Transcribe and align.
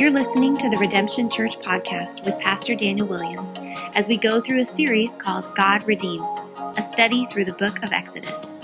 You're 0.00 0.10
listening 0.10 0.56
to 0.56 0.70
the 0.70 0.78
Redemption 0.78 1.28
Church 1.28 1.58
podcast 1.58 2.24
with 2.24 2.38
Pastor 2.40 2.74
Daniel 2.74 3.06
Williams 3.06 3.58
as 3.94 4.08
we 4.08 4.16
go 4.16 4.40
through 4.40 4.60
a 4.60 4.64
series 4.64 5.14
called 5.14 5.44
God 5.54 5.86
Redeems, 5.86 6.24
a 6.78 6.80
study 6.80 7.26
through 7.26 7.44
the 7.44 7.52
book 7.52 7.82
of 7.82 7.92
Exodus. 7.92 8.56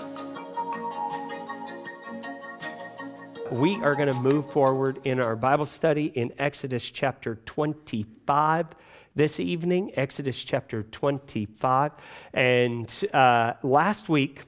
We 3.53 3.77
are 3.83 3.95
going 3.95 4.11
to 4.11 4.19
move 4.23 4.51
forward 4.51 4.99
in 5.05 5.21
our 5.21 5.37
Bible 5.37 5.67
study 5.67 6.07
in 6.07 6.33
Exodus 6.39 6.89
chapter 6.89 7.35
25 7.45 8.69
this 9.15 9.39
evening, 9.39 9.93
Exodus 9.95 10.43
chapter 10.43 10.85
25. 10.85 11.93
And 12.33 13.05
uh, 13.13 13.53
last 13.63 14.09
week, 14.09 14.41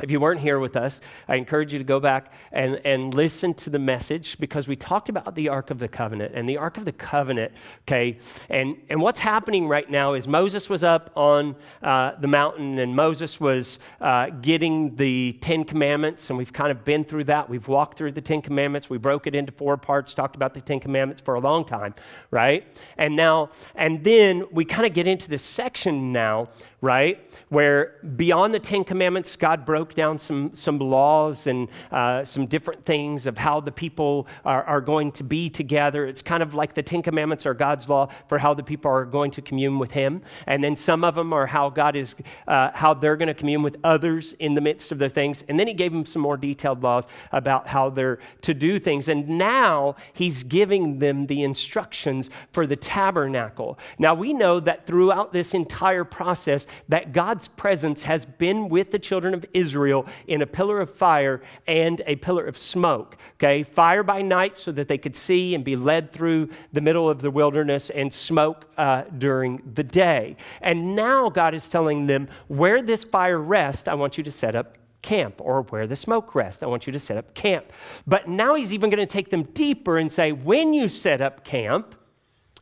if 0.00 0.10
you 0.10 0.20
weren't 0.20 0.40
here 0.40 0.58
with 0.58 0.76
us, 0.76 1.00
I 1.26 1.36
encourage 1.36 1.72
you 1.72 1.78
to 1.78 1.84
go 1.84 2.00
back 2.00 2.32
and, 2.52 2.80
and 2.84 3.14
listen 3.14 3.54
to 3.54 3.70
the 3.70 3.78
message 3.78 4.38
because 4.38 4.68
we 4.68 4.76
talked 4.76 5.08
about 5.08 5.34
the 5.34 5.48
Ark 5.48 5.70
of 5.70 5.78
the 5.78 5.88
Covenant. 5.88 6.34
And 6.34 6.46
the 6.48 6.58
Ark 6.58 6.76
of 6.76 6.84
the 6.84 6.92
Covenant, 6.92 7.52
okay, 7.82 8.18
and, 8.50 8.76
and 8.90 9.00
what's 9.00 9.20
happening 9.20 9.68
right 9.68 9.88
now 9.90 10.12
is 10.12 10.28
Moses 10.28 10.68
was 10.68 10.84
up 10.84 11.10
on 11.16 11.56
uh, 11.82 12.12
the 12.20 12.26
mountain 12.26 12.78
and 12.78 12.94
Moses 12.94 13.40
was 13.40 13.78
uh, 14.00 14.28
getting 14.42 14.94
the 14.96 15.38
Ten 15.40 15.64
Commandments. 15.64 16.28
And 16.28 16.38
we've 16.38 16.52
kind 16.52 16.70
of 16.70 16.84
been 16.84 17.02
through 17.02 17.24
that. 17.24 17.48
We've 17.48 17.66
walked 17.66 17.96
through 17.96 18.12
the 18.12 18.20
Ten 18.20 18.42
Commandments. 18.42 18.90
We 18.90 18.98
broke 18.98 19.26
it 19.26 19.34
into 19.34 19.52
four 19.52 19.78
parts, 19.78 20.12
talked 20.12 20.36
about 20.36 20.52
the 20.52 20.60
Ten 20.60 20.78
Commandments 20.78 21.22
for 21.22 21.36
a 21.36 21.40
long 21.40 21.64
time, 21.64 21.94
right? 22.30 22.66
And 22.98 23.16
now, 23.16 23.50
and 23.74 24.04
then 24.04 24.44
we 24.50 24.66
kind 24.66 24.86
of 24.86 24.92
get 24.92 25.06
into 25.06 25.30
this 25.30 25.42
section 25.42 26.12
now 26.12 26.48
right? 26.80 27.18
Where 27.48 27.94
beyond 28.16 28.52
the 28.52 28.58
Ten 28.58 28.84
Commandments, 28.84 29.34
God 29.36 29.64
broke 29.64 29.94
down 29.94 30.18
some, 30.18 30.54
some 30.54 30.78
laws 30.78 31.46
and 31.46 31.68
uh, 31.90 32.22
some 32.24 32.46
different 32.46 32.84
things 32.84 33.26
of 33.26 33.38
how 33.38 33.60
the 33.60 33.72
people 33.72 34.26
are, 34.44 34.62
are 34.64 34.80
going 34.80 35.12
to 35.12 35.24
be 35.24 35.48
together. 35.48 36.06
It's 36.06 36.22
kind 36.22 36.42
of 36.42 36.54
like 36.54 36.74
the 36.74 36.82
Ten 36.82 37.02
Commandments 37.02 37.46
are 37.46 37.54
God's 37.54 37.88
law 37.88 38.08
for 38.28 38.38
how 38.38 38.52
the 38.52 38.62
people 38.62 38.90
are 38.90 39.04
going 39.04 39.30
to 39.32 39.42
commune 39.42 39.78
with 39.78 39.92
Him. 39.92 40.22
And 40.46 40.62
then 40.62 40.76
some 40.76 41.02
of 41.02 41.14
them 41.14 41.32
are 41.32 41.46
how 41.46 41.70
God 41.70 41.96
is, 41.96 42.14
uh, 42.46 42.70
how 42.74 42.92
they're 42.92 43.16
going 43.16 43.28
to 43.28 43.34
commune 43.34 43.62
with 43.62 43.76
others 43.82 44.34
in 44.34 44.54
the 44.54 44.60
midst 44.60 44.92
of 44.92 44.98
their 44.98 45.08
things. 45.08 45.44
And 45.48 45.58
then 45.58 45.66
He 45.68 45.74
gave 45.74 45.92
them 45.92 46.04
some 46.04 46.22
more 46.22 46.36
detailed 46.36 46.82
laws 46.82 47.06
about 47.32 47.68
how 47.68 47.88
they're 47.88 48.18
to 48.42 48.52
do 48.52 48.78
things. 48.78 49.08
And 49.08 49.28
now 49.28 49.96
He's 50.12 50.44
giving 50.44 50.98
them 50.98 51.26
the 51.26 51.42
instructions 51.42 52.28
for 52.52 52.66
the 52.66 52.76
tabernacle. 52.76 53.78
Now 53.98 54.12
we 54.12 54.34
know 54.34 54.60
that 54.60 54.86
throughout 54.86 55.32
this 55.32 55.54
entire 55.54 56.04
process, 56.04 56.66
that 56.88 57.12
God's 57.12 57.48
presence 57.48 58.04
has 58.04 58.24
been 58.24 58.68
with 58.68 58.90
the 58.90 58.98
children 58.98 59.34
of 59.34 59.44
Israel 59.52 60.06
in 60.26 60.42
a 60.42 60.46
pillar 60.46 60.80
of 60.80 60.94
fire 60.94 61.40
and 61.66 62.02
a 62.06 62.16
pillar 62.16 62.46
of 62.46 62.56
smoke. 62.56 63.16
Okay, 63.34 63.62
fire 63.62 64.02
by 64.02 64.22
night 64.22 64.56
so 64.56 64.72
that 64.72 64.88
they 64.88 64.98
could 64.98 65.16
see 65.16 65.54
and 65.54 65.64
be 65.64 65.76
led 65.76 66.12
through 66.12 66.48
the 66.72 66.80
middle 66.80 67.08
of 67.08 67.20
the 67.20 67.30
wilderness, 67.30 67.90
and 67.90 68.12
smoke 68.12 68.66
uh, 68.76 69.02
during 69.18 69.62
the 69.74 69.82
day. 69.82 70.36
And 70.60 70.96
now 70.96 71.28
God 71.28 71.54
is 71.54 71.68
telling 71.68 72.06
them, 72.06 72.28
where 72.48 72.82
this 72.82 73.04
fire 73.04 73.38
rests, 73.38 73.88
I 73.88 73.94
want 73.94 74.18
you 74.18 74.24
to 74.24 74.30
set 74.30 74.54
up 74.54 74.78
camp, 75.02 75.34
or 75.38 75.62
where 75.62 75.86
the 75.86 75.96
smoke 75.96 76.34
rests, 76.34 76.62
I 76.62 76.66
want 76.66 76.86
you 76.86 76.92
to 76.92 76.98
set 76.98 77.16
up 77.16 77.34
camp. 77.34 77.72
But 78.06 78.28
now 78.28 78.54
he's 78.54 78.74
even 78.74 78.90
going 78.90 78.98
to 78.98 79.06
take 79.06 79.30
them 79.30 79.44
deeper 79.44 79.98
and 79.98 80.10
say, 80.10 80.32
when 80.32 80.74
you 80.74 80.88
set 80.88 81.20
up 81.20 81.44
camp, 81.44 81.94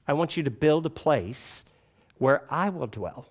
I 0.06 0.12
want 0.12 0.36
you 0.36 0.42
to 0.42 0.50
build 0.50 0.84
a 0.84 0.90
place 0.90 1.64
where 2.18 2.42
I 2.50 2.68
will 2.68 2.86
dwell 2.86 3.26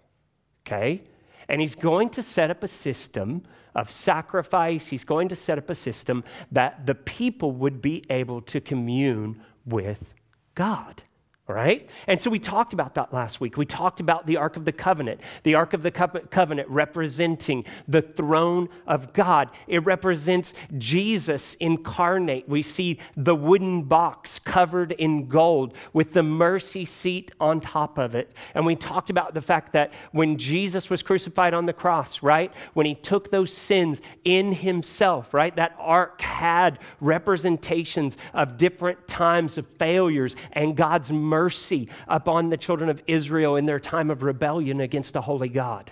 okay? 0.66 1.04
And 1.48 1.62
he's 1.62 1.76
going 1.76 2.10
to 2.12 2.24
set 2.24 2.50
up 2.50 2.64
a 2.64 2.68
system 2.68 3.44
of 3.76 3.92
sacrifice. 3.92 4.88
He's 4.88 5.04
going 5.04 5.28
to 5.30 5.36
set 5.36 5.58
up 5.58 5.70
a 5.70 5.76
system 5.76 6.24
that 6.52 6.86
the 6.86 6.96
people 6.96 7.52
would 7.52 7.82
be 7.82 8.04
able 8.10 8.42
to 8.42 8.62
commune 8.62 9.42
with 9.66 10.14
God. 10.56 11.04
Right? 11.46 11.90
And 12.08 12.22
so 12.22 12.30
we 12.30 12.40
talked 12.40 12.72
about 12.72 12.96
that 12.96 13.14
last 13.14 13.42
week. 13.42 13.58
We 13.58 13.66
talked 13.66 14.00
about 14.00 14.26
the 14.26 14.38
Ark 14.38 14.56
of 14.56 14.64
the 14.64 14.72
Covenant, 14.72 15.20
the 15.44 15.56
Ark 15.56 15.74
of 15.74 15.84
the 15.84 15.92
Covenant 15.92 16.70
representing 16.70 17.66
the 17.86 18.02
throne 18.02 18.70
of 18.88 19.12
God. 19.12 19.50
It 19.68 19.84
represents 19.84 20.54
Jesus 20.78 21.56
incarnate. 21.56 22.48
We 22.48 22.62
see 22.62 22.98
the 23.18 23.36
wooden 23.36 23.84
box 23.84 24.40
covered 24.40 24.94
in 24.94 25.28
gold 25.28 25.74
with 25.92 26.14
the 26.14 26.24
mercy 26.24 26.86
seat 26.86 27.34
on 27.42 27.60
top 27.60 27.98
of 27.98 28.16
it. 28.16 28.32
And 28.56 28.66
we 28.66 28.78
talked 28.78 29.10
about 29.10 29.34
the 29.34 29.42
fact 29.42 29.74
that 29.74 29.92
when 30.14 30.38
Jesus 30.38 30.90
was 30.90 31.04
crucified 31.04 31.54
on 31.54 31.66
the 31.66 31.74
cross, 31.74 32.24
right? 32.24 32.54
When 32.74 32.86
he 32.86 32.96
took 32.96 33.32
those 33.32 33.52
sins 33.52 34.02
in 34.24 34.54
himself, 34.54 35.34
right? 35.34 35.54
That 35.58 35.76
ark 35.78 36.22
had 36.22 36.80
representations 37.02 38.18
of 38.34 38.56
different 38.56 39.10
times 39.10 39.58
of 39.58 39.68
failures 39.78 40.38
and 40.54 40.78
God's 40.78 41.12
mercy 41.12 41.33
mercy 41.34 41.90
upon 42.08 42.50
the 42.50 42.58
children 42.58 42.92
of 42.92 43.02
Israel 43.08 43.56
in 43.56 43.66
their 43.66 43.80
time 43.80 44.12
of 44.12 44.22
rebellion 44.22 44.80
against 44.80 45.16
a 45.16 45.22
holy 45.22 45.50
God. 45.50 45.92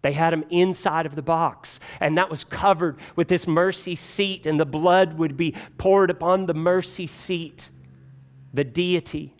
They 0.00 0.12
had 0.12 0.32
him 0.32 0.44
inside 0.48 1.04
of 1.04 1.16
the 1.16 1.22
box, 1.22 1.80
and 2.00 2.16
that 2.16 2.30
was 2.30 2.44
covered 2.44 2.96
with 3.14 3.28
this 3.28 3.46
mercy 3.46 3.94
seat, 3.94 4.46
and 4.46 4.58
the 4.58 4.64
blood 4.64 5.18
would 5.18 5.36
be 5.36 5.54
poured 5.76 6.10
upon 6.10 6.46
the 6.46 6.54
mercy 6.54 7.06
seat. 7.06 7.70
The 8.54 8.64
deity, 8.64 9.34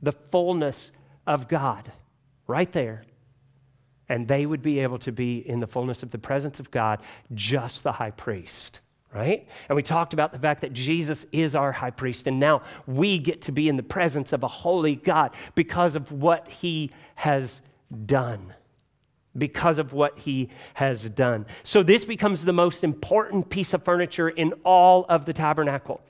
the 0.00 0.12
fullness 0.12 0.92
of 1.26 1.48
God, 1.48 1.90
right 2.46 2.70
there. 2.70 3.04
And 4.08 4.28
they 4.28 4.46
would 4.46 4.62
be 4.62 4.78
able 4.80 4.98
to 5.00 5.10
be 5.12 5.38
in 5.38 5.58
the 5.58 5.66
fullness 5.66 6.04
of 6.04 6.10
the 6.10 6.18
presence 6.18 6.60
of 6.60 6.70
God, 6.70 7.00
just 7.34 7.82
the 7.82 7.92
high 7.92 8.12
priest 8.12 8.80
right? 9.12 9.48
And 9.68 9.76
we 9.76 9.82
talked 9.82 10.12
about 10.12 10.32
the 10.32 10.38
fact 10.38 10.60
that 10.60 10.72
Jesus 10.72 11.26
is 11.32 11.54
our 11.54 11.72
high 11.72 11.90
priest, 11.90 12.26
and 12.26 12.38
now 12.38 12.62
we 12.86 13.18
get 13.18 13.42
to 13.42 13.52
be 13.52 13.68
in 13.68 13.76
the 13.76 13.82
presence 13.82 14.32
of 14.32 14.42
a 14.42 14.48
holy 14.48 14.96
God 14.96 15.34
because 15.54 15.96
of 15.96 16.12
what 16.12 16.48
he 16.48 16.90
has 17.16 17.62
done. 18.04 18.54
Because 19.36 19.78
of 19.78 19.92
what 19.92 20.18
he 20.18 20.50
has 20.74 21.08
done. 21.10 21.46
So, 21.62 21.82
this 21.82 22.04
becomes 22.04 22.44
the 22.44 22.52
most 22.52 22.82
important 22.82 23.48
piece 23.50 23.72
of 23.72 23.84
furniture 23.84 24.28
in 24.28 24.52
all 24.64 25.06
of 25.08 25.26
the 25.26 25.32
tabernacle. 25.32 26.00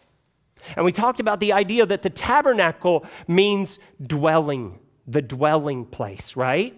And 0.77 0.85
we 0.85 0.93
talked 0.93 1.21
about 1.21 1.41
the 1.41 1.53
idea 1.53 1.87
that 1.87 2.03
the 2.03 2.11
tabernacle 2.11 3.07
means 3.27 3.79
dwelling, 4.05 4.79
the 5.07 5.23
dwelling 5.23 5.85
place, 5.85 6.37
right? 6.37 6.77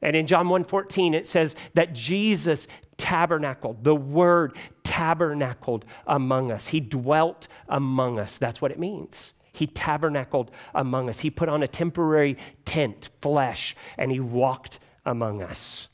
And 0.00 0.16
in 0.16 0.26
John 0.26 0.48
1:14 0.48 1.14
it 1.14 1.28
says 1.28 1.54
that 1.74 1.92
Jesus 1.92 2.66
tabernacled. 3.02 3.82
The 3.82 3.96
word 3.96 4.56
tabernacled 4.84 5.84
among 6.06 6.52
us. 6.52 6.68
He 6.68 6.78
dwelt 6.78 7.48
among 7.68 8.20
us. 8.20 8.38
That's 8.38 8.62
what 8.62 8.70
it 8.70 8.78
means. 8.78 9.34
He 9.52 9.66
tabernacled 9.66 10.52
among 10.72 11.08
us. 11.08 11.18
He 11.18 11.28
put 11.28 11.48
on 11.48 11.64
a 11.64 11.68
temporary 11.68 12.38
tent, 12.64 13.10
flesh, 13.20 13.74
and 13.98 14.12
he 14.12 14.20
walked 14.20 14.78
among 15.04 15.42
us. 15.42 15.88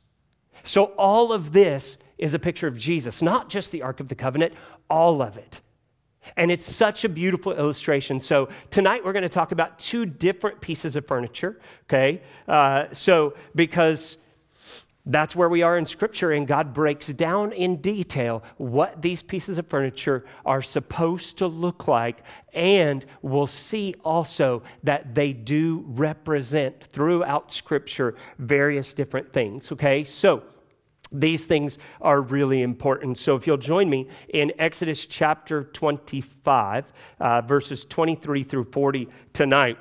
So 0.65 0.85
all 0.99 1.33
of 1.33 1.55
this 1.55 1.97
is 2.19 2.35
a 2.35 2.39
picture 2.39 2.67
of 2.67 2.77
Jesus, 2.77 3.23
not 3.23 3.49
just 3.49 3.73
the 3.73 3.81
Ark 3.81 4.01
of 4.01 4.09
the 4.09 4.15
Covenant, 4.15 4.53
all 4.91 5.23
of 5.23 5.39
it. 5.39 5.63
And 6.37 6.51
it's 6.51 6.71
such 6.71 7.07
a 7.07 7.09
beautiful 7.09 7.55
illustration. 7.55 8.21
So, 8.21 8.51
tonight 8.69 9.03
we're 9.03 9.15
going 9.15 9.23
to 9.23 9.31
talk 9.31 9.53
about 9.53 9.79
two 9.79 10.05
different 10.05 10.61
pieces 10.61 10.95
of 10.95 11.07
furniture, 11.07 11.59
okay? 11.85 12.21
Uh, 12.47 12.85
so, 12.93 13.33
because 13.55 14.19
that's 15.09 15.35
where 15.35 15.49
we 15.49 15.63
are 15.63 15.79
in 15.79 15.87
Scripture, 15.87 16.33
and 16.33 16.47
God 16.47 16.75
breaks 16.75 17.07
down 17.09 17.53
in 17.53 17.77
detail 17.81 18.45
what 18.59 19.01
these 19.01 19.23
pieces 19.23 19.57
of 19.57 19.67
furniture 19.67 20.27
are 20.45 20.61
supposed 20.61 21.39
to 21.39 21.47
look 21.47 21.89
like. 21.89 22.23
And 22.53 23.05
we'll 23.23 23.47
see 23.47 23.95
also 24.05 24.63
that 24.83 25.15
they 25.15 25.33
do 25.33 25.83
represent 25.89 26.85
throughout 26.85 27.51
Scripture 27.51 28.17
various 28.39 28.93
different 28.93 29.33
things, 29.33 29.73
okay? 29.73 30.05
So, 30.05 30.43
these 31.11 31.47
things 31.47 31.79
are 32.03 32.21
really 32.21 32.61
important. 32.61 33.17
So, 33.17 33.35
if 33.35 33.47
you'll 33.47 33.57
join 33.57 33.89
me 33.89 34.09
in 34.29 34.53
Exodus 34.59 35.07
chapter 35.07 35.65
25, 35.65 36.85
uh, 37.19 37.41
verses 37.41 37.87
23 37.87 38.43
through 38.43 38.65
40 38.65 39.09
tonight, 39.32 39.79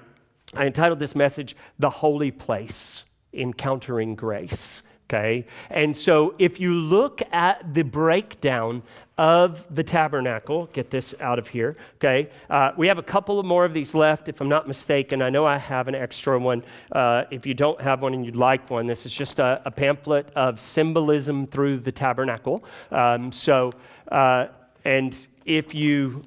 I 0.53 0.65
entitled 0.65 0.99
this 0.99 1.15
message, 1.15 1.57
The 1.79 1.89
Holy 1.89 2.31
Place 2.31 3.03
Encountering 3.33 4.15
Grace. 4.15 4.83
Okay? 5.09 5.45
And 5.69 5.95
so, 5.95 6.35
if 6.37 6.59
you 6.59 6.73
look 6.73 7.21
at 7.31 7.73
the 7.73 7.83
breakdown 7.83 8.83
of 9.17 9.65
the 9.73 9.83
tabernacle. 9.83 10.67
Get 10.73 10.89
this 10.89 11.15
out 11.19 11.39
of 11.39 11.47
here, 11.47 11.75
okay? 11.95 12.29
Uh, 12.49 12.71
we 12.77 12.87
have 12.87 12.97
a 12.97 13.03
couple 13.03 13.39
of 13.39 13.45
more 13.45 13.65
of 13.65 13.73
these 13.73 13.95
left, 13.95 14.29
if 14.29 14.41
I'm 14.41 14.49
not 14.49 14.67
mistaken. 14.67 15.21
I 15.21 15.29
know 15.29 15.45
I 15.45 15.57
have 15.57 15.87
an 15.87 15.95
extra 15.95 16.37
one. 16.37 16.63
Uh, 16.91 17.23
if 17.31 17.45
you 17.45 17.53
don't 17.53 17.81
have 17.81 18.01
one 18.01 18.13
and 18.13 18.25
you'd 18.25 18.35
like 18.35 18.69
one, 18.69 18.85
this 18.85 19.05
is 19.05 19.11
just 19.11 19.39
a, 19.39 19.61
a 19.65 19.71
pamphlet 19.71 20.29
of 20.35 20.59
symbolism 20.59 21.47
through 21.47 21.77
the 21.77 21.91
tabernacle. 21.91 22.63
Um, 22.91 23.31
so, 23.31 23.73
uh, 24.11 24.47
and 24.85 25.27
if 25.45 25.73
you 25.73 26.21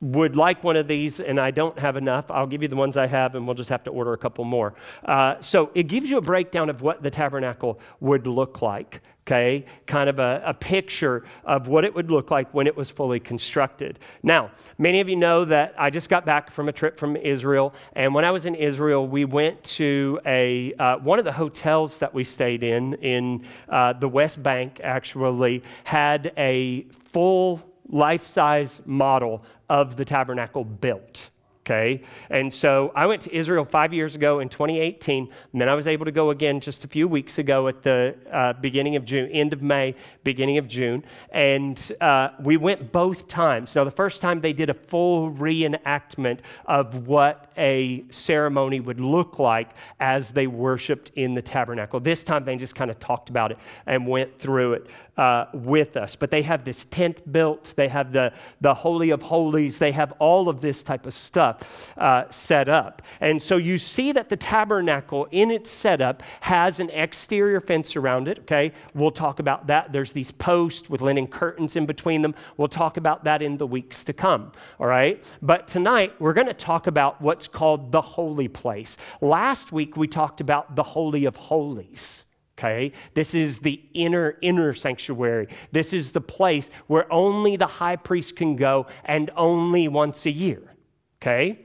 would 0.00 0.36
like 0.36 0.62
one 0.62 0.76
of 0.76 0.86
these 0.86 1.20
and 1.20 1.40
I 1.40 1.50
don't 1.50 1.78
have 1.78 1.96
enough, 1.96 2.30
I'll 2.30 2.46
give 2.46 2.62
you 2.62 2.68
the 2.68 2.76
ones 2.76 2.96
I 2.96 3.06
have 3.06 3.34
and 3.34 3.46
we'll 3.46 3.54
just 3.54 3.70
have 3.70 3.84
to 3.84 3.90
order 3.90 4.12
a 4.12 4.18
couple 4.18 4.44
more. 4.44 4.74
Uh, 5.04 5.40
so 5.40 5.70
it 5.74 5.84
gives 5.84 6.10
you 6.10 6.18
a 6.18 6.22
breakdown 6.22 6.68
of 6.68 6.82
what 6.82 7.02
the 7.02 7.10
tabernacle 7.10 7.80
would 8.00 8.26
look 8.26 8.60
like. 8.60 9.00
okay? 9.26 9.64
Kind 9.86 10.10
of 10.10 10.18
a, 10.18 10.42
a, 10.44 10.54
picture 10.54 11.24
of 11.44 11.68
what 11.68 11.84
it 11.84 11.94
would 11.94 12.10
look 12.10 12.30
like 12.30 12.52
when 12.52 12.66
it 12.66 12.76
was 12.76 12.90
fully 12.90 13.18
constructed. 13.18 13.98
Now, 14.22 14.50
many 14.78 15.00
of 15.00 15.08
you 15.08 15.16
know 15.16 15.44
that 15.46 15.74
I 15.78 15.90
just 15.90 16.08
got 16.08 16.26
back 16.26 16.50
from 16.50 16.68
a 16.68 16.72
trip 16.72 16.98
from 16.98 17.16
Israel, 17.16 17.74
and 17.94 18.14
when 18.14 18.24
I 18.24 18.30
was 18.30 18.46
in 18.46 18.54
Israel, 18.54 19.06
we 19.06 19.24
went 19.24 19.62
to 19.64 20.20
a, 20.26 20.74
uh, 20.74 20.98
one 20.98 21.18
of 21.18 21.24
the 21.24 21.32
hotels 21.32 21.98
that 21.98 22.12
we 22.12 22.24
stayed 22.24 22.62
in, 22.62 22.94
in 22.94 23.46
uh, 23.68 23.94
the 23.94 24.08
West 24.08 24.42
Bank, 24.42 24.80
actually, 24.82 25.62
had 25.84 26.32
a 26.36 26.82
full 26.90 27.62
life 27.88 28.26
size 28.26 28.80
model 28.84 29.42
of 29.68 29.96
the 29.96 30.04
tabernacle 30.04 30.64
built 30.64 31.30
okay? 31.64 32.02
And 32.28 32.52
so 32.52 32.92
I 32.94 33.06
went 33.06 33.22
to 33.22 33.34
Israel 33.34 33.64
five 33.64 33.94
years 33.94 34.14
ago 34.14 34.40
in 34.40 34.48
2018, 34.50 35.30
and 35.52 35.60
then 35.60 35.68
I 35.68 35.74
was 35.74 35.86
able 35.86 36.04
to 36.04 36.12
go 36.12 36.30
again 36.30 36.60
just 36.60 36.84
a 36.84 36.88
few 36.88 37.08
weeks 37.08 37.38
ago 37.38 37.68
at 37.68 37.82
the 37.82 38.16
uh, 38.30 38.52
beginning 38.54 38.96
of 38.96 39.04
June, 39.04 39.30
end 39.30 39.52
of 39.54 39.62
May, 39.62 39.94
beginning 40.24 40.58
of 40.58 40.68
June. 40.68 41.04
And 41.30 41.92
uh, 42.00 42.30
we 42.40 42.58
went 42.58 42.92
both 42.92 43.28
times. 43.28 43.74
Now, 43.74 43.84
the 43.84 43.90
first 43.90 44.20
time 44.20 44.42
they 44.42 44.52
did 44.52 44.68
a 44.68 44.74
full 44.74 45.32
reenactment 45.32 46.40
of 46.66 47.06
what 47.06 47.50
a 47.56 48.04
ceremony 48.10 48.80
would 48.80 49.00
look 49.00 49.38
like 49.38 49.70
as 50.00 50.32
they 50.32 50.46
worshiped 50.46 51.12
in 51.16 51.34
the 51.34 51.42
tabernacle. 51.42 51.98
This 51.98 52.24
time 52.24 52.44
they 52.44 52.56
just 52.56 52.74
kind 52.74 52.90
of 52.90 53.00
talked 53.00 53.30
about 53.30 53.52
it 53.52 53.58
and 53.86 54.06
went 54.06 54.38
through 54.38 54.74
it 54.74 54.86
uh, 55.16 55.46
with 55.52 55.96
us. 55.96 56.16
But 56.16 56.30
they 56.30 56.42
have 56.42 56.64
this 56.64 56.84
tent 56.86 57.30
built, 57.30 57.74
they 57.76 57.88
have 57.88 58.12
the, 58.12 58.32
the 58.60 58.74
Holy 58.74 59.10
of 59.10 59.22
Holies, 59.22 59.78
they 59.78 59.92
have 59.92 60.12
all 60.18 60.48
of 60.48 60.60
this 60.60 60.82
type 60.82 61.06
of 61.06 61.14
stuff 61.14 61.92
uh, 61.96 62.24
set 62.30 62.68
up. 62.68 63.02
And 63.20 63.42
so 63.42 63.56
you 63.56 63.78
see 63.78 64.12
that 64.12 64.28
the 64.28 64.36
tabernacle 64.36 65.28
in 65.30 65.50
its 65.50 65.70
setup 65.70 66.22
has 66.40 66.80
an 66.80 66.90
exterior 66.90 67.60
fence 67.60 67.96
around 67.96 68.28
it, 68.28 68.40
okay? 68.40 68.72
We'll 68.94 69.10
talk 69.10 69.38
about 69.38 69.66
that. 69.68 69.92
There's 69.92 70.12
these 70.12 70.32
posts 70.32 70.90
with 70.90 71.00
linen 71.00 71.26
curtains 71.26 71.76
in 71.76 71.86
between 71.86 72.22
them. 72.22 72.34
We'll 72.56 72.68
talk 72.68 72.96
about 72.96 73.24
that 73.24 73.42
in 73.42 73.56
the 73.56 73.66
weeks 73.66 74.04
to 74.04 74.12
come, 74.12 74.52
all 74.80 74.86
right? 74.86 75.22
But 75.42 75.68
tonight 75.68 76.14
we're 76.18 76.32
going 76.32 76.46
to 76.46 76.54
talk 76.54 76.86
about 76.86 77.20
what's 77.20 77.48
called 77.48 77.92
the 77.92 78.00
holy 78.00 78.48
place. 78.48 78.96
Last 79.20 79.72
week 79.72 79.96
we 79.96 80.08
talked 80.08 80.40
about 80.40 80.76
the 80.76 80.82
Holy 80.82 81.24
of 81.24 81.36
Holies 81.36 82.23
okay? 82.58 82.92
This 83.14 83.34
is 83.34 83.58
the 83.58 83.82
inner, 83.94 84.36
inner 84.40 84.74
sanctuary. 84.74 85.48
This 85.72 85.92
is 85.92 86.12
the 86.12 86.20
place 86.20 86.70
where 86.86 87.12
only 87.12 87.56
the 87.56 87.66
high 87.66 87.96
priest 87.96 88.36
can 88.36 88.56
go 88.56 88.86
and 89.04 89.30
only 89.36 89.88
once 89.88 90.26
a 90.26 90.30
year, 90.30 90.74
okay? 91.20 91.58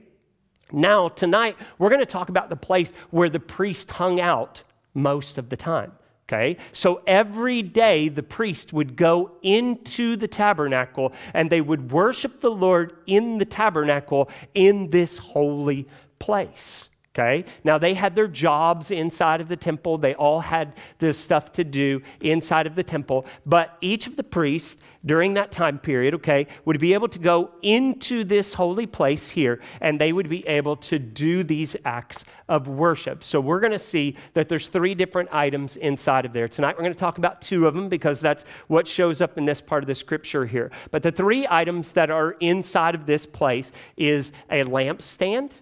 Now, 0.71 1.09
tonight, 1.09 1.57
we're 1.77 1.89
going 1.89 1.99
to 2.01 2.05
talk 2.05 2.29
about 2.29 2.49
the 2.49 2.55
place 2.55 2.93
where 3.09 3.29
the 3.29 3.39
priest 3.39 3.91
hung 3.91 4.19
out 4.19 4.63
most 4.93 5.37
of 5.37 5.49
the 5.49 5.57
time. 5.57 5.91
Okay? 6.27 6.57
So 6.73 7.01
every 7.07 7.63
day 7.63 8.07
the 8.07 8.21
priest 8.21 8.71
would 8.71 8.95
go 8.95 9.31
into 9.41 10.15
the 10.15 10.27
tabernacle 10.27 11.11
and 11.33 11.49
they 11.49 11.59
would 11.59 11.91
worship 11.91 12.39
the 12.39 12.51
Lord 12.51 12.97
in 13.07 13.39
the 13.39 13.45
tabernacle 13.45 14.29
in 14.53 14.91
this 14.91 15.17
holy 15.17 15.87
place. 16.19 16.91
Okay? 17.15 17.45
Now 17.63 17.77
they 17.77 17.95
had 17.95 18.15
their 18.15 18.27
jobs 18.27 18.91
inside 18.91 19.41
of 19.41 19.47
the 19.47 19.55
temple. 19.55 19.97
They 19.97 20.13
all 20.13 20.41
had 20.41 20.73
this 20.99 21.17
stuff 21.17 21.51
to 21.53 21.63
do 21.63 22.01
inside 22.21 22.67
of 22.67 22.75
the 22.75 22.83
temple. 22.83 23.25
But 23.45 23.77
each 23.81 24.05
of 24.05 24.15
the 24.15 24.23
priests 24.23 24.81
during 25.05 25.33
that 25.33 25.51
time 25.51 25.79
period, 25.79 26.13
okay, 26.13 26.45
would 26.65 26.79
be 26.79 26.93
able 26.93 27.07
to 27.07 27.19
go 27.19 27.51
into 27.61 28.23
this 28.23 28.53
holy 28.53 28.85
place 28.85 29.29
here 29.29 29.59
and 29.81 29.99
they 29.99 30.13
would 30.13 30.29
be 30.29 30.45
able 30.47 30.75
to 30.75 30.99
do 30.99 31.43
these 31.43 31.75
acts 31.83 32.25
of 32.47 32.67
worship. 32.67 33.23
So 33.23 33.39
we're 33.39 33.61
going 33.61 33.71
to 33.71 33.79
see 33.79 34.15
that 34.33 34.47
there's 34.47 34.67
three 34.67 34.93
different 34.93 35.29
items 35.31 35.77
inside 35.77 36.25
of 36.25 36.33
there. 36.33 36.47
Tonight 36.47 36.75
we're 36.77 36.83
going 36.83 36.93
to 36.93 36.99
talk 36.99 37.17
about 37.17 37.41
two 37.41 37.65
of 37.65 37.73
them 37.73 37.89
because 37.89 38.19
that's 38.19 38.45
what 38.67 38.87
shows 38.87 39.19
up 39.19 39.37
in 39.37 39.45
this 39.45 39.61
part 39.61 39.83
of 39.83 39.87
the 39.87 39.95
scripture 39.95 40.45
here. 40.45 40.69
But 40.91 41.01
the 41.01 41.11
three 41.11 41.47
items 41.49 41.93
that 41.93 42.11
are 42.11 42.31
inside 42.39 42.93
of 42.93 43.07
this 43.07 43.25
place 43.25 43.71
is 43.97 44.31
a 44.51 44.63
lampstand 44.63 45.53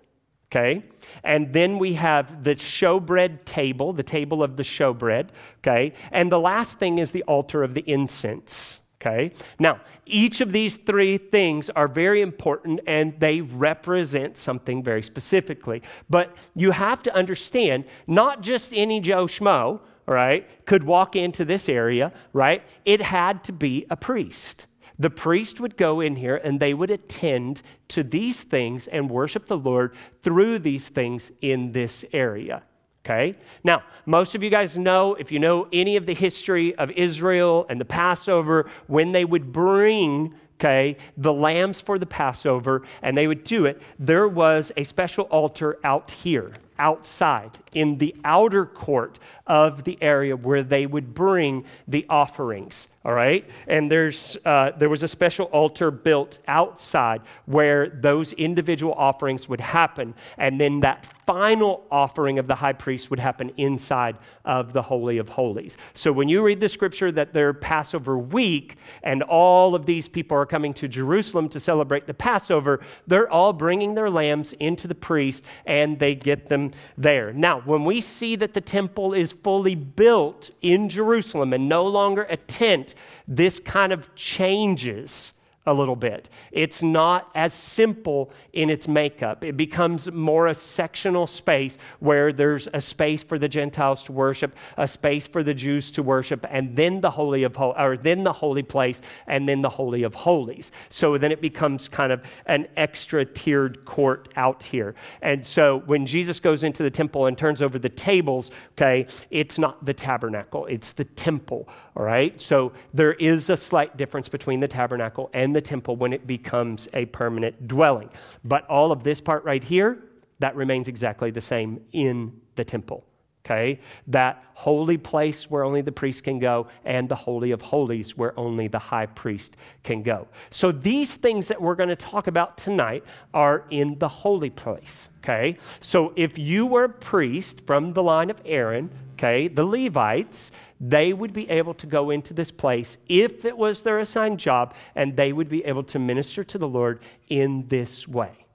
okay? 0.51 0.83
And 1.23 1.53
then 1.53 1.77
we 1.77 1.93
have 1.93 2.43
the 2.43 2.55
showbread 2.55 3.45
table, 3.45 3.93
the 3.93 4.03
table 4.03 4.43
of 4.43 4.57
the 4.57 4.63
showbread, 4.63 5.29
okay? 5.59 5.93
And 6.11 6.31
the 6.31 6.39
last 6.39 6.79
thing 6.79 6.99
is 6.99 7.11
the 7.11 7.23
altar 7.23 7.63
of 7.63 7.73
the 7.73 7.83
incense. 7.89 8.81
Okay? 8.99 9.31
Now, 9.59 9.81
each 10.07 10.41
of 10.41 10.51
these 10.51 10.75
three 10.75 11.19
things 11.19 11.69
are 11.69 11.87
very 11.87 12.21
important 12.21 12.79
and 12.87 13.17
they 13.19 13.41
represent 13.41 14.37
something 14.37 14.83
very 14.83 15.03
specifically. 15.03 15.83
But 16.09 16.35
you 16.55 16.71
have 16.71 17.03
to 17.03 17.15
understand 17.15 17.85
not 18.07 18.41
just 18.41 18.73
any 18.73 18.99
Joe 18.99 19.25
Schmo, 19.25 19.81
right, 20.07 20.47
could 20.65 20.83
walk 20.83 21.15
into 21.15 21.45
this 21.45 21.69
area, 21.69 22.11
right? 22.33 22.63
It 22.85 23.01
had 23.01 23.43
to 23.45 23.51
be 23.51 23.85
a 23.89 23.95
priest. 23.95 24.65
The 24.99 25.09
priest 25.09 25.59
would 25.59 25.77
go 25.77 26.01
in 26.01 26.15
here 26.15 26.37
and 26.37 26.59
they 26.59 26.73
would 26.73 26.91
attend 26.91 27.61
to 27.89 28.03
these 28.03 28.41
things 28.43 28.87
and 28.87 29.09
worship 29.09 29.45
the 29.45 29.57
Lord 29.57 29.93
through 30.21 30.59
these 30.59 30.89
things 30.89 31.31
in 31.41 31.71
this 31.71 32.03
area. 32.13 32.63
Okay? 33.05 33.37
Now, 33.63 33.83
most 34.05 34.35
of 34.35 34.43
you 34.43 34.49
guys 34.49 34.77
know, 34.77 35.13
if 35.15 35.31
you 35.31 35.39
know 35.39 35.67
any 35.71 35.95
of 35.95 36.05
the 36.05 36.13
history 36.13 36.75
of 36.75 36.91
Israel 36.91 37.65
and 37.69 37.79
the 37.79 37.85
Passover, 37.85 38.69
when 38.87 39.11
they 39.11 39.23
would 39.23 39.51
bring 39.51 40.33
okay, 40.59 40.97
the 41.15 41.31
lambs 41.31 41.79
for 41.79 41.99
the 41.99 42.05
Passover, 42.07 42.81
and 43.03 43.15
they 43.15 43.27
would 43.27 43.43
do 43.43 43.65
it, 43.67 43.79
there 43.99 44.27
was 44.27 44.71
a 44.75 44.83
special 44.83 45.25
altar 45.25 45.77
out 45.83 46.09
here 46.09 46.51
outside 46.79 47.51
in 47.73 47.97
the 47.97 48.15
outer 48.23 48.65
court 48.65 49.19
of 49.45 49.83
the 49.83 49.97
area 50.01 50.35
where 50.35 50.63
they 50.63 50.85
would 50.85 51.13
bring 51.13 51.65
the 51.87 52.05
offerings 52.09 52.87
all 53.07 53.13
right? 53.13 53.45
And 53.67 53.89
there's 53.89 54.35
uh, 54.43 54.71
there 54.77 54.89
was 54.89 55.01
a 55.01 55.07
special 55.07 55.45
altar 55.45 55.91
built 55.91 56.39
outside 56.45 57.21
where 57.45 57.87
those 57.87 58.33
individual 58.33 58.93
offerings 58.95 59.47
would 59.47 59.61
happen. 59.61 60.13
And 60.37 60.59
then 60.59 60.81
that 60.81 61.07
final 61.27 61.85
offering 61.91 62.39
of 62.39 62.47
the 62.47 62.55
high 62.55 62.73
priest 62.73 63.11
would 63.11 63.19
happen 63.19 63.51
inside 63.57 64.17
of 64.45 64.73
the 64.73 64.81
holy 64.81 65.19
of 65.19 65.29
holies 65.29 65.77
so 65.93 66.11
when 66.11 66.27
you 66.27 66.43
read 66.43 66.59
the 66.59 66.69
scripture 66.69 67.11
that 67.11 67.33
they're 67.33 67.53
passover 67.53 68.17
week 68.17 68.77
and 69.03 69.21
all 69.23 69.75
of 69.75 69.85
these 69.85 70.07
people 70.07 70.35
are 70.35 70.45
coming 70.45 70.73
to 70.73 70.87
jerusalem 70.87 71.47
to 71.47 71.59
celebrate 71.59 72.07
the 72.07 72.13
passover 72.13 72.79
they're 73.05 73.29
all 73.29 73.53
bringing 73.53 73.93
their 73.93 74.09
lambs 74.09 74.53
into 74.53 74.87
the 74.87 74.95
priest 74.95 75.43
and 75.65 75.99
they 75.99 76.15
get 76.15 76.47
them 76.47 76.71
there. 76.97 77.33
Now, 77.33 77.61
when 77.61 77.83
we 77.85 78.01
see 78.01 78.35
that 78.37 78.53
the 78.53 78.61
temple 78.61 79.13
is 79.13 79.31
fully 79.31 79.75
built 79.75 80.49
in 80.61 80.89
Jerusalem 80.89 81.53
and 81.53 81.69
no 81.69 81.85
longer 81.85 82.23
a 82.29 82.37
tent, 82.37 82.95
this 83.27 83.59
kind 83.59 83.91
of 83.91 84.13
changes 84.15 85.33
a 85.67 85.73
little 85.73 85.95
bit. 85.95 86.29
It's 86.51 86.81
not 86.81 87.29
as 87.35 87.53
simple 87.53 88.31
in 88.53 88.69
its 88.69 88.87
makeup. 88.87 89.43
It 89.43 89.57
becomes 89.57 90.11
more 90.11 90.47
a 90.47 90.55
sectional 90.55 91.27
space 91.27 91.77
where 91.99 92.31
there's 92.33 92.67
a 92.73 92.81
space 92.81 93.21
for 93.21 93.37
the 93.37 93.49
Gentiles 93.49 94.01
to 94.03 94.13
worship, 94.13 94.55
a 94.77 94.87
space 94.87 95.27
for 95.27 95.43
the 95.43 95.53
Jews 95.53 95.91
to 95.91 96.01
worship, 96.01 96.45
and 96.49 96.75
then 96.75 97.01
the 97.01 97.11
holy 97.11 97.43
of 97.43 97.55
Hol- 97.57 97.75
or 97.77 97.97
then 97.97 98.23
the 98.23 98.33
holy 98.33 98.63
place, 98.63 99.01
and 99.27 99.47
then 99.47 99.61
the 99.61 99.69
holy 99.69 100.03
of 100.03 100.15
holies. 100.15 100.71
So 100.89 101.17
then 101.17 101.31
it 101.31 101.41
becomes 101.41 101.89
kind 101.89 102.11
of 102.11 102.23
an 102.45 102.67
extra 102.77 103.25
tiered 103.25 103.83
court 103.83 104.29
out 104.37 104.63
here. 104.63 104.95
And 105.21 105.45
so 105.45 105.79
when 105.85 106.05
Jesus 106.05 106.39
goes 106.39 106.63
into 106.63 106.81
the 106.81 106.91
temple 106.91 107.25
and 107.25 107.37
turns 107.37 107.61
over 107.61 107.77
the 107.77 107.89
tables, 107.89 108.51
okay, 108.73 109.07
it's 109.29 109.59
not 109.59 109.85
the 109.85 109.93
tabernacle, 109.93 110.65
it's 110.67 110.93
the 110.93 111.03
temple. 111.03 111.67
All 111.95 112.03
right. 112.03 112.39
So 112.39 112.71
there 112.93 113.13
is 113.13 113.49
a 113.49 113.57
slight 113.57 113.97
difference 113.97 114.29
between 114.29 114.61
the 114.61 114.67
tabernacle 114.67 115.29
and 115.33 115.56
the 115.57 115.61
temple 115.61 115.95
when 115.95 116.13
it 116.13 116.27
becomes 116.27 116.87
a 116.93 117.05
permanent 117.05 117.67
dwelling. 117.67 118.11
But 118.43 118.69
all 118.69 118.91
of 118.91 119.03
this 119.03 119.19
part 119.19 119.43
right 119.43 119.63
here, 119.63 119.97
that 120.37 120.55
remains 120.55 120.87
exactly 120.87 121.31
the 121.31 121.41
same 121.41 121.81
in 121.93 122.39
the 122.55 122.63
temple. 122.63 123.03
Okay? 123.43 123.79
That 124.05 124.43
holy 124.53 124.97
place 124.97 125.49
where 125.49 125.63
only 125.63 125.81
the 125.81 125.91
priest 125.91 126.23
can 126.23 126.37
go, 126.37 126.67
and 126.85 127.09
the 127.09 127.15
Holy 127.15 127.49
of 127.49 127.61
Holies 127.63 128.15
where 128.15 128.37
only 128.37 128.67
the 128.67 128.77
high 128.77 129.07
priest 129.07 129.57
can 129.83 130.03
go. 130.03 130.27
So 130.51 130.71
these 130.71 131.15
things 131.15 131.47
that 131.47 131.59
we're 131.59 131.73
going 131.73 131.89
to 131.89 131.95
talk 131.95 132.27
about 132.27 132.55
tonight 132.55 133.03
are 133.33 133.65
in 133.71 133.97
the 133.97 134.09
holy 134.09 134.51
place. 134.51 135.09
Okay? 135.23 135.57
So 135.79 136.13
if 136.15 136.37
you 136.37 136.67
were 136.67 136.83
a 136.83 136.89
priest 136.89 137.61
from 137.65 137.93
the 137.93 138.03
line 138.03 138.29
of 138.29 138.39
Aaron, 138.45 138.91
okay, 139.13 139.47
the 139.47 139.65
Levites, 139.65 140.51
they 140.79 141.13
would 141.13 141.33
be 141.33 141.49
able 141.49 141.73
to 141.75 141.87
go 141.87 142.09
into 142.09 142.33
this 142.33 142.51
place 142.51 142.97
if 143.07 143.45
it 143.45 143.57
was 143.57 143.81
their 143.81 143.99
assigned 143.99 144.39
job, 144.39 144.73
and 144.95 145.15
they 145.15 145.33
would 145.33 145.49
be 145.49 145.63
able 145.65 145.83
to 145.83 145.99
minister 145.99 146.43
to 146.43 146.57
the 146.57 146.67
Lord 146.67 146.99
in 147.29 147.67
this 147.67 148.07
way. 148.07 148.47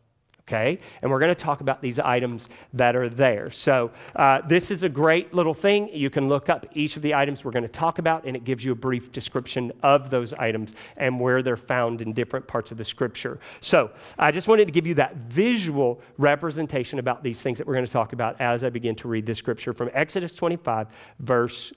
Okay? 0.48 0.80
And 1.00 1.10
we're 1.10 1.20
going 1.20 1.34
to 1.34 1.40
talk 1.40 1.60
about 1.60 1.80
these 1.80 1.98
items 1.98 2.48
that 2.74 2.96
are 2.96 3.08
there. 3.08 3.50
So, 3.50 3.92
uh, 4.16 4.42
this 4.46 4.72
is 4.72 4.82
a 4.82 4.88
great 4.88 5.32
little 5.32 5.54
thing. 5.54 5.88
You 5.92 6.10
can 6.10 6.28
look 6.28 6.48
up 6.48 6.66
each 6.74 6.96
of 6.96 7.02
the 7.02 7.14
items 7.14 7.44
we're 7.44 7.52
going 7.52 7.64
to 7.64 7.68
talk 7.68 7.98
about, 7.98 8.24
and 8.24 8.36
it 8.36 8.44
gives 8.44 8.64
you 8.64 8.72
a 8.72 8.74
brief 8.74 9.12
description 9.12 9.72
of 9.84 10.10
those 10.10 10.34
items 10.34 10.74
and 10.96 11.18
where 11.18 11.42
they're 11.42 11.56
found 11.56 12.02
in 12.02 12.12
different 12.12 12.46
parts 12.46 12.72
of 12.72 12.76
the 12.76 12.84
scripture. 12.84 13.38
So, 13.60 13.92
I 14.18 14.32
just 14.32 14.48
wanted 14.48 14.66
to 14.66 14.72
give 14.72 14.86
you 14.86 14.94
that 14.94 15.16
visual 15.16 16.00
representation 16.18 16.98
about 16.98 17.22
these 17.22 17.40
things 17.40 17.56
that 17.58 17.66
we're 17.66 17.74
going 17.74 17.86
to 17.86 17.92
talk 17.92 18.12
about 18.12 18.40
as 18.40 18.64
I 18.64 18.68
begin 18.68 18.96
to 18.96 19.08
read 19.08 19.24
this 19.24 19.38
scripture 19.38 19.72
from 19.72 19.90
Exodus 19.94 20.34
25, 20.34 20.88
verse 21.20 21.72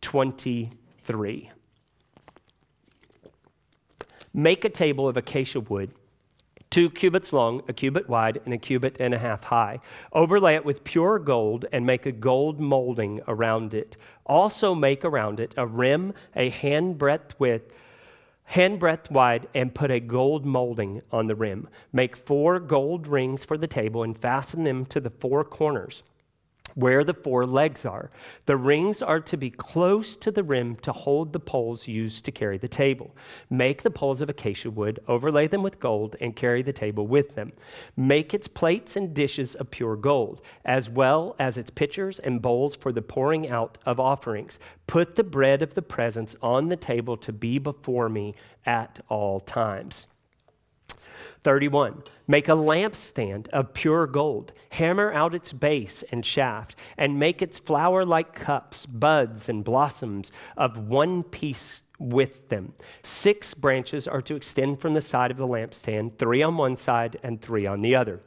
25. 0.00 0.76
3. 1.04 1.50
Make 4.34 4.64
a 4.66 4.68
table 4.68 5.08
of 5.08 5.16
acacia 5.16 5.60
wood 5.60 5.90
two 6.70 6.90
cubits 6.90 7.32
long, 7.32 7.62
a 7.66 7.72
cubit 7.72 8.08
wide, 8.08 8.40
and 8.44 8.52
a 8.52 8.58
cubit 8.58 8.96
and 9.00 9.14
a 9.14 9.18
half 9.18 9.44
high. 9.44 9.80
Overlay 10.12 10.54
it 10.54 10.64
with 10.64 10.84
pure 10.84 11.18
gold 11.18 11.64
and 11.72 11.86
make 11.86 12.06
a 12.06 12.12
gold 12.12 12.60
molding 12.60 13.20
around 13.26 13.74
it. 13.74 13.96
Also 14.26 14.74
make 14.74 15.04
around 15.04 15.40
it 15.40 15.54
a 15.56 15.66
rim 15.66 16.12
a 16.36 16.50
handbreadth 16.50 17.32
width, 17.38 17.72
hand 18.44 18.78
breadth 18.78 19.10
wide, 19.10 19.48
and 19.54 19.74
put 19.74 19.90
a 19.90 20.00
gold 20.00 20.44
molding 20.44 21.02
on 21.10 21.26
the 21.26 21.34
rim. 21.34 21.68
Make 21.92 22.16
four 22.16 22.60
gold 22.60 23.06
rings 23.06 23.44
for 23.44 23.56
the 23.56 23.66
table 23.66 24.02
and 24.02 24.16
fasten 24.16 24.64
them 24.64 24.84
to 24.86 25.00
the 25.00 25.10
four 25.10 25.44
corners 25.44 26.02
where 26.78 27.02
the 27.02 27.12
four 27.12 27.44
legs 27.44 27.84
are. 27.84 28.08
The 28.46 28.56
rings 28.56 29.02
are 29.02 29.18
to 29.18 29.36
be 29.36 29.50
close 29.50 30.14
to 30.14 30.30
the 30.30 30.44
rim 30.44 30.76
to 30.76 30.92
hold 30.92 31.32
the 31.32 31.40
poles 31.40 31.88
used 31.88 32.24
to 32.24 32.30
carry 32.30 32.56
the 32.56 32.68
table. 32.68 33.16
Make 33.50 33.82
the 33.82 33.90
poles 33.90 34.20
of 34.20 34.28
acacia 34.28 34.70
wood, 34.70 35.00
overlay 35.08 35.48
them 35.48 35.64
with 35.64 35.80
gold, 35.80 36.14
and 36.20 36.36
carry 36.36 36.62
the 36.62 36.72
table 36.72 37.04
with 37.08 37.34
them. 37.34 37.52
Make 37.96 38.32
its 38.32 38.46
plates 38.46 38.94
and 38.94 39.12
dishes 39.12 39.56
of 39.56 39.72
pure 39.72 39.96
gold, 39.96 40.40
as 40.64 40.88
well 40.88 41.34
as 41.36 41.58
its 41.58 41.70
pitchers 41.70 42.20
and 42.20 42.40
bowls 42.40 42.76
for 42.76 42.92
the 42.92 43.02
pouring 43.02 43.50
out 43.50 43.76
of 43.84 43.98
offerings. 43.98 44.60
Put 44.86 45.16
the 45.16 45.24
bread 45.24 45.62
of 45.62 45.74
the 45.74 45.82
presence 45.82 46.36
on 46.40 46.68
the 46.68 46.76
table 46.76 47.16
to 47.16 47.32
be 47.32 47.58
before 47.58 48.08
me 48.08 48.36
at 48.64 49.00
all 49.08 49.40
times. 49.40 50.06
31. 51.48 52.02
Make 52.26 52.46
a 52.46 52.52
lampstand 52.52 53.48
of 53.54 53.72
pure 53.72 54.06
gold. 54.06 54.52
Hammer 54.72 55.10
out 55.14 55.34
its 55.34 55.54
base 55.54 56.04
and 56.12 56.22
shaft, 56.22 56.76
and 56.98 57.18
make 57.18 57.40
its 57.40 57.58
flower 57.58 58.04
like 58.04 58.34
cups, 58.34 58.84
buds, 58.84 59.48
and 59.48 59.64
blossoms 59.64 60.30
of 60.58 60.76
one 60.76 61.22
piece 61.22 61.80
with 61.98 62.50
them. 62.50 62.74
Six 63.02 63.54
branches 63.54 64.06
are 64.06 64.20
to 64.20 64.36
extend 64.36 64.82
from 64.82 64.92
the 64.92 65.00
side 65.00 65.30
of 65.30 65.38
the 65.38 65.48
lampstand, 65.48 66.18
three 66.18 66.42
on 66.42 66.58
one 66.58 66.76
side 66.76 67.18
and 67.22 67.40
three 67.40 67.64
on 67.64 67.80
the 67.80 67.96
other. 67.96 68.20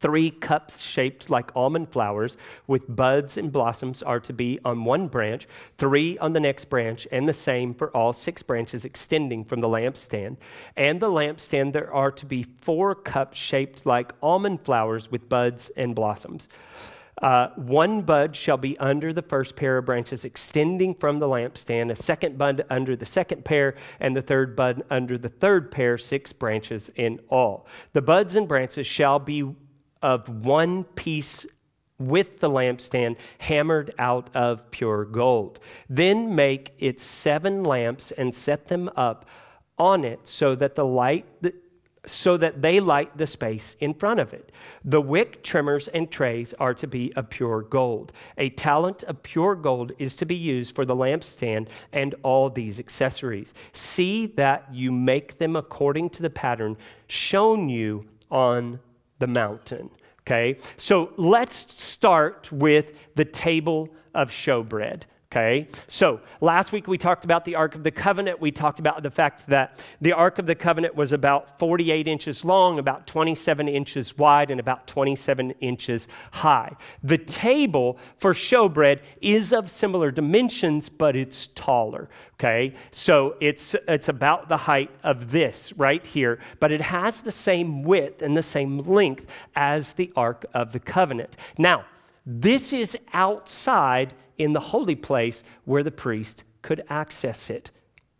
Three 0.00 0.30
cups 0.30 0.78
shaped 0.78 1.28
like 1.28 1.54
almond 1.54 1.92
flowers 1.92 2.38
with 2.66 2.84
buds 2.88 3.36
and 3.36 3.52
blossoms 3.52 4.02
are 4.02 4.20
to 4.20 4.32
be 4.32 4.58
on 4.64 4.84
one 4.84 5.08
branch, 5.08 5.46
three 5.76 6.16
on 6.18 6.32
the 6.32 6.40
next 6.40 6.70
branch, 6.70 7.06
and 7.12 7.28
the 7.28 7.34
same 7.34 7.74
for 7.74 7.94
all 7.94 8.14
six 8.14 8.42
branches 8.42 8.86
extending 8.86 9.44
from 9.44 9.60
the 9.60 9.68
lampstand. 9.68 10.38
And 10.74 11.00
the 11.00 11.10
lampstand, 11.10 11.74
there 11.74 11.92
are 11.92 12.10
to 12.12 12.24
be 12.24 12.46
four 12.62 12.94
cups 12.94 13.36
shaped 13.36 13.84
like 13.84 14.12
almond 14.22 14.64
flowers 14.64 15.10
with 15.10 15.28
buds 15.28 15.70
and 15.76 15.94
blossoms. 15.94 16.48
Uh, 17.20 17.48
one 17.56 18.00
bud 18.00 18.34
shall 18.34 18.56
be 18.56 18.78
under 18.78 19.12
the 19.12 19.20
first 19.20 19.54
pair 19.54 19.76
of 19.76 19.84
branches 19.84 20.24
extending 20.24 20.94
from 20.94 21.18
the 21.18 21.26
lampstand, 21.26 21.90
a 21.90 21.94
second 21.94 22.38
bud 22.38 22.64
under 22.70 22.96
the 22.96 23.04
second 23.04 23.44
pair, 23.44 23.74
and 23.98 24.16
the 24.16 24.22
third 24.22 24.56
bud 24.56 24.82
under 24.88 25.18
the 25.18 25.28
third 25.28 25.70
pair, 25.70 25.98
six 25.98 26.32
branches 26.32 26.90
in 26.94 27.20
all. 27.28 27.66
The 27.92 28.00
buds 28.00 28.36
and 28.36 28.48
branches 28.48 28.86
shall 28.86 29.18
be 29.18 29.54
of 30.02 30.28
one 30.28 30.84
piece 30.84 31.46
with 31.98 32.40
the 32.40 32.48
lampstand 32.48 33.16
hammered 33.38 33.94
out 33.98 34.30
of 34.34 34.70
pure 34.70 35.04
gold. 35.04 35.58
Then 35.88 36.34
make 36.34 36.72
its 36.78 37.04
seven 37.04 37.62
lamps 37.62 38.10
and 38.12 38.34
set 38.34 38.68
them 38.68 38.90
up 38.96 39.26
on 39.78 40.04
it 40.04 40.20
so 40.24 40.54
that 40.54 40.74
the 40.74 40.84
light 40.84 41.26
so 42.06 42.38
that 42.38 42.62
they 42.62 42.80
light 42.80 43.16
the 43.18 43.26
space 43.26 43.76
in 43.78 43.92
front 43.92 44.20
of 44.20 44.32
it. 44.32 44.52
The 44.84 45.02
wick 45.02 45.42
trimmers 45.42 45.86
and 45.88 46.10
trays 46.10 46.54
are 46.54 46.72
to 46.74 46.86
be 46.86 47.12
of 47.14 47.28
pure 47.28 47.60
gold. 47.60 48.12
A 48.38 48.48
talent 48.50 49.02
of 49.02 49.22
pure 49.22 49.54
gold 49.54 49.92
is 49.98 50.16
to 50.16 50.24
be 50.24 50.34
used 50.34 50.74
for 50.74 50.86
the 50.86 50.96
lampstand 50.96 51.68
and 51.92 52.14
all 52.22 52.48
these 52.48 52.78
accessories. 52.78 53.52
See 53.74 54.26
that 54.26 54.72
you 54.72 54.90
make 54.90 55.36
them 55.36 55.56
according 55.56 56.10
to 56.10 56.22
the 56.22 56.30
pattern 56.30 56.78
shown 57.06 57.68
you 57.68 58.06
on 58.30 58.80
the 59.20 59.28
mountain. 59.28 59.90
Okay, 60.22 60.58
so 60.76 61.12
let's 61.16 61.80
start 61.82 62.50
with 62.52 62.92
the 63.14 63.24
table 63.24 63.88
of 64.14 64.30
showbread. 64.30 65.04
Okay, 65.32 65.68
so 65.86 66.20
last 66.40 66.72
week 66.72 66.88
we 66.88 66.98
talked 66.98 67.24
about 67.24 67.44
the 67.44 67.54
Ark 67.54 67.76
of 67.76 67.84
the 67.84 67.92
Covenant. 67.92 68.40
We 68.40 68.50
talked 68.50 68.80
about 68.80 69.00
the 69.04 69.12
fact 69.12 69.46
that 69.46 69.78
the 70.00 70.12
Ark 70.12 70.40
of 70.40 70.46
the 70.46 70.56
Covenant 70.56 70.96
was 70.96 71.12
about 71.12 71.56
48 71.60 72.08
inches 72.08 72.44
long, 72.44 72.80
about 72.80 73.06
27 73.06 73.68
inches 73.68 74.18
wide, 74.18 74.50
and 74.50 74.58
about 74.58 74.88
27 74.88 75.52
inches 75.60 76.08
high. 76.32 76.74
The 77.04 77.16
table 77.16 77.96
for 78.16 78.34
showbread 78.34 79.02
is 79.20 79.52
of 79.52 79.70
similar 79.70 80.10
dimensions, 80.10 80.88
but 80.88 81.14
it's 81.14 81.46
taller. 81.54 82.08
Okay, 82.34 82.74
so 82.90 83.36
it's, 83.40 83.76
it's 83.86 84.08
about 84.08 84.48
the 84.48 84.56
height 84.56 84.90
of 85.04 85.30
this 85.30 85.72
right 85.74 86.04
here, 86.04 86.40
but 86.58 86.72
it 86.72 86.80
has 86.80 87.20
the 87.20 87.30
same 87.30 87.84
width 87.84 88.20
and 88.20 88.36
the 88.36 88.42
same 88.42 88.78
length 88.80 89.28
as 89.54 89.92
the 89.92 90.12
Ark 90.16 90.44
of 90.54 90.72
the 90.72 90.80
Covenant. 90.80 91.36
Now, 91.56 91.84
this 92.26 92.72
is 92.72 92.98
outside 93.12 94.14
in 94.40 94.54
the 94.54 94.60
holy 94.60 94.94
place 94.96 95.44
where 95.66 95.82
the 95.82 95.90
priest 95.90 96.44
could 96.62 96.82
access 96.88 97.50
it. 97.50 97.70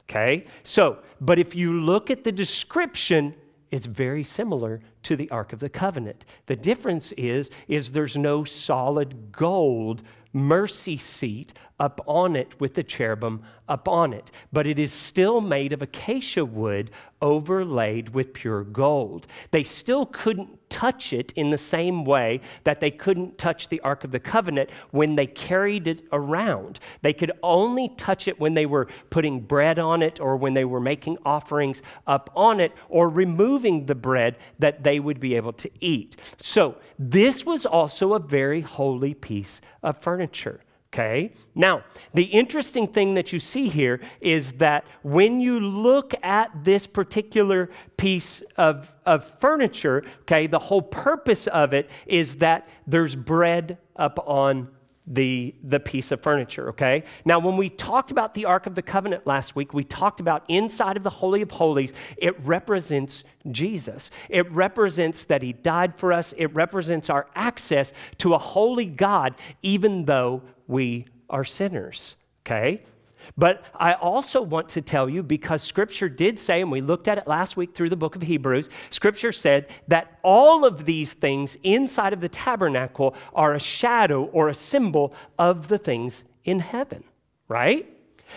Okay? 0.03 0.47
So, 0.63 0.99
but 1.21 1.39
if 1.39 1.55
you 1.55 1.81
look 1.81 2.11
at 2.11 2.25
the 2.25 2.33
description, 2.33 3.35
it's 3.71 3.87
very 3.87 4.23
similar 4.23 4.81
to 5.05 5.17
the 5.17 5.31
Ark 5.31 5.55
of 5.55 5.61
the 5.61 5.71
Covenant. 5.71 6.27
The 6.45 6.57
difference 6.57 7.13
is, 7.13 7.49
is 7.69 7.93
there's 7.93 8.19
no 8.19 8.45
solid 8.45 9.33
gold 9.33 10.03
mercy 10.33 10.99
seat 10.99 11.55
up 11.81 12.01
on 12.07 12.37
it 12.37 12.61
with 12.61 12.75
the 12.75 12.83
cherubim 12.83 13.43
up 13.67 13.89
on 13.89 14.13
it. 14.13 14.31
But 14.53 14.67
it 14.67 14.79
is 14.79 14.93
still 14.93 15.41
made 15.41 15.73
of 15.73 15.81
acacia 15.81 16.45
wood 16.45 16.91
overlaid 17.23 18.11
with 18.11 18.35
pure 18.35 18.63
gold. 18.63 19.27
They 19.53 19.63
still 19.63 20.05
couldn't 20.05 20.60
touch 20.71 21.13
it 21.13 21.33
in 21.33 21.51
the 21.51 21.59
same 21.59 22.05
way 22.05 22.41
that 22.65 22.81
they 22.81 22.91
couldn't 22.91 23.37
touch 23.37 23.69
the 23.69 23.81
Ark 23.81 24.05
of 24.05 24.13
the 24.13 24.21
Covenant 24.21 24.71
when 24.93 25.17
they 25.17 25.27
carried 25.27 25.87
it 25.87 26.03
around. 26.13 26.79
They 27.03 27.13
could 27.13 27.33
only 27.43 27.91
touch 27.97 28.27
it 28.29 28.41
when 28.41 28.55
they 28.55 28.67
were 28.67 28.89
putting 29.11 29.41
bread 29.41 29.79
on 29.79 30.03
it 30.03 30.21
or 30.21 30.37
when 30.37 30.55
they 30.55 30.65
were 30.65 30.81
making 30.81 31.19
offerings 31.25 31.83
up 32.07 32.31
on 32.35 32.61
it 32.61 32.73
or 32.89 33.09
removing 33.09 33.87
the 33.87 33.95
bread 33.95 34.39
that 34.59 34.83
they 34.83 35.01
would 35.01 35.21
be 35.21 35.35
able 35.35 35.53
to 35.55 35.71
eat. 35.81 36.17
So, 36.39 36.77
this 36.99 37.45
was 37.45 37.67
also 37.67 38.15
a 38.15 38.19
very 38.19 38.61
holy 38.61 39.15
piece 39.15 39.61
of 39.83 40.01
furniture. 40.03 40.61
Okay? 40.93 41.33
Now, 41.55 41.85
the 42.15 42.25
interesting 42.25 42.89
thing 42.89 43.15
that 43.15 43.33
you 43.33 43.39
see 43.39 43.69
here 43.69 44.01
is 44.21 44.55
that 44.55 44.85
when 45.03 45.41
you 45.41 45.61
look 45.61 46.15
at 46.23 46.65
this 46.65 46.87
particular 46.87 47.71
piece 47.97 48.43
of, 48.57 48.93
of 49.07 49.25
furniture, 49.41 50.03
okay, 50.23 50.49
the 50.49 50.59
whole 50.59 50.83
purpose 50.83 51.47
of 51.47 51.73
it 51.73 51.89
is 52.07 52.37
that 52.37 52.69
there's 52.89 53.15
bread 53.15 53.79
up 53.95 54.19
on 54.27 54.69
the, 55.07 55.55
the 55.63 55.81
piece 55.81 56.13
of 56.13 56.23
furniture, 56.23 56.69
okay? 56.71 57.05
Now, 57.25 57.41
when 57.41 57.57
we 57.57 57.69
talked 57.69 58.11
about 58.11 58.35
the 58.35 58.45
Ark 58.45 58.67
of 58.67 58.75
the 58.75 58.83
Covenant 58.83 59.27
last 59.27 59.57
week, 59.57 59.75
we 59.75 59.83
talked 59.83 60.21
about 60.21 60.45
inside 60.49 60.97
of 60.97 61.03
the 61.03 61.11
Holy 61.11 61.43
of 61.43 61.51
Holies, 61.51 61.93
it 62.17 62.39
represents 62.45 63.25
Jesus. 63.51 64.11
It 64.29 64.51
represents 64.53 65.25
that 65.25 65.43
He 65.43 65.53
died 65.53 65.97
for 65.97 66.13
us, 66.13 66.33
it 66.37 66.55
represents 66.55 67.11
our 67.11 67.27
access 67.35 67.93
to 68.19 68.35
a 68.35 68.39
holy 68.39 68.87
God, 68.87 69.35
even 69.63 70.05
though 70.05 70.43
we 70.71 71.07
are 71.29 71.45
sinners, 71.45 72.17
okay? 72.47 72.83
But 73.37 73.65
I 73.75 73.95
also 73.95 74.41
want 74.41 74.71
to 74.71 74.83
tell 74.83 75.09
you 75.09 75.23
because 75.23 75.63
Scripture 75.63 76.09
did 76.09 76.39
say, 76.39 76.63
and 76.63 76.71
we 76.71 76.81
looked 76.81 77.09
at 77.09 77.19
it 77.19 77.27
last 77.27 77.57
week 77.57 77.75
through 77.75 77.91
the 77.91 77.97
book 77.97 78.17
of 78.17 78.23
Hebrews, 78.23 78.71
Scripture 78.91 79.33
said 79.33 79.69
that 79.89 80.19
all 80.23 80.65
of 80.65 80.85
these 80.85 81.13
things 81.13 81.59
inside 81.63 82.13
of 82.13 82.21
the 82.21 82.29
tabernacle 82.29 83.15
are 83.35 83.55
a 83.55 83.61
shadow 83.61 84.25
or 84.25 84.49
a 84.49 84.55
symbol 84.55 85.13
of 85.39 85.69
the 85.69 85.79
things 85.79 86.25
in 86.45 86.61
heaven, 86.61 87.05
right? 87.49 87.87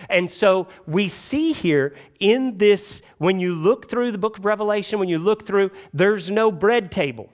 And 0.10 0.30
so 0.30 0.68
we 0.88 1.08
see 1.08 1.54
here 1.54 1.96
in 2.20 2.58
this, 2.58 3.02
when 3.20 3.40
you 3.40 3.54
look 3.54 3.90
through 3.90 4.12
the 4.12 4.18
book 4.18 4.38
of 4.38 4.46
Revelation, 4.46 5.00
when 5.00 5.10
you 5.10 5.20
look 5.20 5.46
through, 5.46 5.72
there's 5.94 6.30
no 6.30 6.52
bread 6.52 6.92
table, 6.92 7.30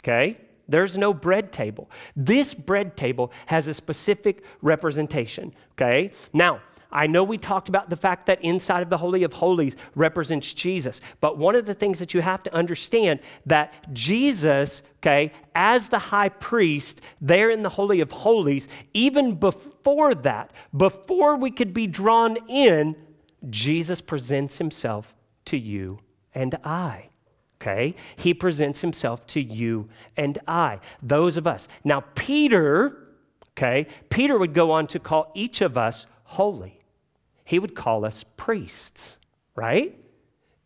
okay? 0.00 0.38
There's 0.68 0.98
no 0.98 1.14
bread 1.14 1.52
table. 1.52 1.90
This 2.14 2.54
bread 2.54 2.96
table 2.96 3.32
has 3.46 3.68
a 3.68 3.74
specific 3.74 4.42
representation, 4.60 5.54
okay? 5.72 6.12
Now, 6.32 6.60
I 6.90 7.06
know 7.06 7.22
we 7.22 7.36
talked 7.36 7.68
about 7.68 7.90
the 7.90 7.96
fact 7.96 8.26
that 8.26 8.42
inside 8.42 8.82
of 8.82 8.88
the 8.88 8.96
Holy 8.96 9.22
of 9.22 9.34
Holies 9.34 9.76
represents 9.94 10.54
Jesus, 10.54 11.00
but 11.20 11.36
one 11.36 11.54
of 11.54 11.66
the 11.66 11.74
things 11.74 11.98
that 11.98 12.14
you 12.14 12.22
have 12.22 12.42
to 12.44 12.54
understand 12.54 13.20
that 13.44 13.74
Jesus, 13.92 14.82
okay, 15.00 15.32
as 15.54 15.88
the 15.88 15.98
high 15.98 16.30
priest 16.30 17.02
there 17.20 17.50
in 17.50 17.62
the 17.62 17.68
Holy 17.68 18.00
of 18.00 18.10
Holies, 18.10 18.68
even 18.94 19.34
before 19.34 20.14
that, 20.14 20.52
before 20.74 21.36
we 21.36 21.50
could 21.50 21.74
be 21.74 21.86
drawn 21.86 22.38
in, 22.48 22.96
Jesus 23.50 24.00
presents 24.00 24.58
himself 24.58 25.14
to 25.44 25.58
you 25.58 26.00
and 26.34 26.54
I. 26.64 27.10
Okay? 27.60 27.96
He 28.16 28.32
presents 28.34 28.80
himself 28.80 29.26
to 29.28 29.42
you 29.42 29.88
and 30.16 30.38
I, 30.46 30.78
those 31.02 31.36
of 31.36 31.46
us. 31.46 31.66
Now, 31.82 32.04
Peter, 32.14 33.08
okay, 33.56 33.88
Peter 34.10 34.38
would 34.38 34.54
go 34.54 34.70
on 34.70 34.86
to 34.88 35.00
call 35.00 35.32
each 35.34 35.60
of 35.60 35.76
us 35.76 36.06
holy. 36.22 36.80
he 37.44 37.58
would 37.58 37.74
call 37.74 38.04
us 38.04 38.24
priests, 38.36 39.16
right? 39.56 39.98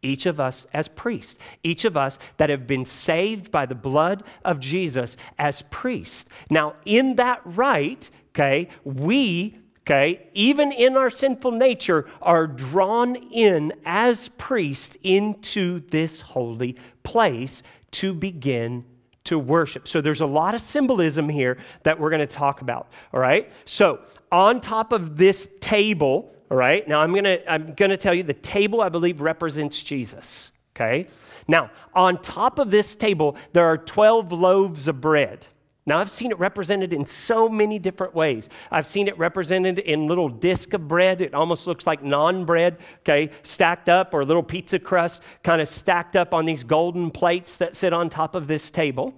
Each 0.02 0.26
of 0.26 0.40
us 0.40 0.66
as 0.74 0.88
priests, 0.88 1.38
each 1.62 1.84
of 1.84 1.96
us 1.96 2.18
that 2.36 2.50
have 2.50 2.66
been 2.66 2.84
saved 2.84 3.52
by 3.52 3.66
the 3.66 3.76
blood 3.76 4.24
of 4.44 4.58
Jesus 4.58 5.16
as 5.38 5.62
priests. 5.70 6.28
Now, 6.50 6.74
in 6.84 7.14
that 7.16 7.40
right, 7.44 8.10
okay, 8.30 8.68
we 8.82 9.61
okay, 9.82 10.28
even 10.32 10.72
in 10.72 10.96
our 10.96 11.10
sinful 11.10 11.52
nature, 11.52 12.06
are 12.20 12.46
drawn 12.46 13.16
in 13.16 13.72
as 13.84 14.28
priests 14.28 14.96
into 15.02 15.80
this 15.90 16.20
holy 16.20 16.76
place 17.02 17.62
to 17.90 18.14
begin 18.14 18.84
to 19.24 19.38
worship. 19.38 19.86
So 19.86 20.00
there's 20.00 20.20
a 20.20 20.26
lot 20.26 20.54
of 20.54 20.60
symbolism 20.60 21.28
here 21.28 21.58
that 21.84 21.98
we're 21.98 22.10
going 22.10 22.20
to 22.20 22.26
talk 22.26 22.60
about, 22.60 22.88
all 23.12 23.20
right? 23.20 23.50
So, 23.64 24.00
on 24.30 24.60
top 24.60 24.92
of 24.92 25.16
this 25.16 25.48
table, 25.60 26.34
all 26.50 26.56
right? 26.56 26.86
Now 26.88 27.00
I'm 27.00 27.12
going 27.12 27.24
to 27.24 27.52
I'm 27.52 27.74
going 27.74 27.90
to 27.90 27.96
tell 27.96 28.14
you 28.14 28.22
the 28.22 28.34
table 28.34 28.80
I 28.80 28.88
believe 28.88 29.20
represents 29.20 29.82
Jesus, 29.82 30.52
okay? 30.74 31.08
Now, 31.48 31.70
on 31.94 32.20
top 32.20 32.58
of 32.58 32.70
this 32.70 32.96
table 32.96 33.36
there 33.52 33.66
are 33.66 33.78
12 33.78 34.32
loaves 34.32 34.88
of 34.88 35.00
bread. 35.00 35.46
Now, 35.84 35.98
I've 35.98 36.10
seen 36.10 36.30
it 36.30 36.38
represented 36.38 36.92
in 36.92 37.06
so 37.06 37.48
many 37.48 37.80
different 37.80 38.14
ways. 38.14 38.48
I've 38.70 38.86
seen 38.86 39.08
it 39.08 39.18
represented 39.18 39.80
in 39.80 40.06
little 40.06 40.28
disc 40.28 40.72
of 40.74 40.86
bread. 40.86 41.20
It 41.20 41.34
almost 41.34 41.66
looks 41.66 41.88
like 41.88 42.02
naan 42.02 42.46
bread, 42.46 42.78
okay, 43.00 43.30
stacked 43.42 43.88
up, 43.88 44.14
or 44.14 44.24
little 44.24 44.44
pizza 44.44 44.78
crust 44.78 45.22
kind 45.42 45.60
of 45.60 45.66
stacked 45.66 46.14
up 46.14 46.34
on 46.34 46.44
these 46.44 46.62
golden 46.62 47.10
plates 47.10 47.56
that 47.56 47.74
sit 47.74 47.92
on 47.92 48.10
top 48.10 48.36
of 48.36 48.46
this 48.46 48.70
table, 48.70 49.12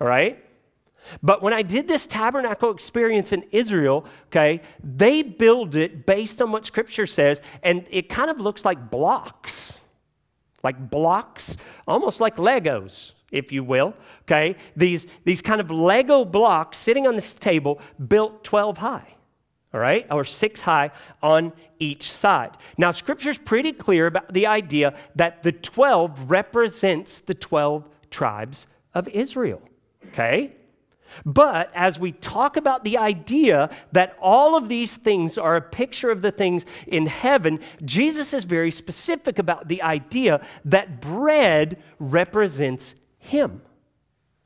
all 0.00 0.06
right? 0.06 0.42
But 1.22 1.42
when 1.42 1.52
I 1.52 1.60
did 1.62 1.88
this 1.88 2.06
tabernacle 2.06 2.70
experience 2.70 3.32
in 3.32 3.44
Israel, 3.50 4.06
okay, 4.28 4.62
they 4.82 5.22
build 5.22 5.76
it 5.76 6.06
based 6.06 6.40
on 6.40 6.52
what 6.52 6.64
scripture 6.64 7.06
says, 7.06 7.42
and 7.62 7.86
it 7.90 8.08
kind 8.08 8.30
of 8.30 8.40
looks 8.40 8.64
like 8.64 8.90
blocks. 8.90 9.77
Like 10.62 10.90
blocks, 10.90 11.56
almost 11.86 12.20
like 12.20 12.36
Legos, 12.36 13.12
if 13.30 13.52
you 13.52 13.62
will. 13.62 13.94
Okay? 14.22 14.56
These, 14.76 15.06
these 15.24 15.42
kind 15.42 15.60
of 15.60 15.70
Lego 15.70 16.24
blocks 16.24 16.78
sitting 16.78 17.06
on 17.06 17.14
this 17.14 17.34
table 17.34 17.80
built 18.06 18.44
12 18.44 18.78
high. 18.78 19.14
All 19.72 19.80
right? 19.80 20.06
Or 20.10 20.24
six 20.24 20.60
high 20.60 20.90
on 21.22 21.52
each 21.78 22.10
side. 22.10 22.56
Now, 22.76 22.90
scripture's 22.90 23.38
pretty 23.38 23.72
clear 23.72 24.06
about 24.06 24.32
the 24.32 24.46
idea 24.46 24.94
that 25.14 25.42
the 25.42 25.52
12 25.52 26.30
represents 26.30 27.20
the 27.20 27.34
12 27.34 27.88
tribes 28.10 28.66
of 28.94 29.08
Israel. 29.08 29.60
Okay? 30.08 30.54
But 31.24 31.70
as 31.74 31.98
we 31.98 32.12
talk 32.12 32.56
about 32.56 32.84
the 32.84 32.98
idea 32.98 33.70
that 33.92 34.16
all 34.20 34.56
of 34.56 34.68
these 34.68 34.96
things 34.96 35.38
are 35.38 35.56
a 35.56 35.62
picture 35.62 36.10
of 36.10 36.22
the 36.22 36.30
things 36.30 36.66
in 36.86 37.06
heaven, 37.06 37.60
Jesus 37.84 38.32
is 38.32 38.44
very 38.44 38.70
specific 38.70 39.38
about 39.38 39.68
the 39.68 39.82
idea 39.82 40.44
that 40.64 41.00
bread 41.00 41.82
represents 41.98 42.94
Him. 43.18 43.62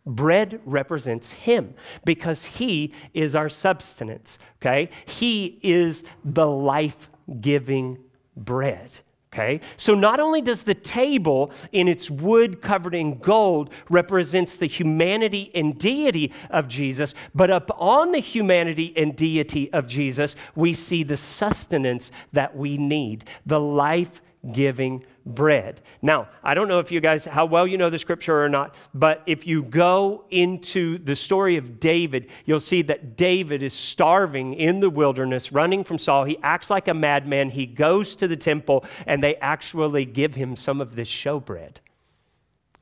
Bread 0.04 0.61
represents 0.64 1.33
Him 1.33 1.75
because 2.04 2.45
He 2.45 2.92
is 3.14 3.35
our 3.35 3.49
substance, 3.49 4.38
okay? 4.61 4.90
He 5.07 5.61
is 5.62 6.04
the 6.25 6.47
life 6.47 7.09
giving 7.40 7.99
bread. 8.37 9.00
Okay? 9.32 9.60
So 9.78 9.94
not 9.94 10.20
only 10.20 10.42
does 10.42 10.62
the 10.62 10.74
table 10.74 11.52
in 11.72 11.88
its 11.88 12.10
wood 12.10 12.60
covered 12.60 12.94
in 12.94 13.18
gold 13.18 13.70
represents 13.88 14.56
the 14.56 14.66
humanity 14.66 15.50
and 15.54 15.78
deity 15.78 16.32
of 16.50 16.68
Jesus, 16.68 17.14
but 17.34 17.50
up 17.50 17.70
on 17.78 18.12
the 18.12 18.18
humanity 18.18 18.92
and 18.94 19.16
deity 19.16 19.72
of 19.72 19.86
Jesus, 19.86 20.36
we 20.54 20.74
see 20.74 21.02
the 21.02 21.16
sustenance 21.16 22.10
that 22.32 22.54
we 22.54 22.76
need, 22.76 23.24
the 23.46 23.60
life-giving 23.60 25.02
bread. 25.25 25.81
Now, 26.00 26.29
I 26.43 26.55
don't 26.55 26.69
know 26.69 26.79
if 26.79 26.91
you 26.91 27.00
guys, 27.00 27.25
how 27.25 27.47
well 27.47 27.67
you 27.67 27.79
know 27.79 27.91
the 27.91 27.99
scripture 27.99 28.43
or 28.43 28.49
not, 28.49 28.75
but 28.95 29.23
if 29.26 29.47
you 29.47 29.62
go 29.62 30.25
into 30.31 30.99
the 30.99 31.17
story 31.17 31.56
of 31.56 31.80
David, 31.80 32.28
you'll 32.45 32.61
see 32.61 32.82
that 32.82 33.17
David 33.17 33.63
is 33.63 33.73
starving 33.73 34.54
in 34.54 34.80
the 34.80 34.91
wilderness, 34.91 35.52
running 35.52 35.85
from 35.85 35.99
Saul. 35.99 36.25
He 36.25 36.39
acts 36.43 36.71
like 36.71 36.89
a 36.89 36.95
madman. 36.95 37.50
He 37.50 37.67
goes 37.67 38.17
to 38.17 38.28
the 38.28 38.37
temple, 38.37 38.85
and 39.06 39.23
they 39.23 39.37
actually 39.37 40.04
give 40.04 40.35
him 40.35 40.56
some 40.56 40.80
of 40.80 40.95
this 40.95 41.08
showbread. 41.08 41.76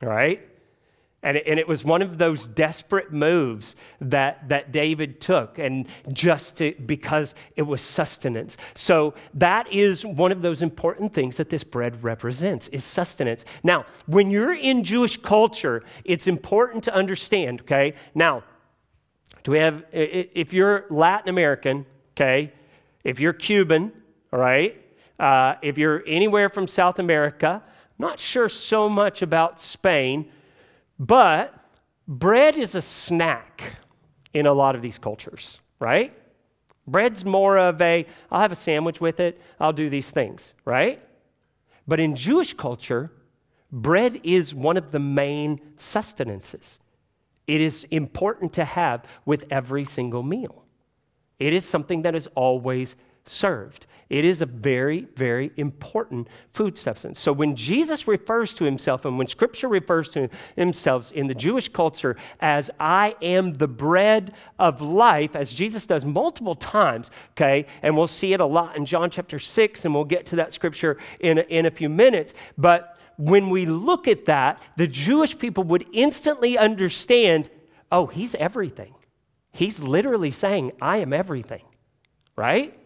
All 0.03 0.09
right? 0.09 0.50
And 1.23 1.37
it, 1.37 1.45
and 1.47 1.61
it 1.61 1.69
was 1.69 1.85
one 1.85 2.01
of 2.01 2.17
those 2.17 2.47
desperate 2.47 3.13
moves 3.13 3.77
that, 4.01 4.49
that 4.49 4.73
David 4.73 5.21
took, 5.21 5.59
and 5.59 5.87
just 6.13 6.57
to, 6.59 6.75
because 6.87 7.35
it 7.57 7.63
was 7.63 7.83
sustenance. 7.83 8.57
So 8.75 9.13
that 9.35 9.71
is 9.71 10.07
one 10.07 10.33
of 10.33 10.41
those 10.41 10.63
important 10.63 11.13
things 11.13 11.37
that 11.37 11.51
this 11.51 11.63
bread 11.63 12.03
represents 12.03 12.69
is 12.69 12.85
sustenance. 12.85 13.45
Now, 13.63 13.85
when 14.07 14.31
you're 14.31 14.55
in 14.55 14.83
Jewish 14.83 15.19
culture, 15.19 15.83
it's 16.05 16.27
important 16.27 16.85
to 16.85 16.95
understand, 16.95 17.61
okay? 17.63 17.95
Now, 18.15 18.45
do 19.43 19.51
we 19.51 19.59
have, 19.59 19.85
if 19.93 20.55
you're 20.55 20.87
Latin 20.89 21.29
American, 21.29 21.85
okay, 22.17 22.53
if 23.05 23.21
you're 23.21 23.35
Cuban, 23.35 23.93
all 24.33 24.41
right, 24.41 24.83
uh, 25.19 25.57
if 25.61 25.77
you're 25.77 26.03
anywhere 26.07 26.49
from 26.49 26.67
South 26.67 26.99
America, 26.99 27.63
not 27.99 28.19
sure 28.19 28.49
so 28.49 28.89
much 28.89 29.21
about 29.21 29.61
Spain 29.61 30.31
but 31.01 31.55
bread 32.07 32.59
is 32.59 32.75
a 32.75 32.83
snack 32.83 33.77
in 34.35 34.47
a 34.47 34.53
lot 34.53 34.77
of 34.77 34.83
these 34.83 34.99
cultures, 34.99 35.59
right? 35.79 36.13
Bread's 36.87 37.25
more 37.25 37.57
of 37.57 37.81
a, 37.81 38.07
I'll 38.31 38.43
have 38.43 38.53
a 38.53 38.57
sandwich 38.57 39.01
with 39.01 39.19
it, 39.19 39.41
I'll 39.59 39.73
do 39.73 39.89
these 39.89 40.11
things, 40.11 40.53
right? 40.67 41.03
But 41.89 42.01
in 42.01 42.15
Jewish 42.15 42.53
culture, 42.53 43.11
bread 43.73 44.21
is 44.25 44.55
one 44.55 44.77
of 44.77 44.93
the 44.93 44.99
main 44.99 45.61
sustenances. 45.79 46.79
It 47.47 47.63
is 47.63 47.85
important 47.91 48.53
to 48.55 48.65
have 48.67 49.05
with 49.25 49.45
every 49.51 49.87
single 49.87 50.23
meal. 50.23 50.65
It 51.39 51.55
is 51.55 51.65
something 51.65 52.03
that 52.03 52.15
is 52.15 52.29
always 52.35 52.95
served. 53.25 53.87
It 54.11 54.25
is 54.25 54.43
a 54.43 54.47
very, 54.47 55.07
very 55.15 55.53
important 55.57 56.27
food 56.53 56.77
substance. 56.77 57.21
So 57.21 57.33
when 57.33 57.55
Jesus 57.55 58.09
refers 58.09 58.53
to 58.55 58.65
himself 58.65 59.05
and 59.05 59.17
when 59.17 59.29
scripture 59.29 59.69
refers 59.69 60.11
to 60.11 60.29
himself 60.57 61.13
in 61.13 61.29
the 61.29 61.35
Jewish 61.35 61.69
culture 61.69 62.17
as 62.41 62.73
I 62.81 63.15
am 63.23 63.53
the 63.55 63.69
bread 63.69 64.35
of 64.59 64.81
life, 64.81 65.37
as 65.37 65.53
Jesus 65.53 65.87
does 65.87 66.05
multiple 66.05 66.57
times, 66.57 67.13
okay, 67.33 67.67
and 67.83 67.97
we'll 67.97 68.09
see 68.09 68.33
it 68.33 68.41
a 68.41 68.47
lot 68.47 68.77
in 68.77 68.85
John 68.85 69.11
chapter 69.11 69.39
6, 69.39 69.85
and 69.85 69.95
we'll 69.95 70.05
get 70.05 70.27
to 70.27 70.37
that 70.37 70.53
scripture 70.53 70.99
in 71.21 71.39
a, 71.39 71.43
in 71.43 71.67
a 71.67 71.71
few 71.71 71.89
minutes. 71.89 72.35
But 72.59 72.99
when 73.17 73.49
we 73.49 73.65
look 73.65 74.09
at 74.09 74.25
that, 74.25 74.61
the 74.77 74.89
Jewish 74.89 75.39
people 75.39 75.63
would 75.65 75.87
instantly 75.93 76.59
understand 76.59 77.49
oh, 77.93 78.07
he's 78.07 78.37
everything. 78.37 78.95
He's 79.53 79.81
literally 79.81 80.31
saying, 80.31 80.73
I 80.81 80.99
am 80.99 81.13
everything, 81.13 81.65
right? 82.37 82.80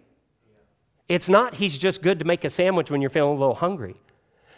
It's 1.09 1.29
not 1.29 1.55
he's 1.55 1.77
just 1.77 2.03
good 2.03 2.19
to 2.19 2.25
make 2.25 2.45
a 2.45 2.51
sandwich 2.51 2.91
when 2.91 3.01
you're 3.01 3.11
feeling 3.11 3.37
a 3.37 3.41
little 3.41 3.55
hungry. 3.55 3.97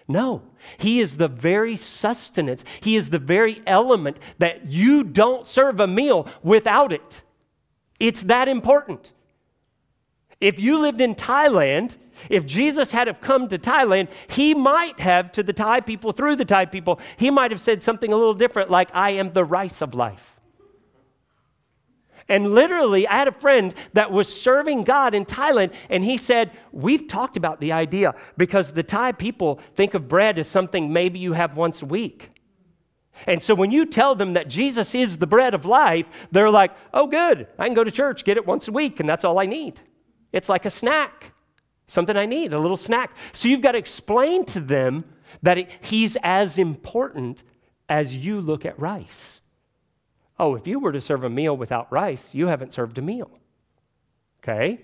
No, 0.09 0.43
he 0.79 1.01
is 1.01 1.17
the 1.17 1.27
very 1.27 1.75
sustenance. 1.75 2.65
He 2.81 2.95
is 2.95 3.11
the 3.11 3.19
very 3.19 3.61
element 3.67 4.21
that 4.39 4.67
you 4.67 5.03
don't 5.03 5.49
serve 5.49 5.81
a 5.81 5.87
meal 5.87 6.29
without 6.45 6.93
it. 6.93 7.23
It's 7.99 8.23
that 8.23 8.47
important. 8.47 9.13
If 10.41 10.61
you 10.61 10.79
lived 10.79 11.01
in 11.01 11.15
Thailand, 11.15 11.97
if 12.29 12.47
Jesus 12.47 12.93
had 12.93 13.09
have 13.09 13.21
come 13.21 13.49
to 13.49 13.59
Thailand, 13.59 14.09
he 14.29 14.55
might 14.55 15.01
have 15.01 15.33
to 15.33 15.43
the 15.43 15.53
Thai 15.53 15.81
people 15.81 16.13
through 16.13 16.37
the 16.37 16.45
Thai 16.45 16.67
people, 16.67 17.01
he 17.17 17.31
might 17.31 17.51
have 17.51 17.61
said 17.61 17.83
something 17.83 18.13
a 18.13 18.17
little 18.17 18.35
different 18.35 18.71
like 18.71 18.91
I 18.95 19.11
am 19.11 19.33
the 19.33 19.45
rice 19.45 19.83
of 19.83 19.95
life. 19.95 20.36
And 22.29 22.53
literally, 22.53 23.07
I 23.07 23.19
had 23.19 23.29
a 23.29 23.33
friend 23.33 23.73
that 23.93 24.11
was 24.11 24.29
serving 24.29 24.83
God 24.83 25.15
in 25.15 25.25
Thailand, 25.25 25.73
and 25.89 26.03
he 26.03 26.17
said, 26.17 26.51
We've 26.73 27.07
talked 27.07 27.37
about 27.37 27.61
the 27.61 27.73
idea 27.73 28.15
because 28.37 28.73
the 28.73 28.83
Thai 28.83 29.13
people 29.13 29.61
think 29.77 29.95
of 29.95 30.09
bread 30.09 30.39
as 30.39 30.49
something 30.49 30.93
maybe 30.93 31.19
you 31.19 31.35
have 31.35 31.57
once 31.57 31.83
a 31.83 31.87
week. 31.87 32.31
And 33.27 33.41
so 33.41 33.55
when 33.55 33.71
you 33.71 33.87
tell 33.87 34.15
them 34.15 34.35
that 34.35 34.49
Jesus 34.49 34.95
is 34.95 35.19
the 35.19 35.27
bread 35.27 35.55
of 35.55 35.65
life, 35.65 36.07
they're 36.33 36.51
like, 36.51 36.73
Oh, 36.93 37.07
good, 37.07 37.47
I 37.59 37.67
can 37.67 37.75
go 37.75 37.85
to 37.85 37.91
church, 37.91 38.25
get 38.25 38.37
it 38.37 38.47
once 38.47 38.67
a 38.67 38.73
week, 38.73 38.99
and 38.99 39.09
that's 39.09 39.25
all 39.25 39.39
I 39.39 39.47
need. 39.47 39.81
It's 40.33 40.49
like 40.49 40.65
a 40.65 40.71
snack, 40.71 41.33
something 41.87 42.17
I 42.17 42.27
need, 42.27 42.53
a 42.53 42.59
little 42.59 42.77
snack. 42.77 43.17
So 43.33 43.47
you've 43.47 43.63
got 43.63 43.73
to 43.73 43.79
explain 43.79 44.45
to 44.47 44.61
them 44.61 45.05
that 45.43 45.59
it, 45.59 45.71
he's 45.81 46.17
as 46.25 46.59
important 46.59 47.45
as 47.89 48.17
you 48.17 48.41
look 48.41 48.67
at 48.67 48.79
rice. 48.79 49.41
Oh, 50.39 50.55
if 50.55 50.67
you 50.67 50.79
were 50.79 50.93
to 50.93 51.01
serve 51.01 51.25
a 51.25 51.31
meal 51.31 51.57
without 51.57 51.91
rice, 51.91 52.35
you 52.35 52.47
haven't 52.49 52.73
served 52.73 52.99
a 52.99 53.03
meal. 53.03 53.31
Okay? 54.43 54.81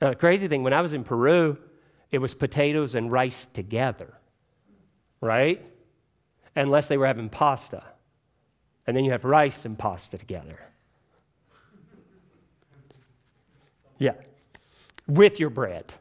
Now, 0.00 0.10
the 0.10 0.16
crazy 0.16 0.46
thing, 0.46 0.62
when 0.62 0.72
I 0.72 0.82
was 0.82 0.92
in 0.92 1.04
Peru, 1.04 1.56
it 2.10 2.18
was 2.18 2.34
potatoes 2.34 2.94
and 2.94 3.10
rice 3.10 3.46
together, 3.46 4.14
right? 5.20 5.64
Unless 6.54 6.88
they 6.88 6.96
were 6.96 7.06
having 7.06 7.28
pasta. 7.28 7.82
And 8.86 8.96
then 8.96 9.04
you 9.04 9.12
have 9.12 9.24
rice 9.24 9.64
and 9.64 9.78
pasta 9.78 10.18
together. 10.18 10.60
Yeah. 13.98 14.12
With 15.08 15.40
your 15.40 15.50
bread. 15.50 15.94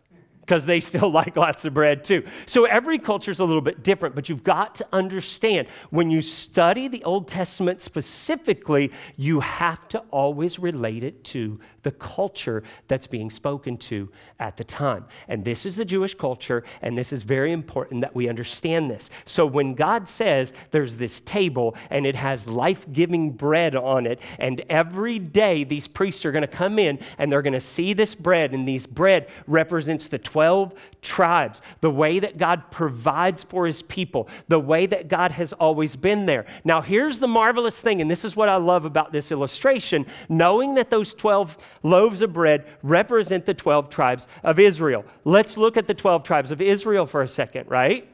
Because 0.45 0.65
they 0.65 0.79
still 0.79 1.10
like 1.12 1.36
lots 1.36 1.65
of 1.65 1.73
bread 1.73 2.03
too. 2.03 2.23
So 2.45 2.65
every 2.65 2.99
culture 2.99 3.31
is 3.31 3.39
a 3.39 3.45
little 3.45 3.62
bit 3.62 3.84
different, 3.84 4.15
but 4.15 4.29
you've 4.29 4.43
got 4.43 4.75
to 4.75 4.88
understand 4.93 5.67
when 5.89 6.10
you 6.10 6.21
study 6.21 6.88
the 6.88 7.03
Old 7.03 7.27
Testament 7.27 7.81
specifically, 7.81 8.91
you 9.17 9.39
have 9.39 9.88
to 9.89 9.99
always 10.12 10.60
relate 10.60 11.03
it 11.03 11.23
to 11.25 11.60
the 11.85 11.91
culture 11.91 12.63
that's 12.87 13.05
being 13.05 13.29
spoken 13.29 13.77
to 13.77 14.09
at 14.39 14.57
the 14.57 14.63
time. 14.63 15.05
And 15.27 15.45
this 15.45 15.67
is 15.67 15.75
the 15.75 15.85
Jewish 15.85 16.15
culture, 16.15 16.63
and 16.81 16.97
this 16.97 17.13
is 17.13 17.21
very 17.21 17.51
important 17.51 18.01
that 18.01 18.15
we 18.15 18.27
understand 18.27 18.89
this. 18.89 19.11
So 19.23 19.45
when 19.45 19.75
God 19.75 20.07
says 20.07 20.51
there's 20.71 20.97
this 20.97 21.19
table 21.21 21.75
and 21.91 22.07
it 22.07 22.15
has 22.15 22.47
life 22.47 22.91
giving 22.91 23.31
bread 23.31 23.75
on 23.75 24.07
it, 24.07 24.19
and 24.39 24.65
every 24.67 25.19
day 25.19 25.63
these 25.63 25.87
priests 25.87 26.25
are 26.25 26.31
going 26.31 26.41
to 26.41 26.47
come 26.47 26.79
in 26.79 26.97
and 27.19 27.31
they're 27.31 27.43
going 27.43 27.53
to 27.53 27.61
see 27.61 27.93
this 27.93 28.15
bread, 28.15 28.55
and 28.55 28.67
these 28.67 28.87
bread 28.87 29.29
represents 29.45 30.07
the 30.07 30.17
12 30.17 30.73
tribes, 31.03 31.61
the 31.81 31.91
way 31.91 32.17
that 32.17 32.39
God 32.39 32.71
provides 32.71 33.43
for 33.43 33.67
his 33.67 33.83
people, 33.83 34.27
the 34.47 34.59
way 34.59 34.87
that 34.87 35.07
God 35.07 35.31
has 35.33 35.53
always 35.53 35.95
been 35.95 36.25
there. 36.25 36.47
Now, 36.63 36.81
here's 36.81 37.19
the 37.19 37.27
marvelous 37.27 37.79
thing, 37.79 38.01
and 38.01 38.09
this 38.09 38.25
is 38.25 38.35
what 38.35 38.49
I 38.49 38.55
love 38.55 38.85
about 38.85 39.11
this 39.11 39.31
illustration 39.31 40.07
knowing 40.29 40.73
that 40.75 40.89
those 40.89 41.13
12 41.13 41.57
loaves 41.85 42.21
of 42.21 42.33
bread 42.33 42.65
represent 42.81 43.45
the 43.45 43.53
12 43.53 43.89
tribes 43.89 44.27
of 44.43 44.57
Israel. 44.59 45.05
Let's 45.23 45.55
look 45.55 45.77
at 45.77 45.87
the 45.87 45.93
12 45.93 46.23
tribes 46.23 46.51
of 46.51 46.59
Israel 46.59 47.05
for 47.05 47.21
a 47.21 47.27
second, 47.27 47.69
right? 47.69 48.09